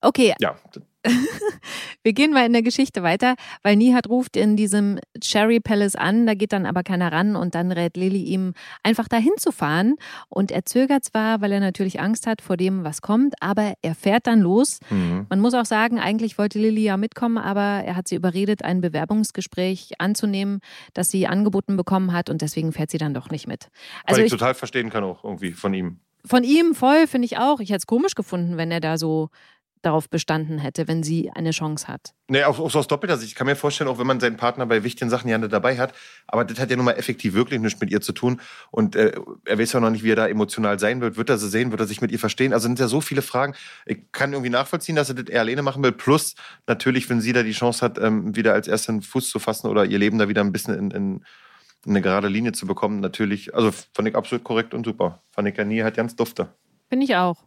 Okay, 0.00 0.34
Ja, 0.40 0.56
wir 2.02 2.12
gehen 2.12 2.32
mal 2.32 2.44
in 2.46 2.52
der 2.52 2.62
Geschichte 2.62 3.02
weiter, 3.02 3.34
weil 3.62 3.76
Nihat 3.76 4.08
ruft 4.08 4.36
in 4.36 4.56
diesem 4.56 4.98
Cherry 5.20 5.60
Palace 5.60 5.96
an, 5.96 6.26
da 6.26 6.34
geht 6.34 6.52
dann 6.52 6.66
aber 6.66 6.82
keiner 6.82 7.10
ran 7.12 7.36
und 7.36 7.54
dann 7.54 7.72
rät 7.72 7.96
Lilly 7.96 8.22
ihm 8.22 8.52
einfach 8.82 9.08
dahin 9.08 9.32
zu 9.38 9.52
fahren 9.52 9.96
und 10.28 10.50
er 10.50 10.64
zögert 10.64 11.04
zwar, 11.04 11.40
weil 11.40 11.52
er 11.52 11.60
natürlich 11.60 12.00
Angst 12.00 12.26
hat 12.26 12.42
vor 12.42 12.56
dem, 12.56 12.84
was 12.84 13.00
kommt, 13.02 13.34
aber 13.40 13.74
er 13.82 13.94
fährt 13.94 14.26
dann 14.26 14.40
los. 14.40 14.80
mhm. 14.90 15.26
Man 15.28 15.40
muss 15.40 15.54
auch 15.54 15.64
sagen, 15.64 15.98
eigentlich 15.98 16.38
wollte 16.38 16.58
Lilly 16.58 16.82
ja 16.82 16.96
mitkommen, 16.96 17.38
aber 17.38 17.60
er 17.84 17.96
hat 17.96 18.08
sie 18.08 18.16
überredet, 18.16 18.64
ein 18.64 18.80
Bewerbungsgespräch 18.80 19.92
anzunehmen, 19.98 20.60
das 20.94 21.10
sie 21.10 21.26
angeboten 21.26 21.76
bekommen 21.76 22.12
hat 22.12 22.30
und 22.30 22.42
deswegen 22.42 22.72
fährt 22.72 22.90
sie 22.90 22.98
dann 22.98 23.14
doch 23.14 23.30
nicht 23.30 23.46
mit. 23.46 23.64
Weil 23.64 23.70
Also 24.06 24.20
ich 24.20 24.26
ich, 24.26 24.32
total 24.32 24.54
verstehen 24.54 24.90
kann 24.90 25.04
auch 25.04 25.24
irgendwie 25.24 25.52
von 25.52 25.72
ihm. 25.74 26.00
von 26.24 26.44
ihm 26.44 26.74
voll 26.74 27.06
finde 27.06 27.26
ich 27.26 27.38
auch. 27.38 27.60
Ich 27.60 27.70
hätte 27.70 27.78
es 27.78 27.86
komisch 27.86 28.14
gefunden, 28.14 28.56
wenn 28.56 28.70
er 28.70 28.80
da 28.80 28.98
so 28.98 29.30
darauf 29.82 30.10
bestanden 30.10 30.58
hätte, 30.58 30.88
wenn 30.88 31.02
sie 31.02 31.30
eine 31.30 31.50
Chance 31.52 31.88
hat. 31.88 32.12
Nee, 32.28 32.44
auch, 32.44 32.58
auch 32.58 32.70
so 32.70 32.78
aus 32.78 32.86
doppelter 32.86 33.16
Sicht. 33.16 33.32
Ich 33.32 33.34
kann 33.34 33.46
mir 33.46 33.56
vorstellen, 33.56 33.88
auch 33.88 33.98
wenn 33.98 34.06
man 34.06 34.20
seinen 34.20 34.36
Partner 34.36 34.66
bei 34.66 34.84
wichtigen 34.84 35.10
Sachen 35.10 35.28
ja 35.28 35.38
nicht 35.38 35.52
dabei 35.52 35.78
hat, 35.78 35.94
aber 36.26 36.44
das 36.44 36.58
hat 36.58 36.70
ja 36.70 36.76
nun 36.76 36.84
mal 36.84 36.92
effektiv 36.92 37.34
wirklich 37.34 37.60
nichts 37.60 37.80
mit 37.80 37.90
ihr 37.90 38.00
zu 38.00 38.12
tun. 38.12 38.40
Und 38.70 38.94
äh, 38.96 39.12
er 39.44 39.58
weiß 39.58 39.72
ja 39.72 39.80
noch 39.80 39.90
nicht, 39.90 40.04
wie 40.04 40.12
er 40.12 40.16
da 40.16 40.28
emotional 40.28 40.78
sein 40.78 41.00
wird. 41.00 41.16
Wird 41.16 41.30
er 41.30 41.38
sie 41.38 41.48
sehen? 41.48 41.70
Wird 41.70 41.80
er 41.80 41.86
sich 41.86 42.00
mit 42.00 42.12
ihr 42.12 42.18
verstehen? 42.18 42.52
Also 42.52 42.64
sind 42.68 42.78
ja 42.78 42.88
so 42.88 43.00
viele 43.00 43.22
Fragen. 43.22 43.54
Ich 43.86 44.12
kann 44.12 44.32
irgendwie 44.32 44.50
nachvollziehen, 44.50 44.96
dass 44.96 45.08
er 45.08 45.16
das 45.16 45.26
eher 45.26 45.40
alleine 45.40 45.62
machen 45.62 45.82
will. 45.82 45.92
Plus 45.92 46.34
natürlich, 46.66 47.08
wenn 47.08 47.20
sie 47.20 47.32
da 47.32 47.42
die 47.42 47.52
Chance 47.52 47.84
hat, 47.84 47.98
ähm, 47.98 48.36
wieder 48.36 48.52
als 48.52 48.68
ersten 48.68 49.02
Fuß 49.02 49.30
zu 49.30 49.38
fassen 49.38 49.68
oder 49.68 49.84
ihr 49.84 49.98
Leben 49.98 50.18
da 50.18 50.28
wieder 50.28 50.42
ein 50.42 50.52
bisschen 50.52 50.74
in, 50.74 50.90
in, 50.90 51.24
in 51.86 51.92
eine 51.92 52.02
gerade 52.02 52.28
Linie 52.28 52.52
zu 52.52 52.66
bekommen, 52.66 53.00
natürlich, 53.00 53.54
also 53.54 53.70
fand 53.94 54.08
ich 54.08 54.14
absolut 54.14 54.44
korrekt 54.44 54.74
und 54.74 54.84
super. 54.84 55.22
Fand 55.30 55.48
ich 55.48 55.56
ja 55.56 55.64
nie 55.64 55.82
halt 55.82 55.96
ganz 55.96 56.14
dufte. 56.14 56.54
Finde 56.88 57.04
ich 57.04 57.16
auch. 57.16 57.44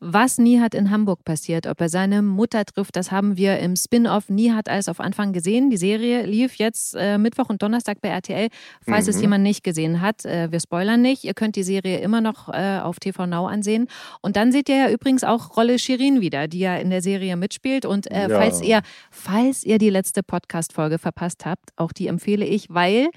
Was 0.00 0.38
Nihat 0.38 0.74
in 0.74 0.90
Hamburg 0.90 1.24
passiert, 1.24 1.66
ob 1.66 1.80
er 1.80 1.88
seine 1.88 2.22
Mutter 2.22 2.64
trifft, 2.64 2.96
das 2.96 3.10
haben 3.10 3.36
wir 3.36 3.58
im 3.58 3.76
Spin-off 3.76 4.28
Nihat 4.28 4.68
alles 4.68 4.88
auf 4.88 5.00
Anfang 5.00 5.32
gesehen. 5.32 5.70
Die 5.70 5.76
Serie 5.76 6.24
lief 6.26 6.54
jetzt 6.56 6.94
äh, 6.96 7.18
Mittwoch 7.18 7.48
und 7.48 7.62
Donnerstag 7.62 8.00
bei 8.00 8.08
RTL. 8.08 8.48
Falls 8.86 9.08
es 9.08 9.16
Mhm. 9.16 9.22
jemand 9.22 9.42
nicht 9.44 9.64
gesehen 9.64 10.00
hat, 10.00 10.24
äh, 10.24 10.50
wir 10.52 10.60
spoilern 10.60 11.02
nicht. 11.02 11.24
Ihr 11.24 11.34
könnt 11.34 11.56
die 11.56 11.62
Serie 11.62 11.98
immer 11.98 12.20
noch 12.20 12.48
äh, 12.48 12.78
auf 12.82 12.98
TV 13.00 13.26
Now 13.26 13.46
ansehen. 13.46 13.88
Und 14.20 14.36
dann 14.36 14.52
seht 14.52 14.68
ihr 14.68 14.76
ja 14.76 14.90
übrigens 14.90 15.24
auch 15.24 15.56
Rolle 15.56 15.78
Shirin 15.78 16.20
wieder, 16.20 16.48
die 16.48 16.60
ja 16.60 16.76
in 16.76 16.90
der 16.90 17.02
Serie 17.02 17.36
mitspielt. 17.36 17.84
Und 17.84 18.10
äh, 18.10 18.28
Ja. 18.28 18.38
falls 18.38 18.62
ihr, 18.62 18.80
falls 19.10 19.64
ihr 19.64 19.78
die 19.78 19.90
letzte 19.90 20.22
Podcast-Folge 20.22 20.98
verpasst 20.98 21.44
habt, 21.46 21.70
auch 21.76 21.92
die 21.92 22.06
empfehle 22.06 22.44
ich, 22.46 22.66
weil 22.70 23.08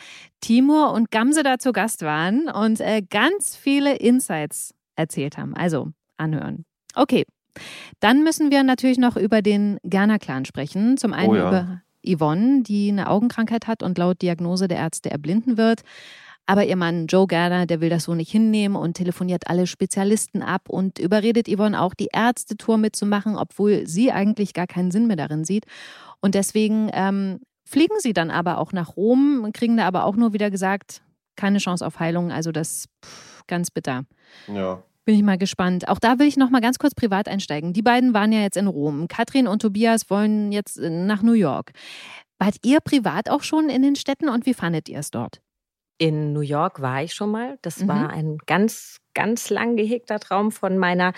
Timur 0.41 0.91
und 0.93 1.11
Gamse 1.11 1.43
da 1.43 1.59
zu 1.59 1.71
Gast 1.71 2.01
waren 2.01 2.49
und 2.49 2.79
äh, 2.79 3.01
ganz 3.07 3.55
viele 3.55 3.95
Insights 3.97 4.73
erzählt 4.95 5.37
haben. 5.37 5.55
Also 5.55 5.91
anhören. 6.21 6.65
Okay, 6.95 7.25
dann 7.99 8.23
müssen 8.23 8.51
wir 8.51 8.63
natürlich 8.63 8.97
noch 8.97 9.17
über 9.17 9.41
den 9.41 9.77
Gerner-Clan 9.83 10.45
sprechen. 10.45 10.97
Zum 10.97 11.13
einen 11.13 11.29
Oh 11.31 11.35
ja. 11.35 11.47
über 11.49 11.81
Yvonne, 12.05 12.63
die 12.63 12.89
eine 12.89 13.09
Augenkrankheit 13.09 13.67
hat 13.67 13.83
und 13.83 13.97
laut 13.97 14.21
Diagnose 14.21 14.67
der 14.67 14.77
Ärzte 14.77 15.11
erblinden 15.11 15.57
wird. 15.57 15.81
Aber 16.47 16.65
ihr 16.65 16.75
Mann 16.75 17.05
Joe 17.07 17.27
Gerner, 17.27 17.65
der 17.65 17.81
will 17.81 17.89
das 17.89 18.05
so 18.05 18.15
nicht 18.15 18.31
hinnehmen 18.31 18.75
und 18.75 18.95
telefoniert 18.95 19.47
alle 19.47 19.67
Spezialisten 19.67 20.41
ab 20.41 20.69
und 20.69 20.97
überredet 20.97 21.47
Yvonne 21.47 21.79
auch, 21.79 21.93
die 21.93 22.09
Ärztetour 22.11 22.77
mitzumachen, 22.77 23.37
obwohl 23.37 23.85
sie 23.85 24.11
eigentlich 24.11 24.53
gar 24.53 24.67
keinen 24.67 24.91
Sinn 24.91 25.07
mehr 25.07 25.17
darin 25.17 25.45
sieht. 25.45 25.65
Und 26.19 26.35
deswegen 26.35 26.89
ähm, 26.93 27.41
fliegen 27.63 27.95
sie 27.99 28.13
dann 28.13 28.31
aber 28.31 28.57
auch 28.57 28.73
nach 28.73 28.97
Rom, 28.97 29.51
kriegen 29.53 29.77
da 29.77 29.85
aber 29.87 30.03
auch 30.05 30.15
nur 30.15 30.33
wieder 30.33 30.49
gesagt, 30.49 31.03
keine 31.35 31.59
Chance 31.59 31.85
auf 31.85 31.99
Heilung. 31.99 32.31
Also 32.31 32.51
das 32.51 32.87
pff, 33.05 33.43
ganz 33.47 33.69
bitter. 33.69 34.03
Ja. 34.47 34.83
Bin 35.05 35.15
ich 35.15 35.23
mal 35.23 35.37
gespannt. 35.37 35.87
Auch 35.87 35.97
da 35.99 36.19
will 36.19 36.27
ich 36.27 36.37
noch 36.37 36.51
mal 36.51 36.61
ganz 36.61 36.77
kurz 36.77 36.93
privat 36.93 37.27
einsteigen. 37.27 37.73
Die 37.73 37.81
beiden 37.81 38.13
waren 38.13 38.31
ja 38.31 38.41
jetzt 38.41 38.57
in 38.57 38.67
Rom. 38.67 39.07
Katrin 39.07 39.47
und 39.47 39.61
Tobias 39.61 40.09
wollen 40.09 40.51
jetzt 40.51 40.77
äh, 40.77 40.89
nach 40.89 41.23
New 41.23 41.33
York. 41.33 41.71
Wart 42.37 42.57
ihr 42.63 42.79
privat 42.81 43.29
auch 43.29 43.43
schon 43.43 43.69
in 43.69 43.81
den 43.81 43.95
Städten 43.95 44.29
und 44.29 44.45
wie 44.45 44.53
fandet 44.53 44.89
ihr 44.89 44.99
es 44.99 45.09
dort? 45.11 45.41
In 45.97 46.33
New 46.33 46.41
York 46.41 46.81
war 46.81 47.01
ich 47.03 47.13
schon 47.13 47.31
mal. 47.31 47.57
Das 47.61 47.79
Mhm. 47.79 47.87
war 47.87 48.09
ein 48.09 48.37
ganz, 48.45 48.97
ganz 49.13 49.49
lang 49.49 49.75
gehegter 49.75 50.19
Traum 50.19 50.51
von 50.51 50.77
meiner 50.77 51.13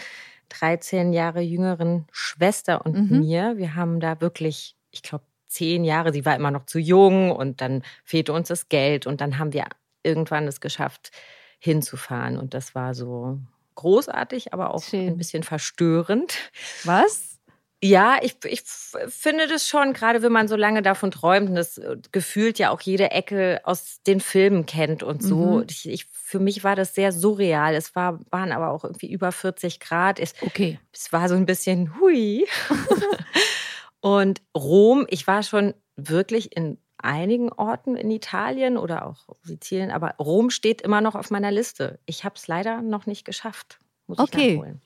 13 0.49 1.13
Jahre 1.13 1.41
jüngeren 1.41 2.05
Schwester 2.11 2.85
und 2.85 3.09
Mhm. 3.09 3.19
mir. 3.19 3.57
Wir 3.57 3.75
haben 3.75 3.99
da 3.99 4.21
wirklich, 4.21 4.75
ich 4.91 5.01
glaube, 5.03 5.25
zehn 5.47 5.83
Jahre, 5.83 6.11
sie 6.13 6.25
war 6.25 6.35
immer 6.35 6.51
noch 6.51 6.65
zu 6.65 6.79
jung 6.79 7.31
und 7.31 7.61
dann 7.61 7.83
fehlte 8.03 8.33
uns 8.33 8.47
das 8.47 8.69
Geld 8.69 9.07
und 9.07 9.21
dann 9.21 9.39
haben 9.39 9.53
wir 9.53 9.65
irgendwann 10.03 10.47
es 10.47 10.59
geschafft, 10.61 11.11
hinzufahren. 11.59 12.37
Und 12.37 12.53
das 12.53 12.75
war 12.75 12.93
so 12.93 13.39
großartig, 13.75 14.53
aber 14.53 14.73
auch 14.73 14.83
Schön. 14.83 15.07
ein 15.07 15.17
bisschen 15.17 15.43
verstörend. 15.43 16.35
Was? 16.83 17.39
Ja, 17.83 18.17
ich, 18.21 18.37
ich 18.45 18.61
finde 19.09 19.45
das 19.47 19.67
schon, 19.67 19.91
gerade 19.91 20.21
wenn 20.21 20.31
man 20.31 20.47
so 20.47 20.55
lange 20.55 20.81
davon 20.81 21.11
träumt 21.11 21.49
und 21.49 21.55
das 21.55 21.77
äh, 21.77 21.97
gefühlt 22.13 22.57
ja 22.57 22.69
auch 22.69 22.79
jede 22.79 23.11
Ecke 23.11 23.59
aus 23.65 24.01
den 24.07 24.21
Filmen 24.21 24.65
kennt 24.65 25.03
und 25.03 25.21
so. 25.21 25.57
Mhm. 25.57 25.65
Ich, 25.69 25.89
ich, 25.89 26.05
für 26.05 26.39
mich 26.39 26.63
war 26.63 26.77
das 26.77 26.95
sehr 26.95 27.11
surreal. 27.11 27.75
Es 27.75 27.93
war, 27.93 28.19
waren 28.31 28.53
aber 28.53 28.69
auch 28.69 28.85
irgendwie 28.85 29.11
über 29.11 29.33
40 29.33 29.81
Grad. 29.81 30.19
Es, 30.19 30.33
Okay. 30.39 30.79
es 30.93 31.11
war 31.11 31.27
so 31.27 31.35
ein 31.35 31.45
bisschen 31.45 31.99
hui. 31.99 32.47
und 33.99 34.41
Rom, 34.55 35.05
ich 35.09 35.27
war 35.27 35.43
schon 35.43 35.73
wirklich 35.97 36.55
in 36.55 36.77
einigen 37.03 37.51
Orten 37.51 37.95
in 37.95 38.09
Italien 38.11 38.77
oder 38.77 39.05
auch 39.05 39.27
Sizilien, 39.43 39.91
aber 39.91 40.15
Rom 40.19 40.49
steht 40.49 40.81
immer 40.81 41.01
noch 41.01 41.15
auf 41.15 41.31
meiner 41.31 41.51
Liste. 41.51 41.99
Ich 42.05 42.23
habe 42.23 42.35
es 42.35 42.47
leider 42.47 42.81
noch 42.81 43.05
nicht 43.05 43.25
geschafft. 43.25 43.79
Muss 44.07 44.19
Okay. 44.19 44.51
ich 44.51 44.55
nachholen. 44.55 44.81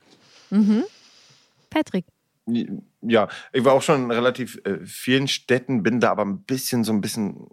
Mhm. 0.50 0.84
Patrick. 1.70 2.06
Ja, 3.02 3.28
ich 3.52 3.66
war 3.66 3.74
auch 3.74 3.82
schon 3.82 4.06
in 4.06 4.12
relativ 4.12 4.60
äh, 4.64 4.80
vielen 4.86 5.28
Städten, 5.28 5.84
bin 5.84 6.00
da 6.00 6.12
aber 6.12 6.24
ein 6.24 6.44
bisschen 6.44 6.84
so 6.84 6.94
ein 6.94 7.02
bisschen 7.02 7.48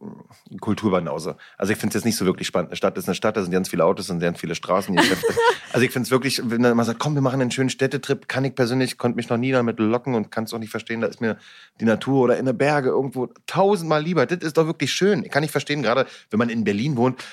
Kulturbanause. 0.61 1.37
Also 1.59 1.72
ich 1.72 1.78
finde 1.78 1.90
es 1.90 1.94
jetzt 1.94 2.04
nicht 2.04 2.16
so 2.16 2.24
wirklich 2.24 2.46
spannend. 2.46 2.70
Eine 2.70 2.76
Stadt 2.76 2.96
ist 2.96 3.09
eine 3.09 3.14
Stadt, 3.14 3.36
da 3.36 3.42
sind 3.42 3.53
ganz 3.53 3.68
viele 3.68 3.84
Autos 3.84 4.09
und 4.11 4.20
ganz 4.20 4.40
viele 4.40 4.55
Straßen. 4.55 4.99
Also 5.72 5.84
ich 5.84 5.90
finde 5.90 6.07
es 6.07 6.12
wirklich, 6.12 6.40
wenn 6.45 6.62
man 6.62 6.86
sagt, 6.86 7.01
komm, 7.01 7.16
wir 7.16 7.20
machen 7.20 7.40
einen 7.40 7.51
schönen 7.51 7.68
Städtetrip, 7.68 8.28
kann 8.28 8.45
ich 8.45 8.55
persönlich, 8.55 8.97
konnte 8.97 9.16
mich 9.16 9.28
noch 9.28 9.38
nie 9.38 9.51
damit 9.51 9.80
locken 9.80 10.14
und 10.14 10.30
kann 10.30 10.45
es 10.45 10.55
auch 10.55 10.61
nicht 10.61 10.70
verstehen, 10.70 11.01
da 11.01 11.09
ist 11.09 11.20
mir 11.20 11.36
die 11.80 11.84
Natur 11.84 12.22
oder 12.22 12.38
in 12.38 12.47
den 12.47 12.57
Berge 12.57 12.90
irgendwo 12.90 13.26
tausendmal 13.49 14.01
lieber. 14.01 14.24
Das 14.24 14.38
ist 14.38 14.57
doch 14.57 14.66
wirklich 14.66 14.92
schön. 14.92 15.24
Ich 15.24 15.32
kann 15.32 15.40
nicht 15.40 15.51
verstehen, 15.51 15.82
gerade 15.82 16.07
wenn 16.30 16.38
man 16.38 16.49
in 16.49 16.62
Berlin 16.62 16.97
wohnt, 16.97 17.24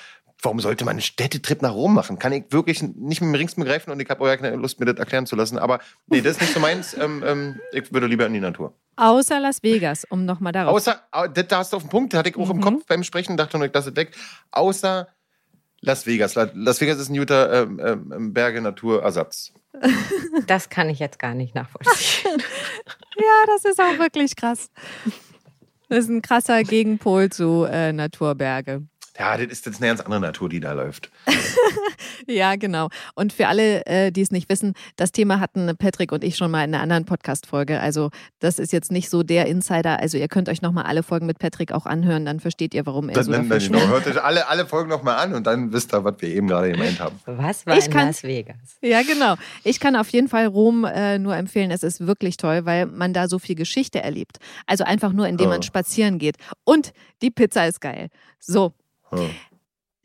Warum 0.43 0.59
sollte 0.59 0.85
man 0.85 0.91
einen 0.93 1.01
Städtetrip 1.01 1.61
nach 1.61 1.73
Rom 1.73 1.93
machen? 1.93 2.17
Kann 2.17 2.33
ich 2.33 2.45
wirklich 2.49 2.81
nicht 2.81 3.21
mit 3.21 3.29
dem 3.29 3.35
Rings 3.35 3.55
begreifen 3.55 3.91
und 3.91 3.99
ich 3.99 4.09
habe 4.09 4.23
auch 4.23 4.37
keine 4.37 4.55
Lust, 4.55 4.79
mir 4.79 4.87
das 4.87 4.97
erklären 4.97 5.25
zu 5.27 5.35
lassen. 5.35 5.59
Aber 5.59 5.79
nee, 6.07 6.21
das 6.21 6.33
ist 6.37 6.41
nicht 6.41 6.53
so 6.53 6.59
meins. 6.59 6.93
Ähm, 7.01 7.23
ähm, 7.25 7.59
ich 7.71 7.93
würde 7.93 8.07
lieber 8.07 8.25
in 8.25 8.33
die 8.33 8.39
Natur. 8.39 8.73
Außer 8.95 9.39
Las 9.39 9.61
Vegas, 9.63 10.05
um 10.09 10.25
nochmal 10.25 10.51
darauf. 10.51 10.75
Außer, 10.75 11.01
au- 11.11 11.27
das 11.27 11.47
da 11.47 11.57
hast 11.59 11.73
du 11.73 11.77
auf 11.77 11.83
den 11.83 11.89
Punkt, 11.89 12.13
das 12.13 12.19
hatte 12.19 12.29
ich 12.29 12.37
auch 12.37 12.49
im 12.49 12.57
Mhm. 12.57 12.61
Kopf 12.61 12.85
beim 12.87 13.03
Sprechen, 13.03 13.37
dachte 13.37 13.57
nur, 13.57 13.67
ich 13.67 13.73
lasse 13.73 13.89
es 13.91 13.95
weg. 13.95 14.15
Außer 14.51 15.07
Las 15.83 16.05
Vegas. 16.05 16.35
Las 16.35 16.79
Vegas 16.81 16.99
ist 16.99 17.09
ein 17.09 17.17
guter 17.17 17.63
ähm, 17.63 17.79
ähm, 18.13 18.33
Berge-Natur-Ersatz. 18.33 19.53
Das 20.47 20.69
kann 20.69 20.89
ich 20.89 20.99
jetzt 20.99 21.19
gar 21.19 21.33
nicht 21.33 21.55
nachvollziehen. 21.55 22.31
ja, 23.17 23.45
das 23.47 23.65
ist 23.65 23.79
auch 23.79 23.99
wirklich 23.99 24.35
krass. 24.35 24.69
Das 25.89 25.99
ist 26.05 26.09
ein 26.09 26.21
krasser 26.21 26.63
Gegenpol 26.63 27.29
zu 27.29 27.65
äh, 27.69 27.91
Naturberge. 27.93 28.83
Ja, 29.19 29.37
das 29.37 29.47
ist 29.47 29.65
jetzt 29.65 29.81
eine 29.81 29.87
ganz 29.87 30.01
andere 30.01 30.21
Natur, 30.21 30.49
die 30.49 30.59
da 30.59 30.71
läuft. 30.71 31.11
ja, 32.27 32.55
genau. 32.55 32.89
Und 33.13 33.33
für 33.33 33.47
alle, 33.47 33.85
äh, 33.85 34.11
die 34.11 34.21
es 34.21 34.31
nicht 34.31 34.49
wissen, 34.49 34.73
das 34.95 35.11
Thema 35.11 35.39
hatten 35.39 35.75
Patrick 35.77 36.11
und 36.11 36.23
ich 36.23 36.37
schon 36.37 36.49
mal 36.49 36.63
in 36.63 36.73
einer 36.73 36.81
anderen 36.81 37.05
Podcast-Folge. 37.05 37.79
Also, 37.79 38.09
das 38.39 38.57
ist 38.57 38.71
jetzt 38.71 38.91
nicht 38.91 39.09
so 39.09 39.23
der 39.23 39.47
Insider. 39.47 39.99
Also, 39.99 40.17
ihr 40.17 40.27
könnt 40.27 40.47
euch 40.49 40.61
nochmal 40.61 40.85
alle 40.85 41.03
Folgen 41.03 41.25
mit 41.25 41.39
Patrick 41.39 41.71
auch 41.73 41.85
anhören, 41.85 42.25
dann 42.25 42.39
versteht 42.39 42.73
ihr, 42.73 42.85
warum 42.85 43.09
er 43.09 43.15
das, 43.15 43.25
so 43.25 43.31
dann, 43.31 43.49
dafür 43.49 43.67
genau. 43.67 43.87
Hört 43.87 44.07
euch 44.07 44.23
alle, 44.23 44.47
alle 44.47 44.65
Folgen 44.65 44.89
nochmal 44.89 45.17
an 45.17 45.33
und 45.33 45.45
dann 45.45 45.73
wisst 45.73 45.93
ihr, 45.93 46.03
was 46.03 46.15
wir 46.19 46.29
eben 46.29 46.47
gerade 46.47 46.71
gemeint 46.71 46.99
haben. 46.99 47.19
Was 47.25 47.65
war 47.65 47.77
ich 47.77 47.87
in 47.87 47.91
kann, 47.91 48.07
Las 48.07 48.23
Vegas? 48.23 48.77
Ja, 48.81 49.01
genau. 49.01 49.35
Ich 49.63 49.79
kann 49.79 49.95
auf 49.95 50.09
jeden 50.09 50.29
Fall 50.29 50.45
Rom 50.45 50.85
äh, 50.85 51.19
nur 51.19 51.35
empfehlen. 51.35 51.71
Es 51.71 51.83
ist 51.83 52.07
wirklich 52.07 52.37
toll, 52.37 52.65
weil 52.65 52.85
man 52.85 53.13
da 53.13 53.27
so 53.27 53.39
viel 53.39 53.55
Geschichte 53.55 54.01
erlebt. 54.01 54.37
Also 54.67 54.83
einfach 54.83 55.11
nur, 55.11 55.27
indem 55.27 55.47
oh. 55.47 55.49
man 55.51 55.63
spazieren 55.63 56.17
geht. 56.17 56.37
Und 56.63 56.93
die 57.21 57.31
Pizza 57.31 57.67
ist 57.67 57.81
geil. 57.81 58.09
So, 58.39 58.73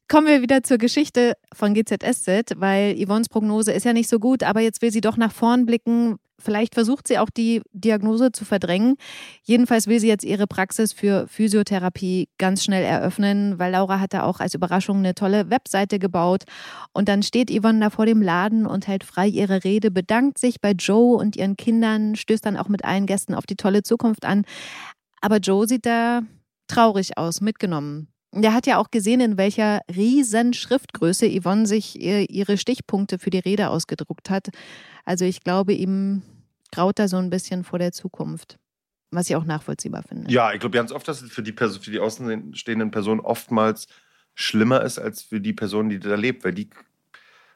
Kommen 0.09 0.29
wir 0.29 0.41
wieder 0.41 0.63
zur 0.63 0.79
Geschichte 0.79 1.33
von 1.53 1.75
GZSZ, 1.75 2.53
weil 2.57 2.95
Yvonnes 2.95 3.29
Prognose 3.29 3.73
ist 3.73 3.85
ja 3.85 3.93
nicht 3.93 4.09
so 4.09 4.21
gut, 4.21 4.45
aber 4.45 4.61
jetzt 4.61 4.81
will 4.81 4.93
sie 4.93 5.01
doch 5.01 5.17
nach 5.17 5.33
vorn 5.33 5.67
blicken. 5.67 6.17
Vielleicht 6.39 6.75
versucht 6.75 7.09
sie 7.09 7.19
auch 7.19 7.29
die 7.29 7.61
Diagnose 7.73 8.31
zu 8.31 8.45
verdrängen. 8.45 8.97
Jedenfalls 9.43 9.89
will 9.89 9.99
sie 9.99 10.07
jetzt 10.07 10.25
ihre 10.25 10.47
Praxis 10.47 10.93
für 10.93 11.27
Physiotherapie 11.27 12.29
ganz 12.39 12.63
schnell 12.63 12.85
eröffnen, 12.85 13.59
weil 13.59 13.73
Laura 13.73 13.99
hat 13.99 14.13
da 14.13 14.23
auch 14.23 14.39
als 14.39 14.55
Überraschung 14.55 14.99
eine 14.99 15.17
tolle 15.17 15.51
Webseite 15.51 15.99
gebaut. 15.99 16.45
Und 16.93 17.09
dann 17.09 17.25
steht 17.25 17.51
Yvonne 17.51 17.81
da 17.81 17.91
vor 17.91 18.07
dem 18.07 18.23
Laden 18.23 18.65
und 18.65 18.87
hält 18.87 19.03
frei 19.03 19.27
ihre 19.27 19.65
Rede, 19.65 19.91
bedankt 19.91 20.39
sich 20.39 20.61
bei 20.61 20.71
Joe 20.71 21.17
und 21.17 21.35
ihren 21.35 21.57
Kindern, 21.57 22.15
stößt 22.15 22.47
dann 22.47 22.57
auch 22.57 22.69
mit 22.69 22.85
allen 22.85 23.07
Gästen 23.07 23.35
auf 23.35 23.47
die 23.47 23.57
tolle 23.57 23.83
Zukunft 23.83 24.25
an. 24.25 24.45
Aber 25.21 25.39
Joe 25.39 25.67
sieht 25.67 25.85
da 25.85 26.21
traurig 26.69 27.19
aus, 27.19 27.41
mitgenommen. 27.41 28.07
Der 28.43 28.53
hat 28.53 28.67
ja 28.67 28.77
auch 28.77 28.91
gesehen, 28.91 29.21
in 29.21 29.39
welcher 29.39 29.81
riesen 29.95 30.53
Schriftgröße 30.53 31.27
Yvonne 31.29 31.67
sich 31.67 32.01
ihre 32.01 32.59
Stichpunkte 32.59 33.19
für 33.19 33.31
die 33.31 33.39
Rede 33.39 33.71
ausgedruckt 33.71 34.29
hat. 34.29 34.49
Also 35.05 35.25
ich 35.25 35.43
glaube, 35.43 35.73
ihm 35.73 36.23
graut 36.71 36.99
da 36.99 37.09
so 37.09 37.17
ein 37.17 37.31
bisschen 37.31 37.65
vor 37.65 37.79
der 37.79 37.93
Zukunft. 37.93 38.59
Was 39.11 39.31
ich 39.31 39.37
auch 39.37 39.45
nachvollziehbar 39.45 40.03
finde. 40.03 40.31
Ja, 40.31 40.53
ich 40.53 40.61
glaube 40.61 40.77
ganz 40.77 40.93
oft, 40.93 41.07
dass 41.09 41.23
es 41.23 41.31
für 41.31 41.43
die, 41.43 41.53
Person, 41.53 41.81
für 41.81 41.91
die 41.91 42.01
außenstehenden 42.01 42.91
Personen 42.91 43.21
oftmals 43.21 43.87
schlimmer 44.35 44.83
ist 44.83 44.99
als 44.99 45.23
für 45.23 45.41
die 45.41 45.53
Person, 45.53 45.89
die 45.89 45.99
da 45.99 46.17
lebt, 46.17 46.45
weil 46.45 46.53
die 46.53 46.69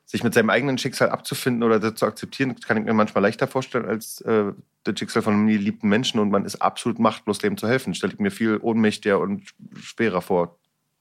sich 0.06 0.24
mit 0.24 0.32
seinem 0.32 0.50
eigenen 0.50 0.78
Schicksal 0.78 1.10
abzufinden 1.10 1.62
oder 1.62 1.94
zu 1.94 2.06
akzeptieren, 2.06 2.56
kann 2.56 2.76
ich 2.76 2.84
mir 2.84 2.94
manchmal 2.94 3.22
leichter 3.22 3.46
vorstellen 3.46 3.84
als 3.84 4.20
äh, 4.22 4.52
das 4.84 4.98
Schicksal 4.98 5.22
von 5.22 5.34
einem 5.34 5.46
geliebten 5.46 5.88
Menschen 5.88 6.18
und 6.18 6.30
man 6.30 6.44
ist 6.44 6.56
absolut 6.62 6.98
machtlos, 6.98 7.38
dem 7.38 7.56
zu 7.56 7.68
helfen. 7.68 7.94
Stelle 7.94 8.14
ich 8.14 8.18
mir 8.18 8.30
viel 8.30 8.56
ohnmächtiger 8.56 9.20
und 9.20 9.44
schwerer 9.76 10.22
vor, 10.22 10.58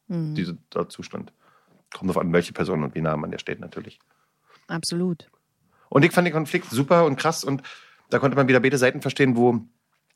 mhm. 0.10 0.36
dieser 0.36 0.56
Zustand. 0.90 1.32
Kommt 1.94 2.10
darauf 2.10 2.22
an, 2.22 2.34
welche 2.34 2.54
Person 2.54 2.84
und 2.84 2.94
wie 2.96 3.02
nah 3.02 3.18
man 3.18 3.32
der 3.32 3.40
steht, 3.40 3.60
natürlich. 3.60 4.00
Absolut. 4.68 5.30
Und 5.90 6.06
ich 6.06 6.12
fand 6.12 6.28
den 6.28 6.34
Konflikt 6.34 6.70
super 6.70 7.06
und 7.06 7.16
krass 7.16 7.44
und 7.44 7.64
da 8.10 8.20
konnte 8.20 8.36
man 8.36 8.48
wieder 8.48 8.60
beide 8.60 8.78
Seiten 8.78 9.02
verstehen, 9.02 9.36
wo, 9.36 9.62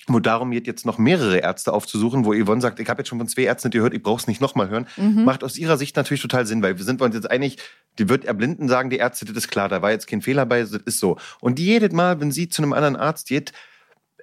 wo 0.07 0.19
darum 0.19 0.51
geht, 0.51 0.67
jetzt 0.67 0.85
noch 0.85 0.97
mehrere 0.97 1.37
Ärzte 1.37 1.73
aufzusuchen, 1.73 2.25
wo 2.25 2.33
Yvonne 2.33 2.61
sagt, 2.61 2.79
ich 2.79 2.89
habe 2.89 3.01
jetzt 3.01 3.09
schon 3.09 3.17
von 3.17 3.27
zwei 3.27 3.43
Ärzten 3.43 3.71
gehört, 3.71 3.93
ich 3.93 4.03
brauche 4.03 4.19
es 4.19 4.27
nicht 4.27 4.41
nochmal 4.41 4.69
hören. 4.69 4.87
Mhm. 4.97 5.23
Macht 5.23 5.43
aus 5.43 5.57
ihrer 5.57 5.77
Sicht 5.77 5.95
natürlich 5.95 6.21
total 6.21 6.45
Sinn, 6.45 6.61
weil 6.61 6.77
wir 6.77 6.85
sind 6.85 7.01
uns 7.01 7.15
jetzt 7.15 7.29
einig, 7.29 7.57
die 7.97 8.09
wird 8.09 8.25
erblinden 8.25 8.67
sagen, 8.67 8.89
die 8.89 8.97
Ärzte, 8.97 9.25
das 9.25 9.35
ist 9.35 9.47
klar, 9.49 9.69
da 9.69 9.81
war 9.81 9.91
jetzt 9.91 10.07
kein 10.07 10.21
Fehler 10.21 10.45
bei, 10.45 10.61
das 10.61 10.71
ist 10.73 10.99
so. 10.99 11.17
Und 11.39 11.59
jedes 11.59 11.91
Mal, 11.91 12.19
wenn 12.19 12.31
sie 12.31 12.49
zu 12.49 12.61
einem 12.61 12.73
anderen 12.73 12.95
Arzt 12.95 13.27
geht, 13.27 13.51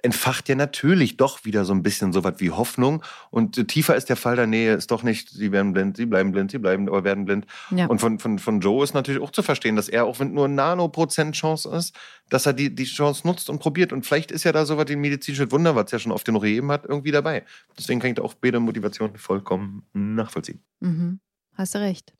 entfacht 0.03 0.49
ja 0.49 0.55
natürlich 0.55 1.17
doch 1.17 1.45
wieder 1.45 1.65
so 1.65 1.73
ein 1.73 1.83
bisschen 1.83 2.13
so 2.13 2.23
was 2.23 2.39
wie 2.39 2.51
Hoffnung. 2.51 3.03
Und 3.29 3.57
äh, 3.57 3.65
tiefer 3.65 3.95
ist 3.95 4.09
der 4.09 4.15
Fall 4.15 4.35
der 4.35 4.47
Nähe, 4.47 4.73
ist 4.73 4.91
doch 4.91 5.03
nicht, 5.03 5.29
sie 5.29 5.51
werden 5.51 5.73
blind, 5.73 5.97
sie 5.97 6.05
bleiben 6.05 6.31
blind, 6.31 6.51
sie 6.51 6.57
bleiben 6.57 6.89
oder 6.89 7.03
werden 7.03 7.25
blind. 7.25 7.45
Ja. 7.69 7.87
Und 7.87 7.99
von, 7.99 8.19
von, 8.19 8.39
von 8.39 8.59
Joe 8.61 8.83
ist 8.83 8.93
natürlich 8.93 9.21
auch 9.21 9.31
zu 9.31 9.43
verstehen, 9.43 9.75
dass 9.75 9.89
er, 9.89 10.05
auch 10.05 10.19
wenn 10.19 10.33
nur 10.33 10.47
Nanoprozent 10.47 11.35
Chance 11.35 11.69
ist, 11.69 11.95
dass 12.29 12.45
er 12.45 12.53
die, 12.53 12.73
die 12.73 12.85
Chance 12.85 13.25
nutzt 13.25 13.49
und 13.49 13.59
probiert. 13.59 13.93
Und 13.93 14.05
vielleicht 14.05 14.31
ist 14.31 14.43
ja 14.43 14.51
da 14.51 14.65
so 14.65 14.77
was 14.77 14.87
wie 14.87 14.93
ein 14.93 15.01
medizinisches 15.01 15.51
Wunder, 15.51 15.75
was 15.75 15.85
es 15.85 15.91
ja 15.91 15.99
schon 15.99 16.11
oft 16.11 16.25
genug 16.25 16.43
gegeben 16.43 16.71
hat, 16.71 16.85
irgendwie 16.85 17.11
dabei. 17.11 17.43
Deswegen 17.77 17.99
kann 17.99 18.11
ich 18.11 18.15
da 18.15 18.23
auch 18.23 18.33
beide 18.33 18.59
Motivationen 18.59 19.17
vollkommen 19.17 19.83
nachvollziehen. 19.93 20.61
Mhm. 20.79 21.19
Hast 21.55 21.75
du 21.75 21.79
recht. 21.79 22.13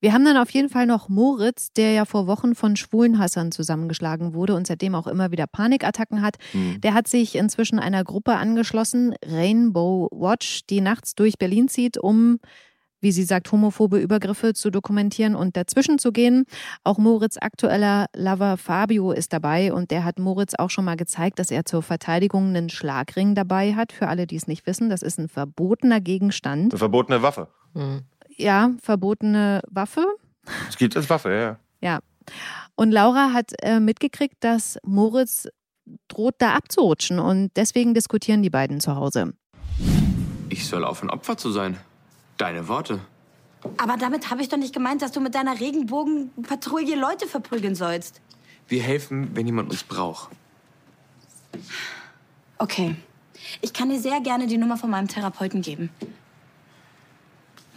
Wir 0.00 0.12
haben 0.12 0.24
dann 0.24 0.36
auf 0.36 0.50
jeden 0.50 0.68
Fall 0.68 0.86
noch 0.86 1.08
Moritz, 1.08 1.72
der 1.72 1.92
ja 1.92 2.04
vor 2.04 2.28
Wochen 2.28 2.54
von 2.54 2.76
Schwulenhassern 2.76 3.50
zusammengeschlagen 3.50 4.32
wurde 4.32 4.54
und 4.54 4.66
seitdem 4.66 4.94
auch 4.94 5.08
immer 5.08 5.32
wieder 5.32 5.46
Panikattacken 5.46 6.22
hat. 6.22 6.36
Mhm. 6.52 6.80
Der 6.80 6.94
hat 6.94 7.08
sich 7.08 7.34
inzwischen 7.34 7.80
einer 7.80 8.04
Gruppe 8.04 8.36
angeschlossen, 8.36 9.14
Rainbow 9.24 10.08
Watch, 10.12 10.66
die 10.70 10.80
nachts 10.80 11.16
durch 11.16 11.38
Berlin 11.38 11.68
zieht, 11.68 11.98
um 11.98 12.38
wie 13.00 13.12
sie 13.12 13.22
sagt, 13.22 13.52
homophobe 13.52 13.98
Übergriffe 13.98 14.54
zu 14.54 14.70
dokumentieren 14.70 15.36
und 15.36 15.56
dazwischen 15.56 16.00
zu 16.00 16.10
gehen. 16.10 16.46
Auch 16.82 16.98
Moritz 16.98 17.36
aktueller 17.40 18.06
Lover 18.12 18.56
Fabio 18.56 19.12
ist 19.12 19.32
dabei 19.32 19.72
und 19.72 19.92
der 19.92 20.04
hat 20.04 20.18
Moritz 20.18 20.54
auch 20.58 20.70
schon 20.70 20.84
mal 20.84 20.96
gezeigt, 20.96 21.38
dass 21.38 21.52
er 21.52 21.64
zur 21.64 21.82
Verteidigung 21.82 22.48
einen 22.48 22.70
Schlagring 22.70 23.36
dabei 23.36 23.74
hat. 23.74 23.92
Für 23.92 24.08
alle, 24.08 24.26
die 24.26 24.34
es 24.34 24.48
nicht 24.48 24.66
wissen, 24.66 24.90
das 24.90 25.02
ist 25.02 25.18
ein 25.18 25.28
verbotener 25.28 26.00
Gegenstand. 26.00 26.72
Eine 26.72 26.78
verbotene 26.78 27.22
Waffe. 27.22 27.46
Mhm 27.74 28.02
ja, 28.38 28.70
verbotene 28.82 29.60
Waffe. 29.68 30.06
Es 30.68 30.76
gibt 30.76 30.96
als 30.96 31.10
Waffe, 31.10 31.30
ja. 31.30 31.58
Ja. 31.80 32.00
Und 32.74 32.92
Laura 32.92 33.32
hat 33.32 33.52
äh, 33.62 33.80
mitgekriegt, 33.80 34.36
dass 34.40 34.78
Moritz 34.84 35.48
droht, 36.08 36.34
da 36.38 36.54
abzurutschen. 36.54 37.18
Und 37.18 37.50
deswegen 37.56 37.94
diskutieren 37.94 38.42
die 38.42 38.50
beiden 38.50 38.80
zu 38.80 38.94
Hause. 38.94 39.34
Ich 40.48 40.66
soll 40.66 40.84
aufhören, 40.84 41.10
Opfer 41.10 41.36
zu 41.36 41.50
sein. 41.50 41.78
Deine 42.36 42.68
Worte. 42.68 43.00
Aber 43.76 43.96
damit 43.96 44.30
habe 44.30 44.40
ich 44.42 44.48
doch 44.48 44.56
nicht 44.56 44.72
gemeint, 44.72 45.02
dass 45.02 45.12
du 45.12 45.20
mit 45.20 45.34
deiner 45.34 45.58
Regenbogenpatrouille 45.58 46.96
Leute 46.96 47.26
verprügeln 47.26 47.74
sollst. 47.74 48.20
Wir 48.68 48.82
helfen, 48.82 49.30
wenn 49.34 49.46
jemand 49.46 49.70
uns 49.70 49.82
braucht. 49.82 50.30
Okay. 52.58 52.96
Ich 53.60 53.72
kann 53.72 53.88
dir 53.88 53.98
sehr 53.98 54.20
gerne 54.20 54.46
die 54.46 54.58
Nummer 54.58 54.76
von 54.76 54.90
meinem 54.90 55.08
Therapeuten 55.08 55.62
geben. 55.62 55.90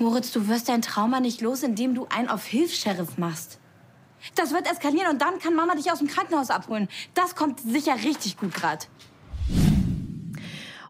Moritz, 0.02 0.32
du 0.32 0.48
wirst 0.48 0.68
dein 0.68 0.82
Trauma 0.82 1.20
nicht 1.20 1.42
los, 1.42 1.62
indem 1.62 1.94
du 1.94 2.08
einen 2.08 2.28
auf 2.28 2.44
Hilfs-Sheriff 2.44 3.20
machst. 3.20 3.60
Das 4.34 4.52
wird 4.52 4.66
eskalieren 4.66 5.12
und 5.12 5.22
dann 5.22 5.38
kann 5.38 5.54
Mama 5.54 5.76
dich 5.76 5.92
aus 5.92 6.00
dem 6.00 6.08
Krankenhaus 6.08 6.50
abholen. 6.50 6.90
Das 7.14 7.36
kommt 7.36 7.60
sicher 7.60 7.96
richtig 8.04 8.38
gut 8.38 8.52
gerade. 8.52 8.86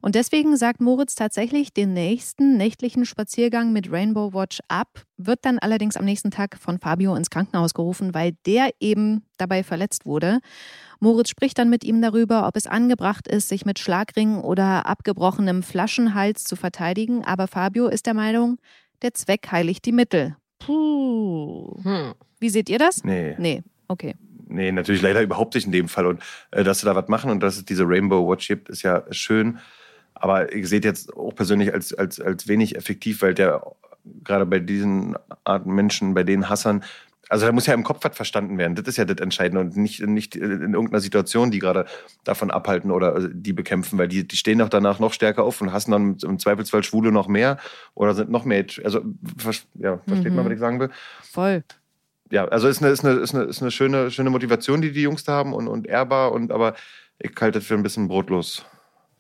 Und 0.02 0.16
deswegen 0.16 0.56
sagt 0.56 0.80
Moritz 0.80 1.16
tatsächlich 1.16 1.74
den 1.74 1.94
nächsten 1.94 2.56
nächtlichen 2.56 3.06
Spaziergang 3.06 3.74
mit 3.74 3.92
Rainbow 3.92 4.34
Watch 4.34 4.60
ab, 4.70 5.04
wird 5.18 5.40
dann 5.44 5.60
allerdings 5.60 5.98
am 5.98 6.06
nächsten 6.06 6.32
Tag 6.32 6.58
von 6.58 6.80
Fabio 6.80 7.14
ins 7.16 7.30
Krankenhaus 7.30 7.74
gerufen, 7.74 8.14
weil 8.14 8.38
der 8.46 8.70
eben 8.80 9.26
dabei 9.38 9.64
verletzt 9.64 10.06
wurde. 10.06 10.40
Moritz 11.02 11.30
spricht 11.30 11.58
dann 11.58 11.70
mit 11.70 11.84
ihm 11.84 12.02
darüber, 12.02 12.48
ob 12.48 12.56
es 12.56 12.66
angebracht 12.66 13.28
ist, 13.28 13.50
sich 13.50 13.66
mit 13.66 13.78
Schlagringen 13.78 14.40
oder 14.40 14.86
abgebrochenem 14.86 15.64
Flaschenhals 15.64 16.46
zu 16.46 16.56
verteidigen. 16.56 17.26
Aber 17.26 17.48
Fabio 17.48 17.88
ist 17.88 18.06
der 18.06 18.14
Meinung, 18.14 18.58
der 19.02 19.14
Zweck 19.14 19.52
heiligt 19.52 19.86
die 19.86 19.92
Mittel. 19.92 20.36
Puh. 20.60 21.78
Hm. 21.84 22.14
Wie 22.40 22.50
seht 22.50 22.70
ihr 22.70 22.80
das? 22.80 23.04
Nee. 23.04 23.36
Nee, 23.38 23.64
okay. 23.88 24.16
Nee, 24.48 24.72
natürlich 24.72 25.02
leider 25.02 25.22
überhaupt 25.22 25.56
nicht 25.56 25.66
in 25.66 25.72
dem 25.72 25.88
Fall. 25.88 26.06
Und 26.06 26.22
äh, 26.52 26.64
dass 26.64 26.80
sie 26.80 26.86
da 26.86 26.96
was 26.96 27.08
machen 27.08 27.32
und 27.32 27.42
dass 27.42 27.58
es 27.58 27.66
diese 27.66 27.88
Rainbow 27.88 28.28
Watch 28.28 28.48
gibt, 28.48 28.70
ist 28.70 28.84
ja 28.84 29.04
schön. 29.12 29.60
Aber 30.14 30.54
ich 30.54 30.68
sehe 30.68 30.82
jetzt 30.82 31.16
auch 31.16 31.34
persönlich 31.34 31.74
als, 31.74 31.94
als, 31.94 32.20
als 32.20 32.48
wenig 32.48 32.76
effektiv, 32.76 33.22
weil 33.22 33.34
der 33.34 33.64
gerade 34.24 34.46
bei 34.46 34.60
diesen 34.60 35.16
Arten 35.44 35.74
Menschen, 35.74 36.14
bei 36.14 36.24
den 36.24 36.50
Hassern, 36.50 36.84
also 37.32 37.46
da 37.46 37.54
muss 37.54 37.66
ja 37.66 37.74
im 37.74 37.84
Kopf 37.84 38.04
was 38.04 38.14
verstanden 38.14 38.58
werden. 38.58 38.76
Das 38.76 38.86
ist 38.88 38.98
ja 38.98 39.06
das 39.06 39.22
Entscheidende 39.22 39.62
und 39.62 39.78
nicht, 39.78 40.06
nicht 40.06 40.36
in 40.36 40.74
irgendeiner 40.74 41.00
Situation, 41.00 41.50
die 41.50 41.60
gerade 41.60 41.86
davon 42.26 42.52
abhalten 42.52 42.92
oder 42.92 43.30
die 43.30 43.54
bekämpfen, 43.54 43.98
weil 43.98 44.10
die, 44.10 44.28
die 44.28 44.36
stehen 44.36 44.60
doch 44.60 44.68
danach 44.68 45.00
noch 45.00 45.14
stärker 45.14 45.46
auf 45.46 45.62
und 45.62 45.72
hassen 45.72 45.92
dann 45.92 46.18
im 46.22 46.40
Zweifelsfall 46.40 46.84
Schwule 46.84 47.14
noch 47.14 47.30
mehr 47.30 47.58
oder 47.96 48.16
sind 48.16 48.30
noch 48.30 48.44
mehr. 48.44 48.66
Also, 48.84 49.00
ja, 49.76 50.00
versteht 50.06 50.32
mhm. 50.32 50.36
man, 50.36 50.46
was 50.46 50.52
ich 50.52 50.60
sagen 50.60 50.82
will? 50.82 50.90
Voll. 51.24 51.64
Ja, 52.32 52.50
also 52.50 52.68
ist 52.68 52.84
eine, 52.84 52.92
ist 52.92 53.06
eine, 53.06 53.16
ist 53.20 53.34
eine, 53.34 53.46
ist 53.46 53.62
eine 53.62 53.72
schöne, 53.72 54.12
schöne 54.12 54.30
Motivation, 54.30 54.82
die 54.82 54.92
die 54.92 55.04
Jungs 55.04 55.24
da 55.24 55.32
haben 55.32 55.54
und, 55.54 55.70
und 55.70 55.88
ehrbar, 55.88 56.34
und, 56.34 56.52
aber 56.52 56.76
ich 57.18 57.32
halte 57.40 57.60
das 57.60 57.68
für 57.68 57.76
ein 57.76 57.84
bisschen 57.84 58.10
brotlos. 58.10 58.66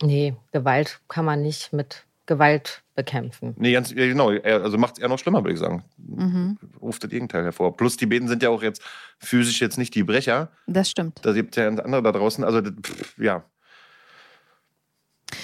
Nee, 0.01 0.35
Gewalt 0.51 0.99
kann 1.07 1.23
man 1.23 1.41
nicht 1.41 1.71
mit 1.71 2.05
Gewalt 2.25 2.83
bekämpfen. 2.95 3.55
Nee, 3.57 3.71
ganz, 3.73 3.91
ja, 3.91 4.07
genau. 4.07 4.29
Also 4.29 4.77
macht 4.77 4.97
es 4.97 4.99
eher 4.99 5.09
noch 5.09 5.19
schlimmer, 5.19 5.43
würde 5.43 5.53
ich 5.53 5.59
sagen. 5.59 5.83
Mhm. 5.97 6.57
Ruft 6.81 7.03
das 7.03 7.09
Gegenteil 7.09 7.43
hervor. 7.43 7.75
Plus 7.77 7.97
die 7.97 8.05
Beten 8.05 8.27
sind 8.27 8.43
ja 8.43 8.49
auch 8.49 8.63
jetzt 8.63 8.81
physisch 9.19 9.61
jetzt 9.61 9.77
nicht 9.77 9.95
die 9.95 10.03
Brecher. 10.03 10.51
Das 10.67 10.89
stimmt. 10.89 11.19
Da 11.23 11.33
gibt 11.33 11.55
es 11.55 11.61
ja 11.61 11.67
andere 11.67 12.03
da 12.03 12.11
draußen. 12.11 12.43
Also, 12.43 12.61
pff, 12.61 13.17
ja. 13.17 13.43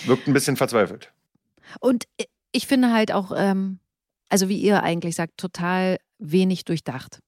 Wirkt 0.06 0.28
ein 0.28 0.34
bisschen 0.34 0.58
verzweifelt. 0.58 1.12
Und 1.80 2.06
ich 2.52 2.68
finde 2.68 2.92
halt 2.92 3.12
auch, 3.12 3.32
ähm, 3.36 3.80
also 4.30 4.50
wie 4.50 4.60
ihr 4.60 4.84
eigentlich 4.84 5.16
sagt, 5.16 5.38
total 5.38 5.98
wenig 6.20 6.66
durchdacht. 6.66 7.20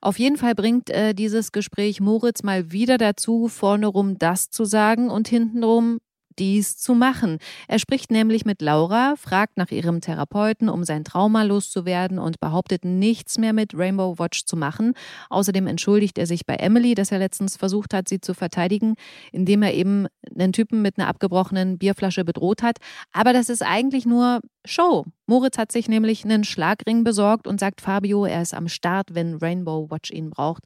Auf 0.00 0.18
jeden 0.18 0.36
Fall 0.36 0.54
bringt 0.54 0.90
äh, 0.90 1.14
dieses 1.14 1.52
Gespräch 1.52 2.00
Moritz 2.00 2.42
mal 2.42 2.70
wieder 2.72 2.98
dazu, 2.98 3.48
vorne 3.48 3.86
rum 3.86 4.18
das 4.18 4.50
zu 4.50 4.64
sagen 4.64 5.10
und 5.10 5.28
hintenrum 5.28 5.98
dies 6.38 6.76
zu 6.76 6.94
machen. 6.94 7.38
Er 7.68 7.78
spricht 7.78 8.10
nämlich 8.10 8.44
mit 8.44 8.62
Laura, 8.62 9.14
fragt 9.16 9.56
nach 9.56 9.70
ihrem 9.70 10.00
Therapeuten, 10.00 10.68
um 10.68 10.84
sein 10.84 11.04
Trauma 11.04 11.42
loszuwerden 11.42 12.18
und 12.18 12.40
behauptet 12.40 12.84
nichts 12.84 13.38
mehr 13.38 13.52
mit 13.52 13.74
Rainbow 13.74 14.18
Watch 14.18 14.44
zu 14.44 14.56
machen. 14.56 14.94
Außerdem 15.30 15.66
entschuldigt 15.66 16.18
er 16.18 16.26
sich 16.26 16.46
bei 16.46 16.54
Emily, 16.56 16.94
dass 16.94 17.12
er 17.12 17.18
letztens 17.18 17.56
versucht 17.56 17.94
hat, 17.94 18.08
sie 18.08 18.20
zu 18.20 18.34
verteidigen, 18.34 18.94
indem 19.32 19.62
er 19.62 19.74
eben 19.74 20.06
einen 20.38 20.52
Typen 20.52 20.82
mit 20.82 20.98
einer 20.98 21.08
abgebrochenen 21.08 21.78
Bierflasche 21.78 22.24
bedroht 22.24 22.62
hat. 22.62 22.78
Aber 23.12 23.32
das 23.32 23.48
ist 23.48 23.62
eigentlich 23.62 24.06
nur 24.06 24.40
Show. 24.64 25.04
Moritz 25.26 25.58
hat 25.58 25.72
sich 25.72 25.88
nämlich 25.88 26.24
einen 26.24 26.44
Schlagring 26.44 27.04
besorgt 27.04 27.46
und 27.46 27.60
sagt 27.60 27.80
Fabio, 27.80 28.24
er 28.24 28.42
ist 28.42 28.54
am 28.54 28.68
Start, 28.68 29.14
wenn 29.14 29.36
Rainbow 29.36 29.90
Watch 29.90 30.10
ihn 30.10 30.30
braucht. 30.30 30.64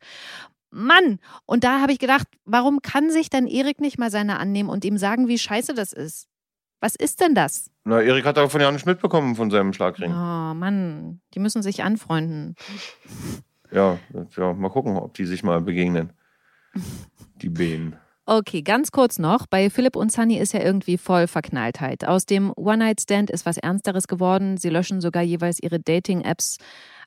Mann! 0.71 1.19
Und 1.47 1.65
da 1.65 1.81
habe 1.81 1.93
ich 1.93 1.99
gedacht, 1.99 2.29
warum 2.45 2.81
kann 2.83 3.11
sich 3.11 3.31
denn 3.31 3.47
Erik 3.47 3.81
nicht 3.81 3.99
mal 3.99 4.11
seine 4.11 4.39
annehmen 4.39 4.69
und 4.69 4.85
ihm 4.85 4.99
sagen, 4.99 5.29
wie 5.29 5.39
scheiße 5.39 5.75
das 5.75 5.93
ist? 5.93 6.29
Was 6.81 6.95
ist 6.95 7.21
denn 7.21 7.35
das? 7.35 7.71
Na, 7.85 8.01
Erik 8.01 8.25
hat 8.25 8.37
davon 8.37 8.61
ja 8.61 8.71
nicht 8.71 8.87
mitbekommen 8.87 9.35
von 9.35 9.51
seinem 9.51 9.73
Schlagring. 9.73 10.13
Oh 10.13 10.55
Mann, 10.55 11.21
die 11.35 11.41
müssen 11.41 11.63
sich 11.63 11.83
anfreunden. 11.83 12.55
Ja, 13.73 13.99
ja, 14.37 14.53
mal 14.55 14.71
gucken, 14.71 14.97
ob 14.97 15.15
die 15.15 15.27
sich 15.27 15.43
mal 15.43 15.61
begegnen. 15.61 16.13
Die 17.37 17.49
Behen. 17.49 17.97
Okay, 18.31 18.61
ganz 18.61 18.91
kurz 18.91 19.19
noch. 19.19 19.47
Bei 19.47 19.71
Philipp 19.71 19.97
und 19.97 20.13
Sunny 20.13 20.39
ist 20.39 20.53
ja 20.53 20.61
irgendwie 20.61 20.99
voll 20.99 21.27
Verknalltheit. 21.27 22.05
Aus 22.05 22.27
dem 22.27 22.53
One-Night-Stand 22.55 23.31
ist 23.31 23.47
was 23.47 23.57
Ernsteres 23.57 24.07
geworden. 24.07 24.59
Sie 24.59 24.69
löschen 24.69 25.01
sogar 25.01 25.23
jeweils 25.23 25.59
ihre 25.63 25.81
Dating-Apps 25.81 26.59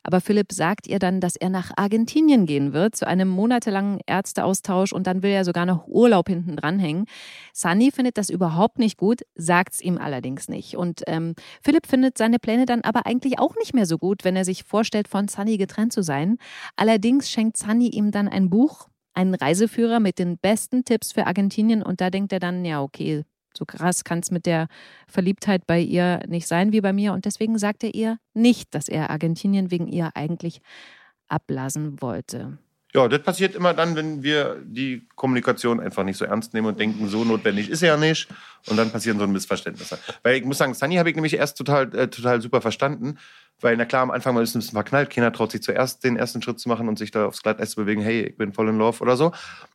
aber 0.03 0.21
Philipp 0.21 0.51
sagt 0.51 0.87
ihr 0.87 0.99
dann, 0.99 1.19
dass 1.19 1.35
er 1.35 1.49
nach 1.49 1.71
Argentinien 1.75 2.45
gehen 2.45 2.73
wird, 2.73 2.95
zu 2.95 3.07
einem 3.07 3.27
monatelangen 3.27 3.99
Ärzteaustausch 4.05 4.93
und 4.93 5.07
dann 5.07 5.23
will 5.23 5.31
er 5.31 5.45
sogar 5.45 5.65
noch 5.65 5.87
Urlaub 5.87 6.29
hinten 6.29 6.55
dranhängen. 6.55 7.05
Sunny 7.53 7.91
findet 7.91 8.17
das 8.17 8.29
überhaupt 8.29 8.79
nicht 8.79 8.97
gut, 8.97 9.21
sagt 9.35 9.73
es 9.73 9.81
ihm 9.81 9.97
allerdings 9.97 10.49
nicht. 10.49 10.75
Und 10.75 11.03
ähm, 11.07 11.35
Philipp 11.61 11.87
findet 11.87 12.17
seine 12.17 12.39
Pläne 12.39 12.65
dann 12.65 12.81
aber 12.81 13.05
eigentlich 13.05 13.39
auch 13.39 13.55
nicht 13.55 13.73
mehr 13.73 13.85
so 13.85 13.97
gut, 13.97 14.23
wenn 14.23 14.35
er 14.35 14.45
sich 14.45 14.63
vorstellt, 14.63 15.07
von 15.07 15.27
Sunny 15.27 15.57
getrennt 15.57 15.93
zu 15.93 16.01
sein. 16.01 16.37
Allerdings 16.75 17.29
schenkt 17.29 17.57
Sunny 17.57 17.89
ihm 17.89 18.11
dann 18.11 18.27
ein 18.27 18.49
Buch, 18.49 18.87
einen 19.13 19.35
Reiseführer 19.35 19.99
mit 19.99 20.19
den 20.19 20.37
besten 20.37 20.85
Tipps 20.85 21.11
für 21.11 21.27
Argentinien 21.27 21.83
und 21.83 22.01
da 22.01 22.09
denkt 22.09 22.33
er 22.33 22.39
dann, 22.39 22.63
ja, 22.65 22.81
okay, 22.81 23.23
so 23.57 23.65
krass 23.65 24.03
kann 24.03 24.19
es 24.19 24.31
mit 24.31 24.45
der 24.45 24.67
Verliebtheit 25.07 25.67
bei 25.67 25.79
ihr 25.79 26.21
nicht 26.27 26.47
sein 26.47 26.71
wie 26.71 26.81
bei 26.81 26.93
mir. 26.93 27.13
Und 27.13 27.25
deswegen 27.25 27.57
sagt 27.57 27.83
er 27.83 27.93
ihr 27.93 28.17
nicht, 28.33 28.73
dass 28.73 28.87
er 28.87 29.09
Argentinien 29.09 29.71
wegen 29.71 29.87
ihr 29.87 30.11
eigentlich 30.15 30.61
abblasen 31.27 32.01
wollte. 32.01 32.57
Ja, 32.93 33.07
das 33.07 33.21
passiert 33.21 33.55
immer 33.55 33.73
dann, 33.73 33.95
wenn 33.95 34.21
wir 34.21 34.61
die 34.65 35.07
Kommunikation 35.15 35.79
einfach 35.79 36.03
nicht 36.03 36.17
so 36.17 36.25
ernst 36.25 36.53
nehmen 36.53 36.67
und 36.67 36.79
denken, 36.79 37.07
so 37.07 37.23
notwendig 37.23 37.69
ist 37.69 37.81
er 37.81 37.93
ja 37.93 37.97
nicht. 37.97 38.27
Und 38.67 38.75
dann 38.75 38.91
passieren 38.91 39.17
so 39.17 39.27
Missverständnisse. 39.27 39.97
Weil 40.23 40.35
ich 40.35 40.43
muss 40.43 40.57
sagen, 40.57 40.73
Sunny 40.73 40.95
habe 40.97 41.09
ich 41.09 41.15
nämlich 41.15 41.35
erst 41.35 41.57
total, 41.57 41.83
äh, 41.95 42.09
total 42.09 42.41
super 42.41 42.59
verstanden. 42.59 43.17
Weil, 43.61 43.77
na 43.77 43.85
klar, 43.85 44.01
am 44.01 44.11
Anfang 44.11 44.35
ist 44.37 44.55
ein 44.55 44.59
bisschen 44.59 44.73
verknallt. 44.73 45.11
Keiner 45.11 45.31
traut 45.31 45.51
sich 45.51 45.61
zuerst 45.61 46.03
den 46.03 46.17
ersten 46.17 46.41
Schritt 46.41 46.59
zu 46.59 46.67
machen 46.67 46.87
und 46.87 46.97
sich 46.97 47.11
da 47.11 47.27
aufs 47.27 47.43
Glatteis 47.43 47.71
zu 47.71 47.75
bewegen. 47.77 48.01
Hey, 48.01 48.23
ich 48.23 48.37
bin 48.37 48.53
voll 48.53 48.67
in 48.69 48.77
Love 48.77 49.01
oder 49.01 49.15
so. 49.15 49.31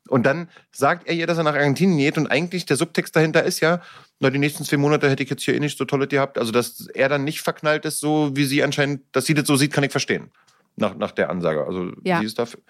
Und 0.09 0.27
dann 0.27 0.49
sagt 0.73 1.07
er 1.07 1.15
ihr, 1.15 1.29
dass 1.29 1.39
er 1.39 1.45
nach 1.45 1.55
Argentinien 1.55 1.99
geht. 1.99 2.19
Und 2.19 2.27
eigentlich 2.27 2.67
der 2.67 2.77
Subtext 2.77 3.15
dahinter 3.15 3.45
ist 3.45 3.61
ja, 3.61 3.81
na, 4.19 4.31
die 4.31 4.39
nächsten 4.39 4.65
zwei 4.65 4.77
Monate 4.77 5.09
hätte 5.09 5.23
ich 5.23 5.31
jetzt 5.31 5.45
hier 5.45 5.55
eh 5.55 5.61
nicht 5.61 5.79
so 5.79 5.85
tolle 5.85 6.09
gehabt. 6.09 6.37
Also, 6.37 6.51
dass 6.51 6.89
er 6.89 7.09
dann 7.09 7.23
nicht 7.23 7.43
verknallt 7.43 7.85
ist, 7.85 8.01
so 8.01 8.31
wie 8.35 8.45
sie 8.45 8.65
anscheinend, 8.65 9.03
dass 9.13 9.27
sie 9.27 9.35
das 9.35 9.47
so 9.47 9.55
sieht, 9.55 9.73
kann 9.73 9.85
ich 9.85 9.93
verstehen. 9.93 10.31
Nach, 10.75 10.97
nach 10.97 11.13
der 11.13 11.31
Ansage. 11.31 11.65
Also, 11.65 11.93
ja. 12.03 12.19
sie 12.19 12.27
ist 12.27 12.39
dafür. 12.39 12.61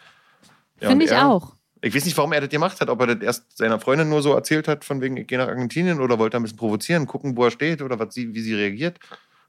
Ja, 0.81 0.91
Finde 0.91 1.07
ich 1.07 1.13
er, 1.13 1.29
auch. 1.29 1.55
Ich 1.81 1.95
weiß 1.95 2.05
nicht, 2.05 2.17
warum 2.19 2.33
er 2.35 2.43
das 2.43 2.51
gemacht 2.51 2.79
hat. 2.79 2.91
Ob 2.91 3.01
er 3.01 3.15
das 3.15 3.23
erst 3.23 3.57
seiner 3.57 3.81
Freundin 3.81 4.11
nur 4.11 4.21
so 4.21 4.35
erzählt 4.35 4.69
hat, 4.69 4.85
von 4.85 5.01
wegen, 5.01 5.17
ich 5.17 5.27
gehe 5.27 5.39
nach 5.39 5.49
Argentinien 5.49 6.01
oder 6.01 6.19
wollte 6.19 6.37
er 6.37 6.41
ein 6.41 6.43
bisschen 6.43 6.59
provozieren, 6.59 7.07
gucken, 7.07 7.37
wo 7.39 7.45
er 7.45 7.51
steht 7.51 7.81
oder 7.81 7.99
was 7.99 8.13
sie, 8.13 8.35
wie 8.35 8.41
sie 8.41 8.55
reagiert. 8.55 8.99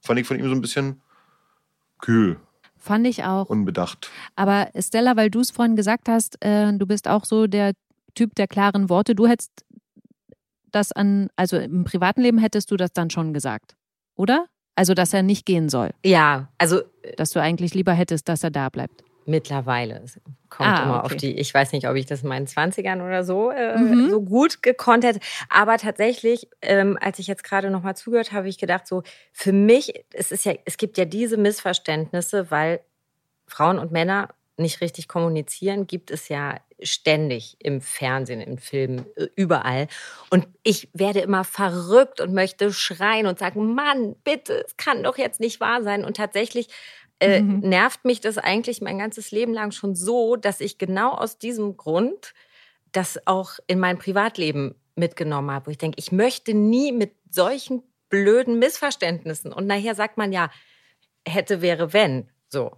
Fand 0.01 0.17
ich 0.19 0.27
von 0.27 0.39
ihm 0.39 0.47
so 0.47 0.51
ein 0.51 0.61
bisschen 0.61 1.01
kühl. 1.99 2.37
Fand 2.77 3.05
ich 3.07 3.23
auch. 3.23 3.49
Unbedacht. 3.49 4.09
Aber 4.35 4.69
Stella, 4.79 5.15
weil 5.17 5.29
du 5.29 5.39
es 5.39 5.51
vorhin 5.51 5.75
gesagt 5.75 6.07
hast, 6.07 6.43
äh, 6.43 6.71
du 6.73 6.85
bist 6.85 7.07
auch 7.07 7.25
so 7.25 7.47
der 7.47 7.73
Typ 8.15 8.35
der 8.35 8.47
klaren 8.47 8.89
Worte. 8.89 9.13
Du 9.13 9.27
hättest 9.27 9.51
das 10.71 10.91
an, 10.91 11.29
also 11.35 11.57
im 11.57 11.83
privaten 11.83 12.21
Leben 12.21 12.37
hättest 12.37 12.71
du 12.71 12.77
das 12.77 12.93
dann 12.93 13.09
schon 13.09 13.33
gesagt, 13.33 13.75
oder? 14.15 14.47
Also, 14.75 14.93
dass 14.93 15.11
er 15.11 15.23
nicht 15.23 15.45
gehen 15.45 15.69
soll. 15.69 15.89
Ja, 16.05 16.49
also. 16.59 16.81
Dass 17.17 17.31
du 17.31 17.41
eigentlich 17.41 17.73
lieber 17.73 17.93
hättest, 17.93 18.29
dass 18.29 18.43
er 18.43 18.51
da 18.51 18.69
bleibt. 18.69 19.03
Mittlerweile. 19.29 20.01
Es 20.05 20.19
kommt 20.49 20.69
Ah, 20.79 20.83
immer 20.83 20.97
okay. 21.03 21.05
auf 21.05 21.15
die, 21.17 21.37
ich 21.37 21.53
weiß 21.53 21.73
nicht, 21.73 21.87
ob 21.89 21.95
ich 21.97 22.05
das 22.05 22.23
in 22.23 22.29
meinen 22.29 22.47
20ern 22.47 23.05
oder 23.05 23.25
so, 23.25 23.51
äh, 23.51 23.77
Mhm. 23.77 24.09
so 24.09 24.21
gut 24.21 24.63
gekonnt 24.63 25.03
hätte. 25.03 25.19
Aber 25.49 25.77
tatsächlich, 25.77 26.47
ähm, 26.61 26.97
als 27.01 27.19
ich 27.19 27.27
jetzt 27.27 27.43
gerade 27.43 27.69
nochmal 27.69 27.97
zugehört 27.97 28.27
habe, 28.31 28.37
habe 28.37 28.49
ich 28.49 28.57
gedacht, 28.57 28.87
so, 28.87 29.03
für 29.33 29.51
mich, 29.51 30.05
es 30.13 30.31
ist 30.31 30.45
ja, 30.45 30.53
es 30.63 30.77
gibt 30.77 30.97
ja 30.97 31.03
diese 31.05 31.35
Missverständnisse, 31.37 32.49
weil 32.51 32.79
Frauen 33.47 33.79
und 33.79 33.91
Männer 33.91 34.29
nicht 34.57 34.81
richtig 34.81 35.07
kommunizieren, 35.07 35.87
gibt 35.87 36.11
es 36.11 36.29
ja 36.29 36.55
ständig 36.81 37.57
im 37.59 37.81
Fernsehen, 37.81 38.41
im 38.41 38.57
Film, 38.57 39.05
äh, 39.15 39.27
überall. 39.35 39.87
Und 40.29 40.47
ich 40.63 40.89
werde 40.93 41.19
immer 41.19 41.43
verrückt 41.43 42.21
und 42.21 42.33
möchte 42.33 42.71
schreien 42.73 43.27
und 43.27 43.39
sagen, 43.39 43.73
Mann, 43.75 44.15
bitte, 44.23 44.63
es 44.65 44.77
kann 44.77 45.03
doch 45.03 45.17
jetzt 45.17 45.39
nicht 45.39 45.59
wahr 45.59 45.83
sein. 45.83 46.05
Und 46.05 46.17
tatsächlich 46.17 46.67
äh, 47.19 47.41
Mhm. 47.41 47.59
nervt 47.59 48.05
mich 48.05 48.21
das 48.21 48.37
eigentlich 48.37 48.81
mein 48.81 48.99
ganzes 48.99 49.31
Leben 49.31 49.53
lang 49.53 49.71
schon 49.71 49.95
so, 49.95 50.35
dass 50.35 50.61
ich 50.61 50.77
genau 50.77 51.11
aus 51.11 51.37
diesem 51.37 51.77
Grund 51.77 52.33
das 52.91 53.19
auch 53.25 53.53
in 53.67 53.79
mein 53.79 53.97
Privatleben 53.97 54.75
mitgenommen 54.95 55.51
habe, 55.51 55.67
wo 55.67 55.71
ich 55.71 55.77
denke, 55.77 55.99
ich 55.99 56.11
möchte 56.11 56.53
nie 56.53 56.91
mit 56.91 57.13
solchen 57.29 57.83
blöden 58.09 58.57
Missverständnissen 58.59 59.51
und 59.51 59.67
nachher 59.67 59.95
sagt 59.95 60.17
man 60.17 60.31
ja, 60.31 60.49
hätte, 61.27 61.61
wäre, 61.61 61.93
wenn, 61.93 62.29
so. 62.49 62.71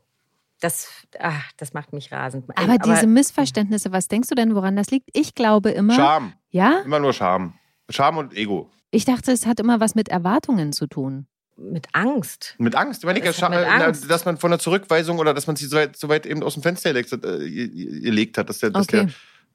Das, 0.61 0.89
ach, 1.19 1.51
das 1.55 1.73
macht 1.73 1.93
mich 1.93 2.11
rasend. 2.11 2.45
Aber, 2.57 2.77
diese 2.79 3.07
Missverständnisse, 3.07 3.93
was 3.93 4.09
denkst 4.09 4.27
du 4.27 4.35
denn, 4.35 4.55
woran 4.55 4.75
das 4.75 4.91
liegt? 4.91 5.09
Ich 5.13 5.33
glaube 5.33 5.69
immer. 5.71 5.93
Scham. 5.93 6.33
Ja? 6.49 6.79
Immer 6.83 6.99
nur 6.99 7.13
Scham. 7.13 7.53
Scham 7.89 8.17
und 8.17 8.35
Ego. 8.35 8.69
Ich 8.91 9.05
dachte, 9.05 9.31
es 9.31 9.45
hat 9.45 9.61
immer 9.61 9.79
was 9.79 9.95
mit 9.95 10.09
Erwartungen 10.09 10.73
zu 10.73 10.87
tun. 10.87 11.27
Mit 11.59 11.87
Angst. 11.93 12.55
Mit 12.57 12.75
Angst. 12.75 13.01
Ich 13.03 13.05
meine, 13.05 13.19
Das 13.21 13.37
Scha- 13.37 13.51
Angst. 13.51 14.09
dass 14.09 14.25
man 14.25 14.37
von 14.37 14.51
der 14.51 14.59
Zurückweisung 14.59 15.19
oder 15.19 15.33
dass 15.33 15.47
man 15.47 15.55
sie 15.55 15.65
so 15.65 15.77
weit, 15.77 15.95
so 15.97 16.09
weit 16.09 16.25
eben 16.25 16.41
aus 16.43 16.53
dem 16.53 16.63
Fenster 16.63 16.91
gelegt 16.91 17.11
hat, 17.11 17.23
äh, 17.25 17.37
gelegt 17.49 18.37
hat 18.37 18.49
dass, 18.49 18.59
der, 18.59 18.69
dass, 18.71 18.83
Okay. 18.87 19.07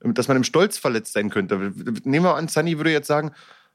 der, 0.03 0.13
dass 0.13 0.29
man 0.29 0.37
im 0.37 0.45
Stolz 0.45 0.79
verletzt 0.79 1.13
sein 1.13 1.31
könnte. 1.31 1.73
Nehmen 2.05 2.25
wir 2.25 2.37
an, 2.37 2.49
Sunny 2.49 2.77
würde 2.79 2.91
jetzt 2.93 3.07
sagen, 3.09 3.33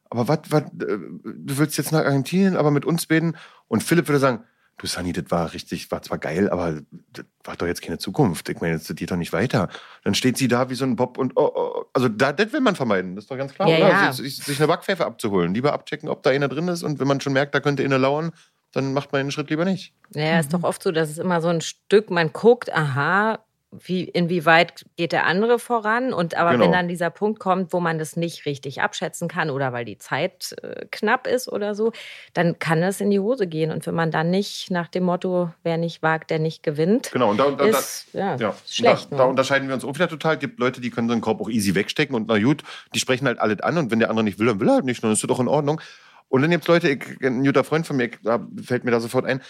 aber 0.09 0.27
was, 0.27 0.39
was, 0.49 0.63
äh, 0.63 0.67
du 0.77 1.57
willst 1.57 1.77
jetzt 1.77 1.91
nach 1.91 2.05
Argentinien, 2.05 2.55
aber 2.55 2.71
mit 2.71 2.85
uns 2.85 3.05
beten? 3.05 3.35
Und 3.67 3.83
Philipp 3.83 4.07
würde 4.07 4.19
sagen, 4.19 4.43
du 4.79 4.87
Sunny, 4.87 5.13
das 5.13 5.25
war 5.29 5.53
richtig, 5.53 5.91
war 5.91 6.01
zwar 6.01 6.17
geil, 6.17 6.49
aber 6.49 6.81
das 7.13 7.25
war 7.43 7.55
doch 7.55 7.67
jetzt 7.67 7.81
keine 7.81 7.97
Zukunft. 7.99 8.49
Ich 8.49 8.59
meine, 8.61 8.75
jetzt 8.75 8.93
geht 8.95 9.11
doch 9.11 9.15
nicht 9.15 9.33
weiter. 9.33 9.69
Dann 10.03 10.15
steht 10.15 10.37
sie 10.37 10.47
da 10.47 10.69
wie 10.69 10.75
so 10.75 10.85
ein 10.85 10.95
Bob 10.95 11.17
und, 11.17 11.33
oh, 11.35 11.51
oh, 11.53 11.85
also 11.93 12.09
da, 12.09 12.33
das 12.33 12.51
will 12.53 12.61
man 12.61 12.75
vermeiden, 12.75 13.15
das 13.15 13.25
ist 13.25 13.31
doch 13.31 13.37
ganz 13.37 13.53
klar, 13.53 13.67
Ja, 13.69 13.77
oder? 13.77 13.89
ja. 13.89 14.13
Sich, 14.13 14.37
sich 14.37 14.57
eine 14.59 14.67
Backpfeife 14.67 15.05
abzuholen. 15.05 15.53
Lieber 15.53 15.73
abchecken, 15.73 16.09
ob 16.09 16.23
da 16.23 16.31
einer 16.31 16.47
drin 16.47 16.67
ist 16.67 16.83
und 16.83 16.99
wenn 16.99 17.07
man 17.07 17.21
schon 17.21 17.33
merkt, 17.33 17.53
da 17.53 17.59
könnte 17.59 17.83
einer 17.83 17.97
lauern, 17.99 18.31
dann 18.71 18.93
macht 18.93 19.11
man 19.11 19.21
den 19.25 19.31
Schritt 19.31 19.49
lieber 19.49 19.65
nicht. 19.65 19.93
Ja, 20.13 20.39
ist 20.39 20.53
doch 20.53 20.63
oft 20.63 20.81
so, 20.83 20.91
dass 20.91 21.09
es 21.09 21.17
immer 21.17 21.41
so 21.41 21.47
ein 21.49 21.61
Stück, 21.61 22.09
man 22.11 22.31
guckt, 22.33 22.71
aha, 22.73 23.39
wie, 23.71 24.03
inwieweit 24.03 24.85
geht 24.97 25.11
der 25.11 25.25
andere 25.27 25.59
voran? 25.59 26.11
Und 26.11 26.35
aber 26.35 26.51
Genau. 26.51 26.63
wenn 26.65 26.71
dann 26.71 26.87
dieser 26.87 27.11
Punkt 27.11 27.39
kommt, 27.39 27.71
wo 27.71 27.79
man 27.79 27.99
das 27.99 28.15
nicht 28.15 28.45
richtig 28.45 28.81
abschätzen 28.81 29.27
kann 29.27 29.49
oder 29.51 29.73
weil 29.73 29.85
die 29.85 29.97
Zeit 29.99 30.55
äh, 30.63 30.85
knapp 30.89 31.27
ist 31.27 31.47
oder 31.47 31.75
so, 31.75 31.91
dann 32.33 32.57
kann 32.57 32.81
es 32.81 32.99
in 32.99 33.11
die 33.11 33.19
Hose 33.19 33.45
gehen. 33.45 33.71
Und 33.71 33.85
wenn 33.85 33.93
man 33.93 34.09
dann 34.09 34.31
nicht 34.31 34.71
nach 34.71 34.87
dem 34.87 35.03
Motto, 35.03 35.51
wer 35.63 35.77
nicht 35.77 36.01
wagt, 36.01 36.31
der 36.31 36.39
nicht 36.39 36.63
gewinnt, 36.63 37.11
Genau, 37.11 37.29
und 37.29 37.37
da, 37.39 37.51
da, 37.51 37.65
ist 37.65 38.07
ja, 38.13 38.35
Ja, 38.37 38.55
schlecht. 38.67 39.11
Da, 39.11 39.17
da 39.17 39.23
ne? 39.25 39.29
unterscheiden 39.29 39.67
wir 39.67 39.75
uns 39.75 39.85
auch 39.85 39.93
wieder 39.93 40.09
total. 40.09 40.35
Es 40.35 40.39
gibt 40.39 40.59
Leute, 40.59 40.81
die 40.81 40.89
können 40.89 41.07
so 41.07 41.13
einen 41.13 41.21
Korb 41.21 41.39
auch 41.39 41.49
easy 41.49 41.75
wegstecken 41.75 42.15
und 42.15 42.27
na 42.27 42.39
gut, 42.39 42.63
die 42.95 42.99
sprechen 42.99 43.27
halt 43.27 43.39
alles 43.39 43.59
an 43.61 43.77
und 43.77 43.91
wenn 43.91 43.99
der 43.99 44.09
andere 44.09 44.23
nicht 44.23 44.39
will, 44.39 44.47
dann 44.47 44.59
will 44.59 44.67
er 44.69 44.75
halt 44.75 44.85
nicht, 44.85 45.03
dann 45.03 45.11
ist 45.11 45.21
das 45.23 45.27
doch 45.27 45.39
in 45.39 45.47
Ordnung. 45.47 45.79
Und 46.27 46.41
dann 46.43 46.51
gibt 46.51 46.63
es 46.63 46.67
Leute, 46.67 46.89
ich, 46.89 47.03
ein 47.23 47.43
guter 47.43 47.63
Freund 47.63 47.85
von 47.87 47.97
mir, 47.97 48.09
da 48.23 48.39
fällt 48.63 48.83
mir 48.83 48.91
da 48.91 48.99
sofort 48.99 49.25
ein, 49.25 49.41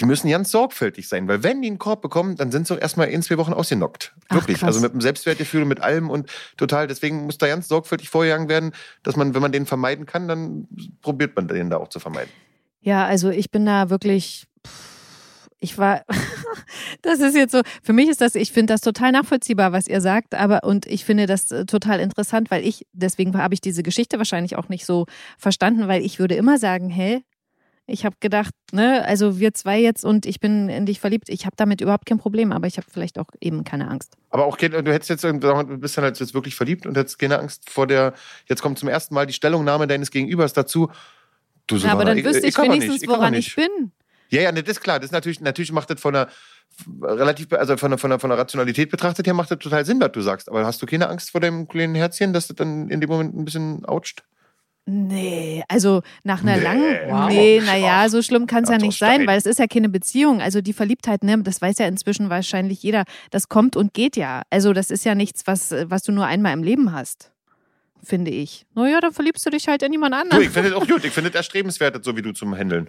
die 0.00 0.04
müssen 0.04 0.30
ganz 0.30 0.50
sorgfältig 0.50 1.08
sein, 1.08 1.26
weil 1.26 1.42
wenn 1.42 1.60
die 1.60 1.68
einen 1.68 1.78
Korb 1.78 2.02
bekommen, 2.02 2.36
dann 2.36 2.52
sind 2.52 2.66
sie 2.66 2.78
erstmal 2.78 3.08
in 3.08 3.22
zwei 3.22 3.36
Wochen 3.36 3.52
ausgenockt. 3.52 4.14
Ach, 4.28 4.36
Wirklich. 4.36 4.58
krass. 4.58 4.68
also 4.68 4.80
mit 4.80 4.92
dem 4.92 5.00
Selbstwertgefühl, 5.00 5.64
mit 5.64 5.80
allem 5.80 6.08
und 6.08 6.30
total. 6.56 6.86
Deswegen 6.86 7.24
muss 7.24 7.38
da 7.38 7.48
ganz 7.48 7.68
sorgfältig 7.68 8.08
vorgegangen 8.08 8.48
werden, 8.48 8.72
dass 9.02 9.16
man, 9.16 9.34
wenn 9.34 9.42
man 9.42 9.52
den 9.52 9.66
vermeiden 9.66 10.06
kann, 10.06 10.28
dann 10.28 10.68
probiert 11.02 11.34
man 11.34 11.48
den 11.48 11.70
da 11.70 11.78
auch 11.78 11.88
zu 11.88 11.98
vermeiden. 11.98 12.30
Ja, 12.80 13.06
also 13.06 13.30
ich 13.30 13.50
bin 13.50 13.66
da 13.66 13.90
wirklich. 13.90 14.46
Ich 15.60 15.76
war, 15.76 16.04
das 17.02 17.18
ist 17.18 17.34
jetzt 17.34 17.50
so, 17.50 17.62
für 17.82 17.92
mich 17.92 18.08
ist 18.08 18.20
das, 18.20 18.36
ich 18.36 18.52
finde 18.52 18.74
das 18.74 18.80
total 18.80 19.10
nachvollziehbar, 19.10 19.72
was 19.72 19.88
ihr 19.88 20.00
sagt, 20.00 20.36
aber 20.36 20.62
und 20.62 20.86
ich 20.86 21.04
finde 21.04 21.26
das 21.26 21.50
äh, 21.50 21.66
total 21.66 21.98
interessant, 21.98 22.52
weil 22.52 22.64
ich, 22.64 22.86
deswegen 22.92 23.36
habe 23.36 23.54
ich 23.54 23.60
diese 23.60 23.82
Geschichte 23.82 24.18
wahrscheinlich 24.18 24.54
auch 24.54 24.68
nicht 24.68 24.86
so 24.86 25.06
verstanden, 25.36 25.88
weil 25.88 26.04
ich 26.04 26.20
würde 26.20 26.36
immer 26.36 26.58
sagen, 26.58 26.88
hä, 26.90 27.24
Ich 27.90 28.04
habe 28.04 28.16
gedacht, 28.20 28.52
ne, 28.70 29.02
also 29.06 29.38
wir 29.38 29.54
zwei 29.54 29.80
jetzt 29.80 30.04
und 30.04 30.26
ich 30.26 30.40
bin 30.40 30.68
in 30.68 30.84
dich 30.84 31.00
verliebt. 31.00 31.30
Ich 31.30 31.46
habe 31.46 31.56
damit 31.56 31.80
überhaupt 31.80 32.04
kein 32.04 32.18
Problem, 32.18 32.52
aber 32.52 32.66
ich 32.66 32.76
habe 32.76 32.86
vielleicht 32.90 33.18
auch 33.18 33.28
eben 33.40 33.64
keine 33.64 33.88
Angst. 33.88 34.14
Aber 34.28 34.44
auch, 34.44 34.58
du 34.58 34.92
hättest 34.92 35.08
jetzt, 35.08 35.24
du 35.24 35.78
bist 35.78 35.96
dann 35.96 36.04
jetzt 36.04 36.34
wirklich 36.34 36.54
verliebt 36.54 36.84
und 36.84 36.98
hättest 36.98 37.18
keine 37.18 37.38
Angst 37.38 37.70
vor 37.70 37.86
der, 37.86 38.12
jetzt 38.46 38.60
kommt 38.60 38.78
zum 38.78 38.90
ersten 38.90 39.14
Mal 39.14 39.24
die 39.24 39.32
Stellungnahme 39.32 39.86
deines 39.86 40.10
Gegenübers 40.10 40.52
dazu. 40.52 40.90
Du 41.66 41.76
ja, 41.76 41.92
aber 41.92 42.04
dann 42.04 42.22
wüsste 42.22 42.46
ich, 42.46 42.58
ich 42.58 42.58
wenigstens, 42.58 43.00
nicht, 43.00 43.08
woran 43.08 43.32
ich 43.32 43.56
bin. 43.56 43.92
Ja, 44.28 44.42
ja, 44.42 44.52
das 44.52 44.68
ist 44.68 44.82
klar. 44.82 44.98
Das 44.98 45.06
ist 45.06 45.12
natürlich, 45.12 45.40
natürlich 45.40 45.72
macht 45.72 45.88
das 45.88 45.98
von 45.98 46.12
der 46.12 46.28
relativ, 47.00 47.50
also 47.54 47.78
von 47.78 47.90
der, 47.90 47.98
von, 47.98 48.10
der, 48.10 48.18
von 48.18 48.28
der 48.28 48.38
Rationalität 48.38 48.90
betrachtet 48.90 49.26
her 49.26 49.34
macht 49.34 49.50
das 49.50 49.58
total 49.58 49.86
Sinn, 49.86 49.98
was 50.00 50.12
du 50.12 50.20
sagst. 50.20 50.50
Aber 50.50 50.66
hast 50.66 50.82
du 50.82 50.86
keine 50.86 51.08
Angst 51.08 51.30
vor 51.30 51.40
dem 51.40 51.68
kleinen 51.68 51.94
Herzchen, 51.94 52.34
dass 52.34 52.48
das 52.48 52.56
dann 52.56 52.90
in 52.90 53.00
dem 53.00 53.08
Moment 53.08 53.34
ein 53.34 53.46
bisschen 53.46 53.86
oucht? 53.86 54.24
Nee, 54.90 55.62
also 55.68 56.00
nach 56.24 56.40
einer 56.40 56.56
nee, 56.56 56.62
langen, 56.62 56.98
wow. 57.08 57.28
nee, 57.28 57.60
naja, 57.60 58.08
so 58.08 58.22
schlimm 58.22 58.46
kann 58.46 58.64
es 58.64 58.70
ja 58.70 58.78
nicht 58.78 58.98
sein, 58.98 59.26
weil 59.26 59.36
es 59.36 59.44
ist 59.44 59.58
ja 59.58 59.66
keine 59.66 59.90
Beziehung. 59.90 60.40
Also 60.40 60.62
die 60.62 60.72
Verliebtheit, 60.72 61.22
ne, 61.24 61.42
das 61.42 61.60
weiß 61.60 61.76
ja 61.76 61.86
inzwischen 61.86 62.30
wahrscheinlich 62.30 62.82
jeder, 62.82 63.04
das 63.30 63.50
kommt 63.50 63.76
und 63.76 63.92
geht 63.92 64.16
ja. 64.16 64.44
Also 64.48 64.72
das 64.72 64.90
ist 64.90 65.04
ja 65.04 65.14
nichts, 65.14 65.46
was, 65.46 65.72
was 65.72 66.04
du 66.04 66.12
nur 66.12 66.24
einmal 66.24 66.54
im 66.54 66.62
Leben 66.62 66.90
hast, 66.90 67.32
finde 68.02 68.30
ich. 68.30 68.64
Naja, 68.74 69.02
dann 69.02 69.12
verliebst 69.12 69.44
du 69.44 69.50
dich 69.50 69.68
halt 69.68 69.82
in 69.82 69.92
jemand 69.92 70.14
anderen. 70.14 70.40
Du, 70.40 70.46
ich 70.46 70.52
finde 70.52 70.70
es 70.70 70.74
auch 70.74 70.86
gut, 70.86 71.04
ich 71.04 71.12
finde 71.12 71.28
es 71.28 71.36
erstrebenswert, 71.36 72.02
so 72.02 72.16
wie 72.16 72.22
du 72.22 72.32
zum 72.32 72.54
Händeln. 72.54 72.88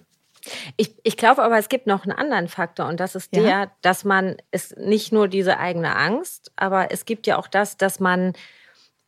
Ich, 0.77 0.95
ich 1.03 1.17
glaube 1.17 1.43
aber, 1.43 1.57
es 1.57 1.67
gibt 1.67 1.85
noch 1.85 2.05
einen 2.05 2.13
anderen 2.13 2.47
Faktor 2.47 2.87
und 2.87 3.01
das 3.01 3.15
ist 3.15 3.35
ja. 3.35 3.41
der, 3.41 3.71
dass 3.81 4.05
man 4.05 4.37
es 4.51 4.73
nicht 4.77 5.11
nur 5.11 5.27
diese 5.27 5.59
eigene 5.59 5.97
Angst, 5.97 6.53
aber 6.55 6.93
es 6.93 7.03
gibt 7.03 7.27
ja 7.27 7.35
auch 7.35 7.47
das, 7.47 7.75
dass 7.75 7.99
man, 7.99 8.31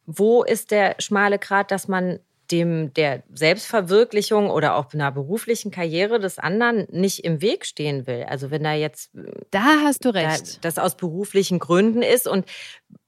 wo 0.05 0.43
ist 0.43 0.71
der 0.71 0.95
schmale 0.99 1.39
Grat, 1.39 1.71
dass 1.71 1.87
man 1.87 2.19
dem 2.51 2.93
der 2.93 3.23
Selbstverwirklichung 3.33 4.49
oder 4.49 4.75
auch 4.75 4.93
einer 4.93 5.11
beruflichen 5.11 5.71
Karriere 5.71 6.19
des 6.19 6.39
anderen 6.39 6.87
nicht 6.91 7.23
im 7.23 7.41
Weg 7.41 7.65
stehen 7.65 8.07
will. 8.07 8.25
Also 8.27 8.51
wenn 8.51 8.63
da 8.63 8.73
jetzt 8.73 9.11
da 9.51 9.83
hast 9.83 10.05
du 10.05 10.09
recht, 10.09 10.57
da, 10.57 10.59
das 10.61 10.77
aus 10.77 10.95
beruflichen 10.95 11.59
Gründen 11.59 12.01
ist 12.01 12.27
und 12.27 12.45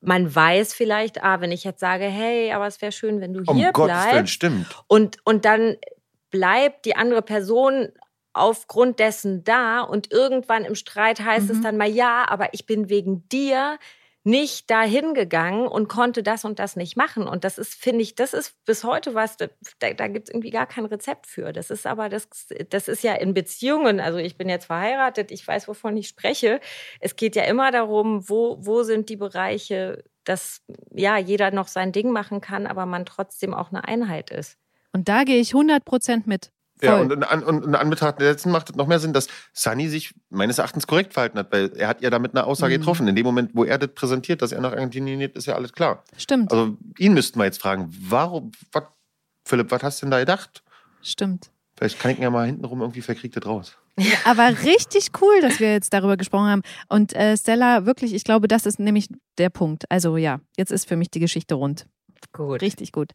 man 0.02 0.34
weiß 0.34 0.74
vielleicht, 0.74 1.24
ah, 1.24 1.42
wenn 1.42 1.52
ich 1.52 1.64
jetzt 1.64 1.80
sage, 1.80 2.06
hey, 2.06 2.52
aber 2.52 2.68
es 2.68 2.82
wäre 2.82 2.92
schön, 2.92 3.22
wenn 3.22 3.34
du 3.34 3.44
um 3.46 3.56
hier 3.56 3.72
Gottes 3.72 3.94
bleibst, 3.94 4.14
Willen, 4.14 4.28
stimmt. 4.28 4.84
und 4.88 5.18
und 5.24 5.46
dann 5.46 5.78
bleibt 6.30 6.86
die 6.86 6.96
andere 6.96 7.22
Person 7.22 7.90
aufgrund 8.34 9.00
dessen 9.00 9.44
da 9.44 9.82
und 9.82 10.12
irgendwann 10.12 10.66
im 10.66 10.76
Streit 10.76 11.20
heißt 11.20 11.50
mhm. 11.50 11.56
es 11.56 11.62
dann 11.62 11.78
mal 11.78 11.90
ja, 11.90 12.26
aber 12.28 12.54
ich 12.54 12.66
bin 12.66 12.90
wegen 12.90 13.28
dir 13.30 13.78
nicht 14.24 14.70
dahin 14.70 15.14
gegangen 15.14 15.68
und 15.68 15.90
konnte 15.90 16.24
das 16.24 16.46
und 16.46 16.60
das 16.60 16.76
nicht 16.76 16.96
machen. 16.96 17.28
Und 17.28 17.44
das 17.44 17.58
ist, 17.58 17.76
finde 17.76 18.04
ich, 18.04 18.16
das 18.16 18.34
ist 18.34 18.56
bis 18.66 18.84
heute 18.84 19.14
was, 19.14 19.36
da, 19.38 19.48
da 19.80 20.08
gibt 20.08 20.30
es 20.30 20.34
irgendwie 20.34 20.50
gar 20.50 20.66
kein 20.66 20.86
Rezept 20.86 21.28
für. 21.28 21.52
Das 21.52 21.70
ist 21.70 21.86
aber, 21.86 22.08
das, 22.08 22.30
das 22.70 22.88
ist 22.88 23.04
ja 23.04 23.14
in 23.16 23.34
Beziehungen, 23.34 24.00
also 24.00 24.18
ich 24.20 24.38
bin 24.38 24.48
jetzt 24.48 24.66
verheiratet, 24.66 25.32
ich 25.32 25.46
weiß, 25.46 25.68
wovon 25.68 25.98
ich 25.98 26.08
spreche. 26.08 26.62
Es 27.02 27.16
geht 27.16 27.36
ja 27.36 27.44
immer 27.44 27.72
darum, 27.72 28.30
wo, 28.30 28.58
wo 28.60 28.84
sind 28.84 29.10
die 29.10 29.18
Bereiche, 29.18 30.04
dass 30.24 30.62
ja 30.92 31.18
jeder 31.18 31.52
noch 31.52 31.68
sein 31.68 31.92
Ding 31.92 32.12
machen 32.12 32.40
kann, 32.40 32.66
aber 32.66 32.86
man 32.86 33.06
trotzdem 33.06 33.54
auch 33.54 33.72
eine 33.72 33.84
Einheit 33.86 34.30
ist. 34.30 34.58
Und 34.94 35.10
da 35.10 35.26
gehe 35.26 35.40
ich 35.40 35.54
100 35.54 35.84
Prozent 35.84 36.28
mit. 36.28 36.52
Ja, 36.82 37.00
und 37.00 37.12
in, 37.12 37.24
und 37.24 37.66
in 37.66 37.76
Anbetracht 37.76 38.20
dessen 38.20 38.52
macht 38.52 38.72
es 38.72 38.76
noch 38.76 38.88
mehr 38.88 39.00
Sinn, 39.00 39.14
dass 39.14 39.28
Sunny 39.54 39.88
sich 39.88 40.14
meines 40.30 40.58
Erachtens 40.58 40.86
korrekt 40.86 41.14
verhalten 41.14 41.40
hat, 41.40 41.52
weil 41.52 41.72
er 41.76 41.88
hat 41.88 42.02
ja 42.02 42.10
damit 42.10 42.36
eine 42.36 42.46
Aussage 42.46 42.76
mhm. 42.76 42.80
getroffen. 42.82 43.08
In 43.08 43.16
dem 43.16 43.26
Moment, 43.26 43.52
wo 43.54 43.64
er 43.64 43.78
das 43.78 43.94
präsentiert, 43.94 44.42
dass 44.42 44.52
er 44.52 44.60
nach 44.60 44.72
Argentinien 44.72 45.20
geht, 45.20 45.38
ist 45.38 45.46
ja 45.46 45.56
alles 45.56 45.72
klar. 45.72 46.04
Stimmt. 46.18 46.52
Also 46.52 46.78
ihn 46.98 47.14
müssten 47.14 47.40
wir 47.40 47.46
jetzt 47.46 47.62
fragen, 47.62 47.90
warum, 48.00 48.52
wat, 48.72 48.90
Philipp, 49.46 49.72
was 49.72 49.84
hast 49.84 50.02
du 50.02 50.06
denn 50.06 50.12
da 50.12 50.20
gedacht? 50.20 50.64
Stimmt. 51.02 51.52
Vielleicht 51.78 52.00
kann 52.00 52.12
ich 52.12 52.18
ihn 52.18 52.24
ja 52.24 52.30
mal 52.30 52.46
hintenrum 52.46 52.82
irgendwie 52.82 53.02
verkriegt 53.02 53.46
raus. 53.46 53.78
Ja, 53.98 54.18
aber 54.26 54.50
richtig 54.64 55.12
cool, 55.22 55.42
dass 55.42 55.60
wir 55.60 55.72
jetzt 55.72 55.94
darüber 55.94 56.18
gesprochen 56.18 56.48
haben. 56.48 56.62
Und 56.90 57.16
äh, 57.16 57.38
Stella, 57.38 57.86
wirklich, 57.86 58.14
ich 58.14 58.24
glaube, 58.24 58.48
das 58.48 58.66
ist 58.66 58.80
nämlich 58.80 59.08
der 59.38 59.50
Punkt. 59.50 59.84
Also 59.90 60.18
ja, 60.18 60.40
jetzt 60.58 60.72
ist 60.72 60.88
für 60.88 60.96
mich 60.96 61.12
die 61.12 61.20
Geschichte 61.20 61.56
rund. 61.56 61.86
Gut. 62.32 62.62
Richtig 62.62 62.92
gut. 62.92 63.12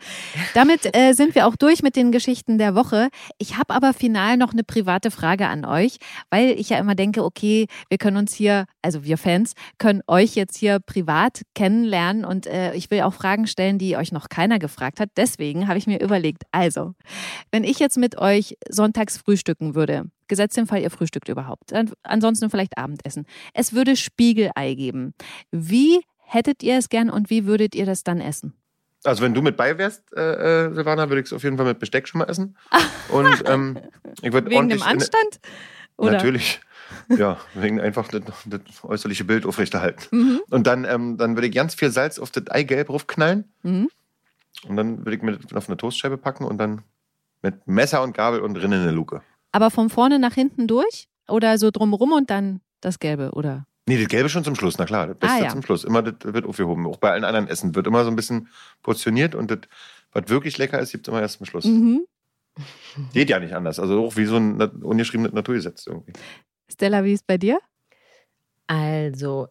Damit 0.54 0.94
äh, 0.96 1.12
sind 1.12 1.34
wir 1.34 1.46
auch 1.46 1.56
durch 1.56 1.82
mit 1.82 1.96
den 1.96 2.12
Geschichten 2.12 2.58
der 2.58 2.74
Woche. 2.74 3.08
Ich 3.38 3.56
habe 3.56 3.74
aber 3.74 3.94
final 3.94 4.36
noch 4.36 4.52
eine 4.52 4.64
private 4.64 5.10
Frage 5.10 5.48
an 5.48 5.64
euch, 5.64 5.98
weil 6.30 6.50
ich 6.50 6.70
ja 6.70 6.78
immer 6.78 6.94
denke, 6.94 7.24
okay, 7.24 7.66
wir 7.88 7.98
können 7.98 8.16
uns 8.16 8.34
hier, 8.34 8.66
also 8.82 9.04
wir 9.04 9.18
Fans, 9.18 9.54
können 9.78 10.02
euch 10.06 10.34
jetzt 10.34 10.56
hier 10.56 10.78
privat 10.80 11.42
kennenlernen 11.54 12.24
und 12.24 12.46
äh, 12.46 12.74
ich 12.74 12.90
will 12.90 13.02
auch 13.02 13.14
Fragen 13.14 13.46
stellen, 13.46 13.78
die 13.78 13.96
euch 13.96 14.12
noch 14.12 14.28
keiner 14.28 14.58
gefragt 14.58 15.00
hat. 15.00 15.10
Deswegen 15.16 15.68
habe 15.68 15.78
ich 15.78 15.86
mir 15.86 16.00
überlegt, 16.00 16.44
also, 16.52 16.94
wenn 17.50 17.64
ich 17.64 17.78
jetzt 17.78 17.96
mit 17.96 18.18
euch 18.18 18.56
sonntags 18.68 19.18
frühstücken 19.18 19.74
würde, 19.74 20.10
gesetzt 20.28 20.58
im 20.58 20.66
Fall, 20.66 20.82
ihr 20.82 20.90
frühstückt 20.90 21.28
überhaupt, 21.28 21.72
ansonsten 22.02 22.50
vielleicht 22.50 22.76
Abendessen, 22.76 23.26
es 23.54 23.72
würde 23.72 23.96
Spiegelei 23.96 24.74
geben. 24.74 25.14
Wie 25.50 26.00
hättet 26.18 26.62
ihr 26.62 26.76
es 26.76 26.88
gern 26.88 27.10
und 27.10 27.30
wie 27.30 27.46
würdet 27.46 27.74
ihr 27.74 27.86
das 27.86 28.04
dann 28.04 28.20
essen? 28.20 28.57
Also 29.04 29.22
wenn 29.22 29.34
du 29.34 29.42
mit 29.42 29.56
bei 29.56 29.78
wärst, 29.78 30.12
äh, 30.16 30.66
äh, 30.66 30.74
Silvana, 30.74 31.08
würde 31.08 31.20
ich 31.20 31.26
es 31.26 31.32
auf 31.32 31.44
jeden 31.44 31.56
Fall 31.56 31.66
mit 31.66 31.78
Besteck 31.78 32.08
schon 32.08 32.18
mal 32.18 32.24
essen. 32.24 32.56
Und 33.10 33.44
ähm, 33.46 33.78
ich 34.22 34.32
würde 34.32 34.50
Wegen 34.50 34.68
dem 34.68 34.82
Anstand? 34.82 35.40
Oder? 35.96 36.12
Natürlich. 36.12 36.60
Ja, 37.10 37.38
wegen 37.54 37.80
einfach 37.80 38.08
das, 38.08 38.22
das 38.46 38.60
äußerliche 38.82 39.24
Bild 39.24 39.46
aufrechterhalten. 39.46 40.16
Mhm. 40.16 40.40
Und 40.50 40.66
dann, 40.66 40.84
ähm, 40.84 41.16
dann 41.18 41.36
würde 41.36 41.48
ich 41.48 41.54
ganz 41.54 41.74
viel 41.74 41.90
Salz 41.90 42.18
auf 42.18 42.30
das 42.30 42.48
Eigelb 42.48 42.88
raufknallen. 42.90 43.44
Mhm. 43.62 43.88
Und 44.66 44.76
dann 44.76 44.98
würde 44.98 45.16
ich 45.16 45.22
mir 45.22 45.36
das 45.36 45.52
auf 45.52 45.68
eine 45.68 45.76
Toastscheibe 45.76 46.18
packen 46.18 46.44
und 46.44 46.58
dann 46.58 46.82
mit 47.42 47.66
Messer 47.66 48.02
und 48.02 48.16
Gabel 48.16 48.40
und 48.40 48.54
drin 48.54 48.72
in 48.72 48.80
eine 48.80 48.90
Luke. 48.90 49.22
Aber 49.52 49.70
von 49.70 49.90
vorne 49.90 50.18
nach 50.18 50.34
hinten 50.34 50.66
durch? 50.66 51.08
Oder 51.28 51.58
so 51.58 51.70
drumrum 51.70 52.12
und 52.12 52.30
dann 52.30 52.60
das 52.80 52.98
Gelbe, 52.98 53.32
oder? 53.32 53.66
Nee, 53.88 53.98
das 53.98 54.08
Gelbe 54.08 54.28
schon 54.28 54.44
zum 54.44 54.54
Schluss, 54.54 54.76
na 54.76 54.84
klar. 54.84 55.06
Das 55.06 55.16
Beste 55.16 55.36
ah, 55.36 55.42
ja. 55.44 55.48
zum 55.48 55.62
Schluss. 55.62 55.82
Immer 55.82 56.02
das 56.02 56.34
wird 56.34 56.44
aufgehoben. 56.44 56.86
Auch 56.86 56.98
bei 56.98 57.10
allen 57.10 57.24
anderen 57.24 57.48
Essen 57.48 57.74
wird 57.74 57.86
immer 57.86 58.04
so 58.04 58.10
ein 58.10 58.16
bisschen 58.16 58.48
portioniert 58.82 59.34
und 59.34 59.50
das, 59.50 59.60
was 60.12 60.28
wirklich 60.28 60.58
lecker 60.58 60.78
ist, 60.78 60.92
gibt 60.92 61.08
es 61.08 61.10
immer 61.10 61.22
erst 61.22 61.38
zum 61.38 61.46
Schluss. 61.46 61.64
Mhm. 61.64 62.06
Geht 63.14 63.30
ja 63.30 63.40
nicht 63.40 63.54
anders. 63.54 63.80
Also 63.80 64.04
auch 64.04 64.16
wie 64.16 64.26
so 64.26 64.36
ein 64.36 64.60
ungeschriebenes 64.60 65.32
Naturgesetz 65.32 65.86
irgendwie. 65.86 66.12
Stella, 66.70 67.02
wie 67.02 67.14
ist 67.14 67.26
bei 67.26 67.38
dir? 67.38 67.60
Also, 68.66 69.48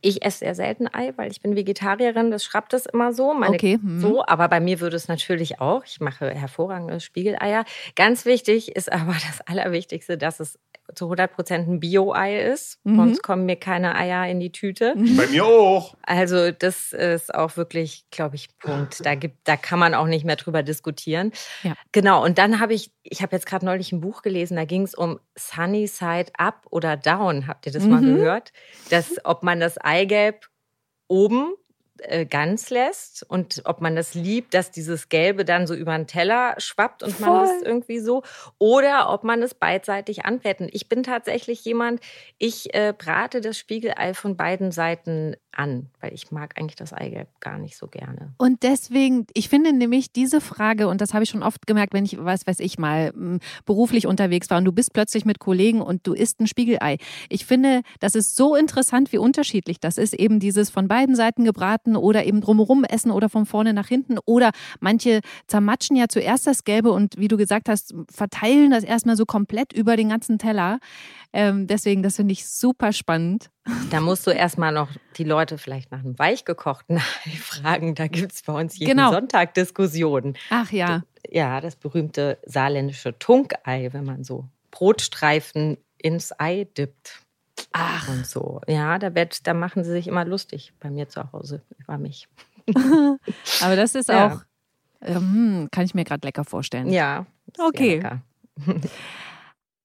ich 0.00 0.24
esse 0.24 0.38
sehr 0.38 0.54
selten 0.54 0.88
Ei, 0.92 1.12
weil 1.16 1.30
ich 1.30 1.40
bin 1.40 1.56
Vegetarierin. 1.56 2.30
Das 2.30 2.44
schrappt 2.44 2.74
es 2.74 2.86
immer 2.86 3.12
so. 3.12 3.32
Meine, 3.32 3.54
okay. 3.54 3.74
Hm. 3.74 4.00
So, 4.00 4.24
aber 4.26 4.48
bei 4.48 4.60
mir 4.60 4.80
würde 4.80 4.96
es 4.96 5.08
natürlich 5.08 5.60
auch. 5.60 5.84
Ich 5.84 6.00
mache 6.00 6.30
hervorragende 6.30 7.00
Spiegeleier. 7.00 7.64
Ganz 7.96 8.24
wichtig 8.24 8.76
ist 8.76 8.92
aber 8.92 9.12
das 9.28 9.40
Allerwichtigste, 9.46 10.18
dass 10.18 10.40
es 10.40 10.58
zu 10.94 11.06
100 11.06 11.32
Prozent 11.32 11.68
ein 11.68 11.80
Bio-Ei 11.80 12.42
ist. 12.42 12.78
Mhm. 12.84 12.96
Sonst 12.96 13.22
kommen 13.22 13.46
mir 13.46 13.56
keine 13.56 13.96
Eier 13.96 14.28
in 14.28 14.38
die 14.38 14.52
Tüte. 14.52 14.94
Mhm. 14.96 15.16
Bei 15.16 15.26
mir 15.26 15.44
auch. 15.44 15.96
Also 16.02 16.50
das 16.50 16.92
ist 16.92 17.34
auch 17.34 17.56
wirklich, 17.56 18.04
glaube 18.10 18.36
ich, 18.36 18.56
Punkt. 18.58 19.04
Da 19.04 19.14
gibt, 19.14 19.38
da 19.44 19.56
kann 19.56 19.78
man 19.78 19.94
auch 19.94 20.06
nicht 20.06 20.24
mehr 20.24 20.36
drüber 20.36 20.62
diskutieren. 20.62 21.32
Ja. 21.62 21.74
Genau. 21.92 22.22
Und 22.22 22.38
dann 22.38 22.60
habe 22.60 22.74
ich, 22.74 22.92
ich 23.02 23.22
habe 23.22 23.34
jetzt 23.34 23.46
gerade 23.46 23.64
neulich 23.64 23.92
ein 23.92 24.00
Buch 24.00 24.22
gelesen. 24.22 24.56
Da 24.56 24.66
ging 24.66 24.82
es 24.82 24.94
um 24.94 25.18
Sunny 25.36 25.86
Side 25.86 26.32
Up 26.36 26.66
oder 26.70 26.96
Down. 26.96 27.46
Habt 27.46 27.66
ihr 27.66 27.72
das 27.72 27.84
mhm. 27.84 27.90
mal 27.90 28.00
gehört? 28.02 28.52
Dass 28.90 29.24
ob 29.24 29.42
man 29.42 29.53
das 29.60 29.78
Eigelb 29.78 30.48
oben 31.08 31.54
äh, 31.98 32.26
ganz 32.26 32.70
lässt 32.70 33.24
und 33.28 33.62
ob 33.66 33.80
man 33.80 33.94
das 33.94 34.14
liebt, 34.14 34.52
dass 34.52 34.72
dieses 34.72 35.08
Gelbe 35.08 35.44
dann 35.44 35.68
so 35.68 35.74
über 35.74 35.96
den 35.96 36.08
Teller 36.08 36.54
schwappt 36.58 37.04
und 37.04 37.12
Voll. 37.12 37.28
man 37.28 37.40
das 37.44 37.62
irgendwie 37.62 38.00
so 38.00 38.22
oder 38.58 39.10
ob 39.10 39.22
man 39.22 39.42
es 39.42 39.54
beidseitig 39.54 40.24
anbrettet. 40.24 40.70
Ich 40.72 40.88
bin 40.88 41.04
tatsächlich 41.04 41.64
jemand, 41.64 42.00
ich 42.38 42.74
äh, 42.74 42.92
brate 42.96 43.40
das 43.40 43.56
Spiegelei 43.56 44.12
von 44.12 44.36
beiden 44.36 44.72
Seiten 44.72 45.36
an, 45.58 45.88
weil 46.00 46.12
ich 46.12 46.30
mag 46.30 46.58
eigentlich 46.58 46.76
das 46.76 46.92
Eigelb 46.92 47.28
gar 47.40 47.58
nicht 47.58 47.76
so 47.76 47.86
gerne. 47.86 48.34
Und 48.38 48.62
deswegen, 48.62 49.26
ich 49.34 49.48
finde 49.48 49.72
nämlich 49.72 50.12
diese 50.12 50.40
Frage, 50.40 50.88
und 50.88 51.00
das 51.00 51.14
habe 51.14 51.24
ich 51.24 51.30
schon 51.30 51.42
oft 51.42 51.66
gemerkt, 51.66 51.94
wenn 51.94 52.04
ich, 52.04 52.22
was 52.22 52.46
weiß 52.46 52.60
ich 52.60 52.78
mal, 52.78 53.12
beruflich 53.64 54.06
unterwegs 54.06 54.50
war 54.50 54.58
und 54.58 54.64
du 54.64 54.72
bist 54.72 54.92
plötzlich 54.92 55.24
mit 55.24 55.38
Kollegen 55.38 55.80
und 55.80 56.06
du 56.06 56.12
isst 56.12 56.40
ein 56.40 56.46
Spiegelei. 56.46 56.98
Ich 57.28 57.46
finde, 57.46 57.82
das 58.00 58.14
ist 58.14 58.36
so 58.36 58.54
interessant, 58.54 59.12
wie 59.12 59.18
unterschiedlich 59.18 59.80
das 59.80 59.98
ist. 59.98 60.14
Eben 60.14 60.40
dieses 60.40 60.70
von 60.70 60.88
beiden 60.88 61.16
Seiten 61.16 61.44
gebraten 61.44 61.96
oder 61.96 62.24
eben 62.24 62.40
drumherum 62.40 62.84
essen 62.84 63.10
oder 63.10 63.28
von 63.28 63.46
vorne 63.46 63.72
nach 63.72 63.88
hinten. 63.88 64.18
Oder 64.24 64.50
manche 64.80 65.20
zermatschen 65.46 65.96
ja 65.96 66.08
zuerst 66.08 66.46
das 66.46 66.64
Gelbe 66.64 66.92
und 66.92 67.18
wie 67.18 67.28
du 67.28 67.36
gesagt 67.36 67.68
hast, 67.68 67.94
verteilen 68.10 68.70
das 68.70 68.84
erstmal 68.84 69.16
so 69.16 69.26
komplett 69.26 69.72
über 69.72 69.96
den 69.96 70.08
ganzen 70.08 70.38
Teller. 70.38 70.78
Ähm, 71.32 71.66
deswegen, 71.66 72.02
das 72.02 72.16
finde 72.16 72.32
ich 72.32 72.46
super 72.46 72.92
spannend. 72.92 73.50
Da 73.90 74.00
musst 74.00 74.26
du 74.26 74.30
erstmal 74.30 74.72
noch 74.72 74.90
die 75.16 75.24
Leute 75.24 75.56
vielleicht 75.56 75.90
nach 75.90 76.00
einem 76.00 76.18
weichgekochten 76.18 76.98
Ei 76.98 77.30
fragen. 77.40 77.94
Da 77.94 78.08
gibt 78.08 78.32
es 78.32 78.42
bei 78.42 78.52
uns 78.52 78.78
jeden 78.78 78.96
genau. 78.96 79.12
Sonntag 79.12 79.54
Diskussionen. 79.54 80.36
Ach 80.50 80.70
ja. 80.70 81.02
Ja, 81.30 81.60
das 81.60 81.76
berühmte 81.76 82.38
saarländische 82.44 83.18
Tunkei, 83.18 83.88
wenn 83.92 84.04
man 84.04 84.24
so 84.24 84.46
Brotstreifen 84.70 85.78
ins 85.96 86.38
Ei 86.38 86.68
dippt. 86.76 87.20
Ach. 87.72 88.08
Und 88.08 88.26
so. 88.26 88.60
Ja, 88.66 88.98
da, 88.98 89.14
wird, 89.14 89.46
da 89.46 89.54
machen 89.54 89.84
sie 89.84 89.92
sich 89.92 90.08
immer 90.08 90.24
lustig 90.24 90.72
bei 90.80 90.90
mir 90.90 91.08
zu 91.08 91.32
Hause 91.32 91.62
über 91.78 91.96
mich. 91.96 92.28
Aber 93.62 93.76
das 93.76 93.94
ist 93.94 94.08
ja. 94.08 94.34
auch, 94.34 94.40
ähm, 95.00 95.68
kann 95.70 95.84
ich 95.84 95.94
mir 95.94 96.04
gerade 96.04 96.26
lecker 96.26 96.44
vorstellen. 96.44 96.90
Ja. 96.90 97.26
Okay. 97.58 98.02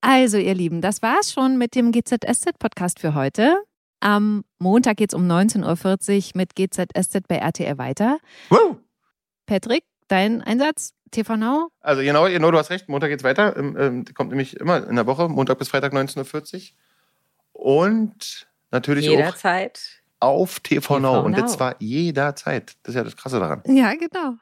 Also, 0.01 0.37
ihr 0.37 0.53
Lieben, 0.55 0.81
das 0.81 1.01
war's 1.01 1.33
schon 1.33 1.57
mit 1.57 1.75
dem 1.75 1.91
GZSZ-Podcast 1.91 2.99
für 2.99 3.15
heute. 3.15 3.57
Am 4.01 4.43
Montag 4.59 4.97
geht's 4.97 5.13
um 5.13 5.29
19.40 5.29 6.27
Uhr 6.27 6.31
mit 6.35 6.55
GZSZ 6.55 7.27
bei 7.27 7.37
RTL 7.37 7.77
weiter. 7.77 8.17
Woo! 8.49 8.77
Patrick, 9.45 9.83
dein 10.07 10.41
Einsatz? 10.41 10.93
TV 11.11 11.35
Now? 11.37 11.69
Also 11.81 12.03
genau, 12.03 12.25
genau, 12.27 12.51
du 12.51 12.57
hast 12.59 12.69
recht. 12.69 12.87
Montag 12.87 13.07
geht's 13.09 13.23
weiter. 13.23 13.57
Ähm, 13.57 13.75
ähm, 13.79 14.05
kommt 14.13 14.29
nämlich 14.29 14.55
immer 14.57 14.87
in 14.87 14.95
der 14.95 15.07
Woche, 15.07 15.27
Montag 15.27 15.57
bis 15.57 15.67
Freitag 15.67 15.91
19.40 15.91 16.73
Uhr. 17.53 17.63
Und 17.77 18.47
natürlich 18.71 19.05
Jederzeit. 19.05 20.01
auch 20.19 20.27
auf 20.41 20.59
TV, 20.59 20.81
TV 20.81 20.99
Now. 20.99 21.21
Und 21.25 21.31
Now. 21.31 21.41
das 21.41 21.53
zwar 21.53 21.75
jederzeit. 21.79 22.75
Das 22.83 22.91
ist 22.93 22.95
ja 22.95 23.03
das 23.03 23.17
Krasse 23.17 23.39
daran. 23.39 23.63
Ja, 23.65 23.93
genau. 23.95 24.35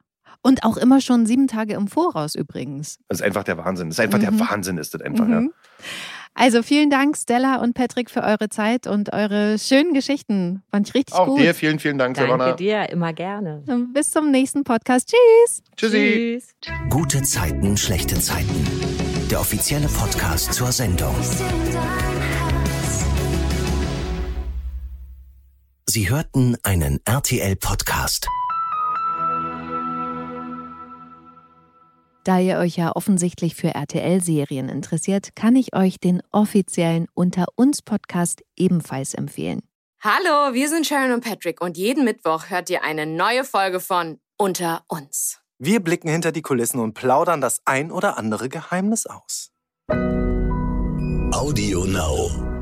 Und 0.43 0.63
auch 0.63 0.75
immer 0.77 0.99
schon 1.01 1.25
sieben 1.25 1.47
Tage 1.47 1.73
im 1.75 1.87
Voraus 1.87 2.35
übrigens. 2.35 2.99
Das 3.07 3.19
ist 3.19 3.25
einfach 3.25 3.43
der 3.43 3.57
Wahnsinn. 3.57 3.89
Das 3.89 3.97
ist 3.97 4.03
einfach 4.03 4.19
Mhm. 4.19 4.37
der 4.37 4.39
Wahnsinn, 4.49 4.77
ist 4.77 4.93
das 4.93 5.01
einfach, 5.01 5.25
Mhm. 5.25 5.31
ja. 5.31 5.85
Also 6.39 6.61
vielen 6.61 6.91
Dank, 6.91 7.17
Stella 7.17 7.55
und 7.63 7.73
Patrick, 7.73 8.11
für 8.11 8.21
eure 8.21 8.47
Zeit 8.49 8.85
und 8.85 9.11
eure 9.11 9.57
schönen 9.57 9.95
Geschichten. 9.95 10.61
Fand 10.69 10.87
ich 10.87 10.93
richtig 10.93 11.15
Auch 11.15 11.25
gut. 11.25 11.39
dir 11.39 11.55
vielen, 11.55 11.79
vielen 11.79 11.97
Dank, 11.97 12.15
Danke 12.15 12.31
Silvana. 12.31 12.53
dir, 12.55 12.89
immer 12.91 13.11
gerne. 13.11 13.63
Und 13.67 13.91
Bis 13.93 14.11
zum 14.11 14.29
nächsten 14.29 14.63
Podcast. 14.63 15.09
Tschüss. 15.09 15.63
Tschüssi. 15.75 16.39
Tschüss. 16.61 16.71
Gute 16.91 17.23
Zeiten, 17.23 17.75
schlechte 17.75 18.19
Zeiten. 18.19 18.67
Der 19.31 19.39
offizielle 19.39 19.87
Podcast 19.87 20.53
zur 20.53 20.71
Sendung. 20.71 21.15
Sie 25.89 26.07
hörten 26.07 26.55
einen 26.61 26.99
RTL-Podcast. 27.05 28.27
Da 32.27 32.39
ihr 32.39 32.57
euch 32.57 32.75
ja 32.75 32.93
offensichtlich 32.93 33.55
für 33.55 33.69
RTL-Serien 33.69 34.67
interessiert, 34.67 35.33
kann 35.33 35.55
ich 35.55 35.73
euch 35.73 35.97
den 35.97 36.21
offiziellen 36.33 37.07
Unter 37.13 37.45
uns 37.55 37.81
Podcast 37.81 38.41
ebenfalls 38.57 39.13
empfehlen. 39.13 39.61
Hallo, 40.01 40.53
wir 40.53 40.67
sind 40.67 40.85
Sharon 40.85 41.13
und 41.13 41.23
Patrick 41.23 41.61
und 41.61 41.77
jeden 41.77 42.03
Mittwoch 42.03 42.49
hört 42.49 42.69
ihr 42.69 42.83
eine 42.83 43.05
neue 43.05 43.45
Folge 43.45 43.79
von 43.79 44.19
Unter 44.37 44.83
uns. 44.89 45.39
Wir 45.57 45.79
blicken 45.79 46.09
hinter 46.09 46.33
die 46.33 46.41
Kulissen 46.41 46.81
und 46.81 46.95
plaudern 46.95 47.39
das 47.39 47.61
ein 47.63 47.93
oder 47.93 48.17
andere 48.17 48.49
Geheimnis 48.49 49.05
aus. 49.05 49.51
Audio 51.31 51.85
Now. 51.85 52.56